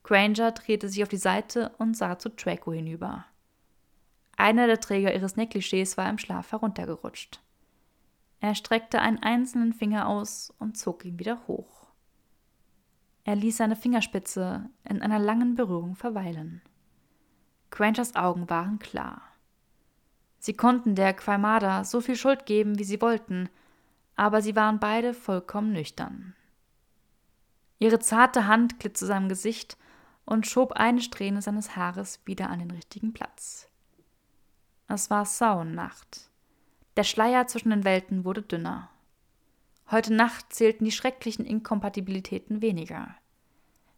[0.02, 3.24] Granger drehte sich auf die Seite und sah zu Draco hinüber.
[4.36, 7.40] Einer der Träger ihres Negligés war im Schlaf heruntergerutscht.
[8.40, 11.88] Er streckte einen einzelnen Finger aus und zog ihn wieder hoch.
[13.24, 16.62] Er ließ seine Fingerspitze in einer langen Berührung verweilen.
[17.70, 19.22] Grangers Augen waren klar.
[20.38, 23.48] Sie konnten der Quaimada so viel Schuld geben, wie sie wollten,
[24.16, 26.34] aber sie waren beide vollkommen nüchtern.
[27.78, 29.76] Ihre zarte Hand glitt zu seinem Gesicht
[30.24, 33.68] und schob eine Strähne seines Haares wieder an den richtigen Platz.
[34.88, 36.27] Es war Sauennacht.
[36.98, 38.90] Der Schleier zwischen den Welten wurde dünner.
[39.88, 43.14] Heute Nacht zählten die schrecklichen Inkompatibilitäten weniger.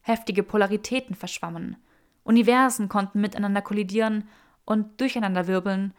[0.02, 1.78] Heftige Polaritäten verschwammen,
[2.24, 4.28] Universen konnten miteinander kollidieren
[4.66, 5.94] und durcheinanderwirbeln,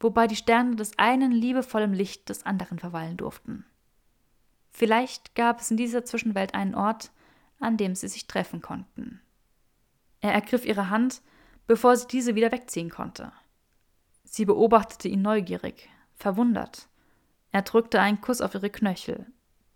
[0.00, 3.66] wobei die Sterne des einen liebevoll im Licht des anderen verweilen durften.
[4.70, 7.12] Vielleicht gab es in dieser Zwischenwelt einen Ort,
[7.60, 9.20] an dem sie sich treffen konnten.
[10.22, 11.20] Er ergriff ihre Hand,
[11.66, 13.30] bevor sie diese wieder wegziehen konnte.
[14.24, 16.88] Sie beobachtete ihn neugierig, verwundert.
[17.52, 19.26] Er drückte einen Kuss auf ihre Knöchel,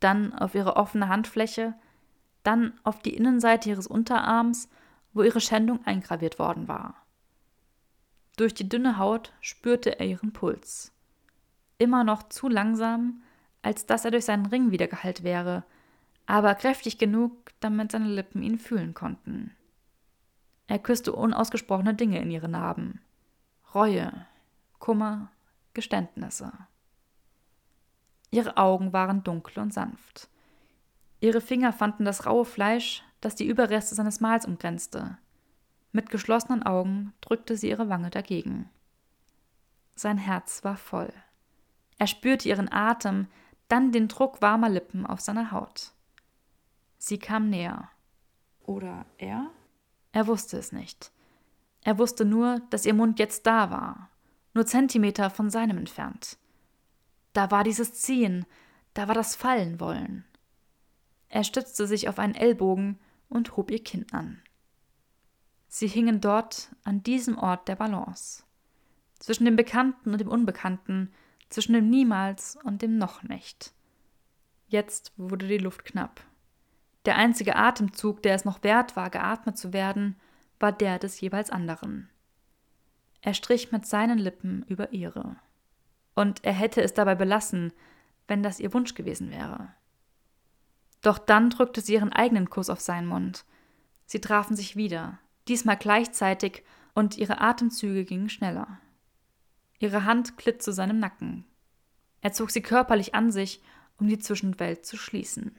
[0.01, 1.75] dann auf ihre offene Handfläche,
[2.43, 4.69] dann auf die Innenseite ihres Unterarms,
[5.13, 6.95] wo ihre Schändung eingraviert worden war.
[8.37, 10.93] Durch die dünne Haut spürte er ihren Puls.
[11.79, 13.23] Immer noch zu langsam,
[13.63, 15.65] als dass er durch seinen Ring wiedergeheilt wäre,
[16.27, 19.55] aber kräftig genug, damit seine Lippen ihn fühlen konnten.
[20.69, 23.01] Er küsste unausgesprochene Dinge in ihre Narben.
[23.75, 24.13] Reue,
[24.79, 25.31] Kummer,
[25.75, 26.53] Geständnisse.
[28.31, 30.29] Ihre Augen waren dunkel und sanft.
[31.21, 35.19] Ihre Finger fanden das raue Fleisch, das die Überreste seines Mahls umgrenzte.
[35.93, 38.71] Mit geschlossenen Augen drückte sie ihre Wange dagegen.
[39.95, 41.13] Sein Herz war voll.
[41.99, 43.27] Er spürte ihren Atem,
[43.69, 45.93] dann den Druck warmer Lippen auf seiner Haut.
[46.99, 47.91] Sie kam näher.
[48.63, 49.51] Oder er?
[50.13, 51.13] Er wusste es nicht.
[51.83, 54.10] Er wusste nur, dass ihr Mund jetzt da war,
[54.55, 56.39] nur Zentimeter von seinem entfernt.
[57.33, 58.47] Da war dieses Ziehen,
[58.95, 60.25] da war das Fallenwollen.
[61.29, 62.99] Er stützte sich auf einen Ellbogen
[63.29, 64.43] und hob ihr Kinn an.
[65.69, 68.43] Sie hingen dort an diesem Ort der Balance.
[69.21, 71.13] Zwischen dem Bekannten und dem Unbekannten,
[71.49, 73.73] zwischen dem Niemals und dem Noch nicht.
[74.67, 76.21] Jetzt wurde die Luft knapp.
[77.05, 80.17] Der einzige Atemzug, der es noch wert war, geatmet zu werden,
[80.59, 82.10] war der des jeweils anderen.
[83.23, 85.37] Er strich mit seinen Lippen über ihre.
[86.15, 87.73] Und er hätte es dabei belassen,
[88.29, 89.75] wenn das ihr Wunsch gewesen wäre.
[91.03, 93.45] Doch dann drückte sie ihren eigenen Kuss auf seinen Mund.
[94.07, 95.19] Sie trafen sich wieder,
[95.49, 96.63] diesmal gleichzeitig,
[96.95, 98.81] und ihre Atemzüge gingen schneller.
[99.79, 101.45] Ihre Hand glitt zu seinem Nacken.
[102.21, 103.63] Er zog sie körperlich an sich,
[103.99, 105.57] um die Zwischenwelt zu schließen.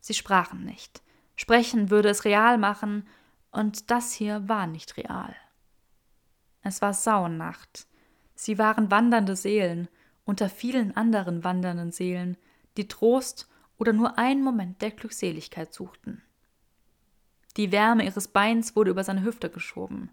[0.00, 1.02] Sie sprachen nicht.
[1.36, 3.06] Sprechen würde es real machen,
[3.50, 5.34] und das hier war nicht real.
[6.62, 7.86] Es war Sauennacht.
[8.34, 9.88] Sie waren wandernde Seelen
[10.24, 12.36] unter vielen anderen wandernden Seelen,
[12.76, 13.48] die Trost
[13.78, 16.22] oder nur einen Moment der Glückseligkeit suchten.
[17.56, 20.10] Die Wärme ihres Beins wurde über seine Hüfte geschoben.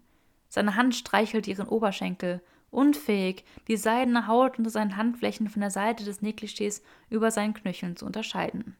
[0.48, 6.04] Seine Hand streichelte ihren Oberschenkel, unfähig, die seidene Haut unter seinen Handflächen von der Seite
[6.04, 8.74] des Negligés über seinen Knöcheln zu unterscheiden.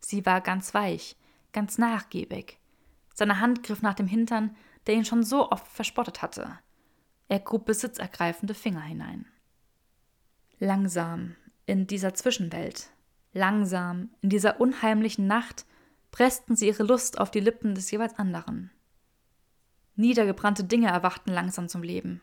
[0.00, 1.16] Sie war ganz weich,
[1.52, 2.58] ganz nachgiebig.
[3.14, 6.58] Seine Hand griff nach dem Hintern, der ihn schon so oft verspottet hatte.
[7.28, 9.26] Er grub besitzergreifende Finger hinein.
[10.58, 11.36] Langsam,
[11.66, 12.90] in dieser Zwischenwelt,
[13.32, 15.66] langsam, in dieser unheimlichen Nacht,
[16.10, 18.70] pressten sie ihre Lust auf die Lippen des jeweils anderen.
[19.96, 22.22] Niedergebrannte Dinge erwachten langsam zum Leben.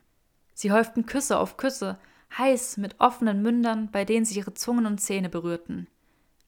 [0.53, 1.99] Sie häuften Küsse auf Küsse,
[2.37, 5.87] heiß mit offenen Mündern, bei denen sich ihre Zungen und Zähne berührten.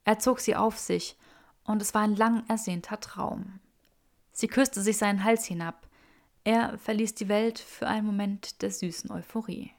[0.04, 1.18] Er zog sie auf sich,
[1.64, 3.60] und es war ein lang ersehnter Traum.
[4.32, 5.88] Sie küsste sich seinen Hals hinab.
[6.44, 9.72] Er verließ die Welt für einen Moment der süßen Euphorie.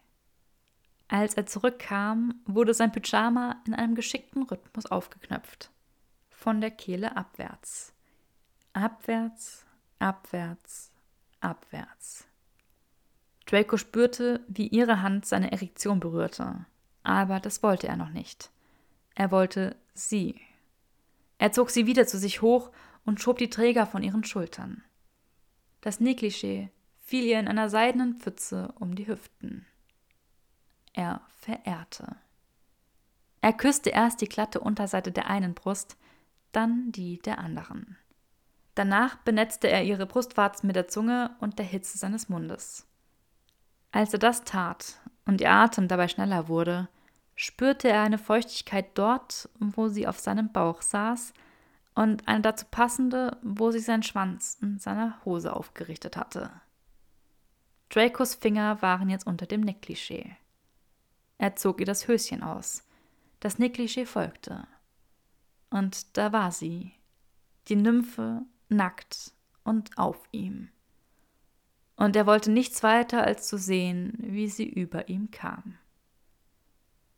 [1.08, 5.70] Als er zurückkam, wurde sein Pyjama in einem geschickten Rhythmus aufgeknöpft.
[6.30, 7.92] Von der Kehle abwärts.
[8.72, 9.66] Abwärts,
[9.98, 10.90] abwärts,
[11.40, 12.24] abwärts.
[13.46, 16.64] Draco spürte, wie ihre Hand seine Erektion berührte,
[17.02, 18.50] aber das wollte er noch nicht.
[19.14, 20.40] Er wollte sie.
[21.38, 22.70] Er zog sie wieder zu sich hoch
[23.04, 24.82] und schob die Träger von ihren Schultern.
[25.82, 29.66] Das Negligé fiel ihr in einer seidenen Pfütze um die Hüften.
[30.94, 32.16] Er verehrte.
[33.40, 35.96] Er küsste erst die glatte Unterseite der einen Brust,
[36.52, 37.98] dann die der anderen.
[38.76, 42.86] Danach benetzte er ihre Brustwarzen mit der Zunge und der Hitze seines Mundes.
[43.90, 46.88] Als er das tat und ihr Atem dabei schneller wurde,
[47.34, 51.34] spürte er eine Feuchtigkeit dort, wo sie auf seinem Bauch saß,
[51.94, 56.50] und eine dazu passende, wo sie seinen Schwanz in seiner Hose aufgerichtet hatte.
[57.90, 60.36] Dracos Finger waren jetzt unter dem Negligé.
[61.38, 62.84] Er zog ihr das Höschen aus.
[63.40, 64.66] Das Negligé folgte.
[65.68, 66.92] Und da war sie,
[67.68, 69.32] die Nymphe, nackt
[69.64, 70.70] und auf ihm.
[71.96, 75.78] Und er wollte nichts weiter als zu sehen, wie sie über ihm kam.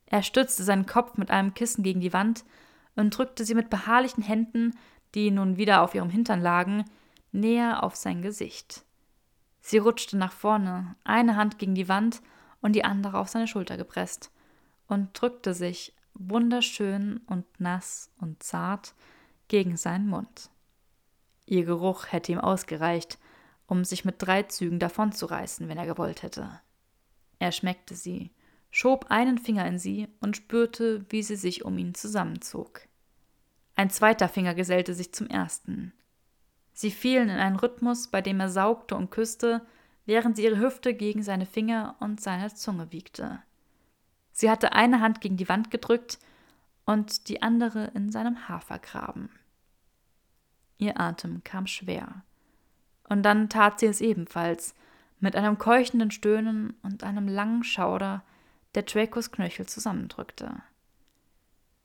[0.07, 2.45] Er stützte seinen Kopf mit einem Kissen gegen die Wand
[2.97, 4.73] und drückte sie mit beharrlichen Händen,
[5.15, 6.85] die nun wieder auf ihrem Hintern lagen,
[7.33, 8.85] näher auf sein Gesicht.
[9.61, 12.21] Sie rutschte nach vorne, eine Hand gegen die Wand
[12.61, 14.31] und die andere auf seine Schulter gepresst,
[14.87, 18.95] und drückte sich, wunderschön und nass und zart,
[19.49, 20.51] gegen seinen Mund.
[21.47, 23.19] Ihr Geruch hätte ihm ausgereicht,
[23.67, 26.61] um sich mit drei Zügen davonzureißen, wenn er gewollt hätte.
[27.39, 28.31] Er schmeckte sie,
[28.75, 32.81] schob einen Finger in sie und spürte, wie sie sich um ihn zusammenzog.
[33.77, 35.93] Ein zweiter Finger gesellte sich zum ersten.
[36.73, 39.65] Sie fielen in einen Rhythmus, bei dem er saugte und küsste,
[40.07, 43.39] während sie ihre Hüfte gegen seine Finger und seine Zunge wiegte.
[44.33, 46.19] Sie hatte eine Hand gegen die Wand gedrückt
[46.85, 49.31] und die andere in seinem Haar vergraben.
[50.79, 52.25] Ihr Atem kam schwer.
[53.09, 54.75] Und dann tat sie es ebenfalls,
[55.21, 58.25] mit einem keuchenden Stöhnen und einem langen Schauder,
[58.75, 60.63] der Dracos Knöchel zusammendrückte.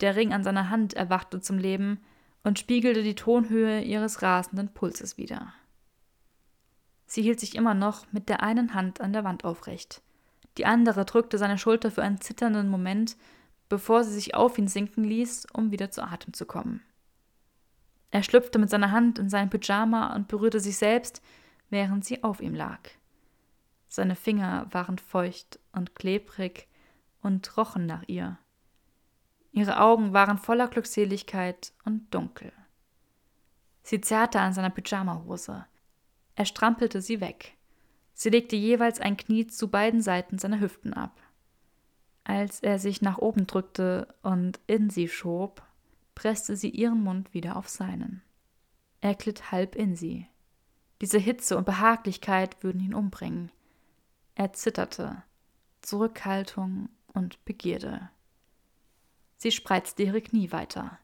[0.00, 2.00] Der Ring an seiner Hand erwachte zum Leben
[2.42, 5.52] und spiegelte die Tonhöhe ihres rasenden Pulses wider.
[7.06, 10.00] Sie hielt sich immer noch mit der einen Hand an der Wand aufrecht.
[10.58, 13.16] Die andere drückte seine Schulter für einen zitternden Moment,
[13.68, 16.82] bevor sie sich auf ihn sinken ließ, um wieder zu Atem zu kommen.
[18.10, 21.22] Er schlüpfte mit seiner Hand in seinen Pyjama und berührte sich selbst,
[21.68, 22.80] während sie auf ihm lag.
[23.88, 26.68] Seine Finger waren feucht und klebrig
[27.22, 28.38] und rochen nach ihr.
[29.52, 32.52] Ihre Augen waren voller Glückseligkeit und dunkel.
[33.82, 35.66] Sie zerrte an seiner Pyjamahose.
[36.36, 37.56] Er strampelte sie weg.
[38.14, 41.20] Sie legte jeweils ein Knie zu beiden Seiten seiner Hüften ab.
[42.24, 45.62] Als er sich nach oben drückte und in sie schob,
[46.14, 48.22] presste sie ihren Mund wieder auf seinen.
[49.00, 50.26] Er glitt halb in sie.
[51.00, 53.50] Diese Hitze und Behaglichkeit würden ihn umbringen.
[54.34, 55.22] Er zitterte.
[55.80, 58.10] Zurückhaltung und Begierde.
[59.36, 60.98] Sie spreizte ihre Knie weiter.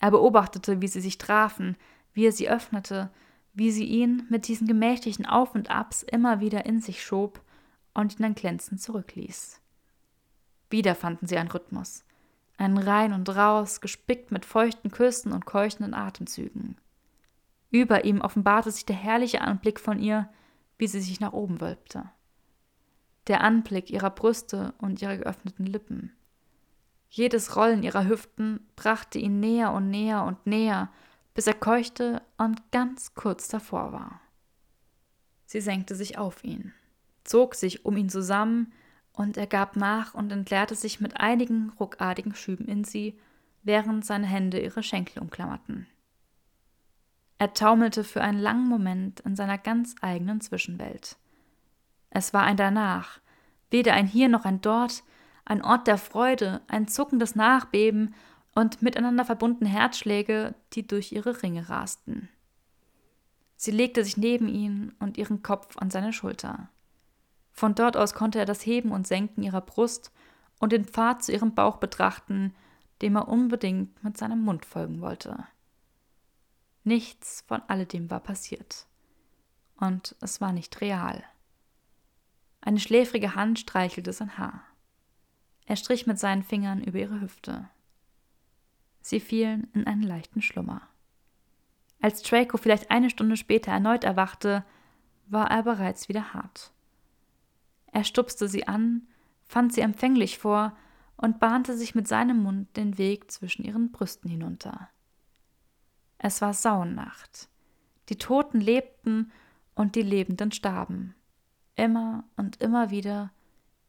[0.00, 1.76] Er beobachtete, wie sie sich trafen,
[2.12, 3.10] wie er sie öffnete,
[3.54, 7.40] wie sie ihn mit diesen gemächlichen Auf und Abs immer wieder in sich schob
[7.94, 9.60] und ihn dann glänzend zurückließ.
[10.70, 12.04] Wieder fanden sie einen Rhythmus,
[12.56, 16.76] einen Rein und Raus, gespickt mit feuchten Küssen und keuchenden Atemzügen.
[17.70, 20.28] Über ihm offenbarte sich der herrliche Anblick von ihr,
[20.78, 22.10] wie sie sich nach oben wölbte
[23.28, 26.12] der Anblick ihrer Brüste und ihrer geöffneten Lippen.
[27.10, 30.90] Jedes Rollen ihrer Hüften brachte ihn näher und näher und näher,
[31.34, 34.20] bis er keuchte und ganz kurz davor war.
[35.46, 36.74] Sie senkte sich auf ihn,
[37.24, 38.72] zog sich um ihn zusammen,
[39.12, 43.18] und er gab nach und entleerte sich mit einigen ruckartigen Schüben in sie,
[43.64, 45.88] während seine Hände ihre Schenkel umklammerten.
[47.38, 51.16] Er taumelte für einen langen Moment in seiner ganz eigenen Zwischenwelt.
[52.10, 53.20] Es war ein Danach,
[53.70, 55.02] weder ein Hier noch ein Dort,
[55.44, 58.14] ein Ort der Freude, ein zuckendes Nachbeben
[58.54, 62.28] und miteinander verbundene Herzschläge, die durch ihre Ringe rasten.
[63.56, 66.68] Sie legte sich neben ihn und ihren Kopf an seine Schulter.
[67.52, 70.12] Von dort aus konnte er das Heben und Senken ihrer Brust
[70.60, 72.54] und den Pfad zu ihrem Bauch betrachten,
[73.02, 75.44] dem er unbedingt mit seinem Mund folgen wollte.
[76.84, 78.86] Nichts von alledem war passiert.
[79.76, 81.24] Und es war nicht real.
[82.60, 84.62] Eine schläfrige Hand streichelte sein Haar.
[85.66, 87.68] Er strich mit seinen Fingern über ihre Hüfte.
[89.00, 90.82] Sie fielen in einen leichten Schlummer.
[92.00, 94.64] Als Draco vielleicht eine Stunde später erneut erwachte,
[95.26, 96.72] war er bereits wieder hart.
[97.92, 99.06] Er stupste sie an,
[99.44, 100.76] fand sie empfänglich vor
[101.16, 104.88] und bahnte sich mit seinem Mund den Weg zwischen ihren Brüsten hinunter.
[106.18, 107.48] Es war Sauennacht.
[108.08, 109.32] Die Toten lebten
[109.74, 111.14] und die Lebenden starben
[111.78, 113.32] immer und immer wieder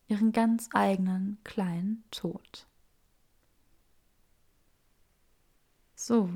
[0.07, 2.68] ihren ganz eigenen kleinen Tod.
[5.95, 6.30] So,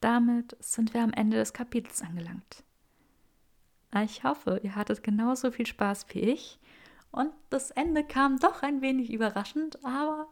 [0.00, 2.64] damit sind wir am Ende des Kapitels angelangt.
[4.02, 6.58] Ich hoffe, ihr hattet genauso viel Spaß wie ich.
[7.10, 10.28] Und das Ende kam doch ein wenig überraschend, aber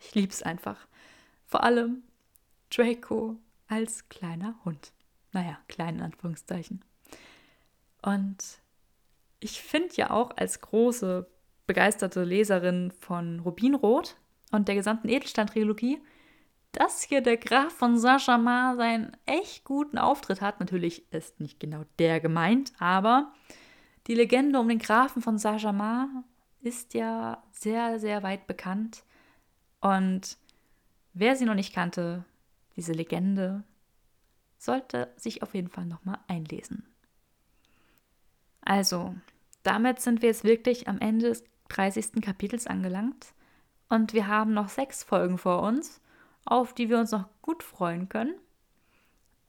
[0.00, 0.88] ich liebe es einfach.
[1.44, 2.02] Vor allem
[2.70, 3.38] Draco
[3.68, 4.92] als kleiner Hund.
[5.32, 6.84] Naja, kleinen Anführungszeichen.
[8.02, 8.60] Und
[9.40, 11.26] ich finde ja auch als große,
[11.66, 14.16] begeisterte Leserin von Rubinrot
[14.52, 16.00] und der gesamten Edelstein-Trilogie,
[16.72, 20.60] dass hier der Graf von Saint-Germain seinen echt guten Auftritt hat.
[20.60, 23.32] Natürlich ist nicht genau der gemeint, aber
[24.06, 26.24] die Legende um den Grafen von Saint-Germain
[26.60, 29.04] ist ja sehr, sehr weit bekannt.
[29.80, 30.36] Und
[31.14, 32.24] wer sie noch nicht kannte,
[32.76, 33.64] diese Legende,
[34.58, 36.86] sollte sich auf jeden Fall nochmal einlesen.
[38.66, 39.14] Also,
[39.62, 42.20] damit sind wir jetzt wirklich am Ende des 30.
[42.20, 43.32] Kapitels angelangt.
[43.88, 46.02] Und wir haben noch sechs Folgen vor uns
[46.46, 48.34] auf die wir uns noch gut freuen können.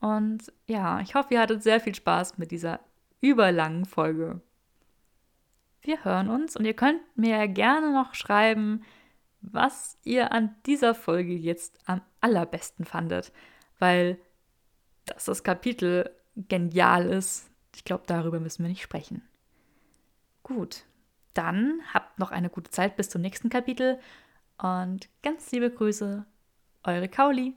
[0.02, 2.80] Und ja, ich hoffe, ihr hattet sehr viel Spaß mit dieser
[3.22, 4.42] überlangen Folge.
[5.82, 8.84] Wir hören uns und ihr könnt mir gerne noch schreiben,
[9.42, 13.32] was ihr an dieser Folge jetzt am allerbesten fandet,
[13.80, 14.20] weil
[15.06, 17.50] dass das Kapitel genial ist.
[17.78, 19.22] Ich glaube, darüber müssen wir nicht sprechen.
[20.42, 20.84] Gut,
[21.36, 24.00] dann habt noch eine gute Zeit bis zum nächsten Kapitel
[24.58, 26.26] und ganz liebe Grüße
[26.84, 27.54] eure Kauli.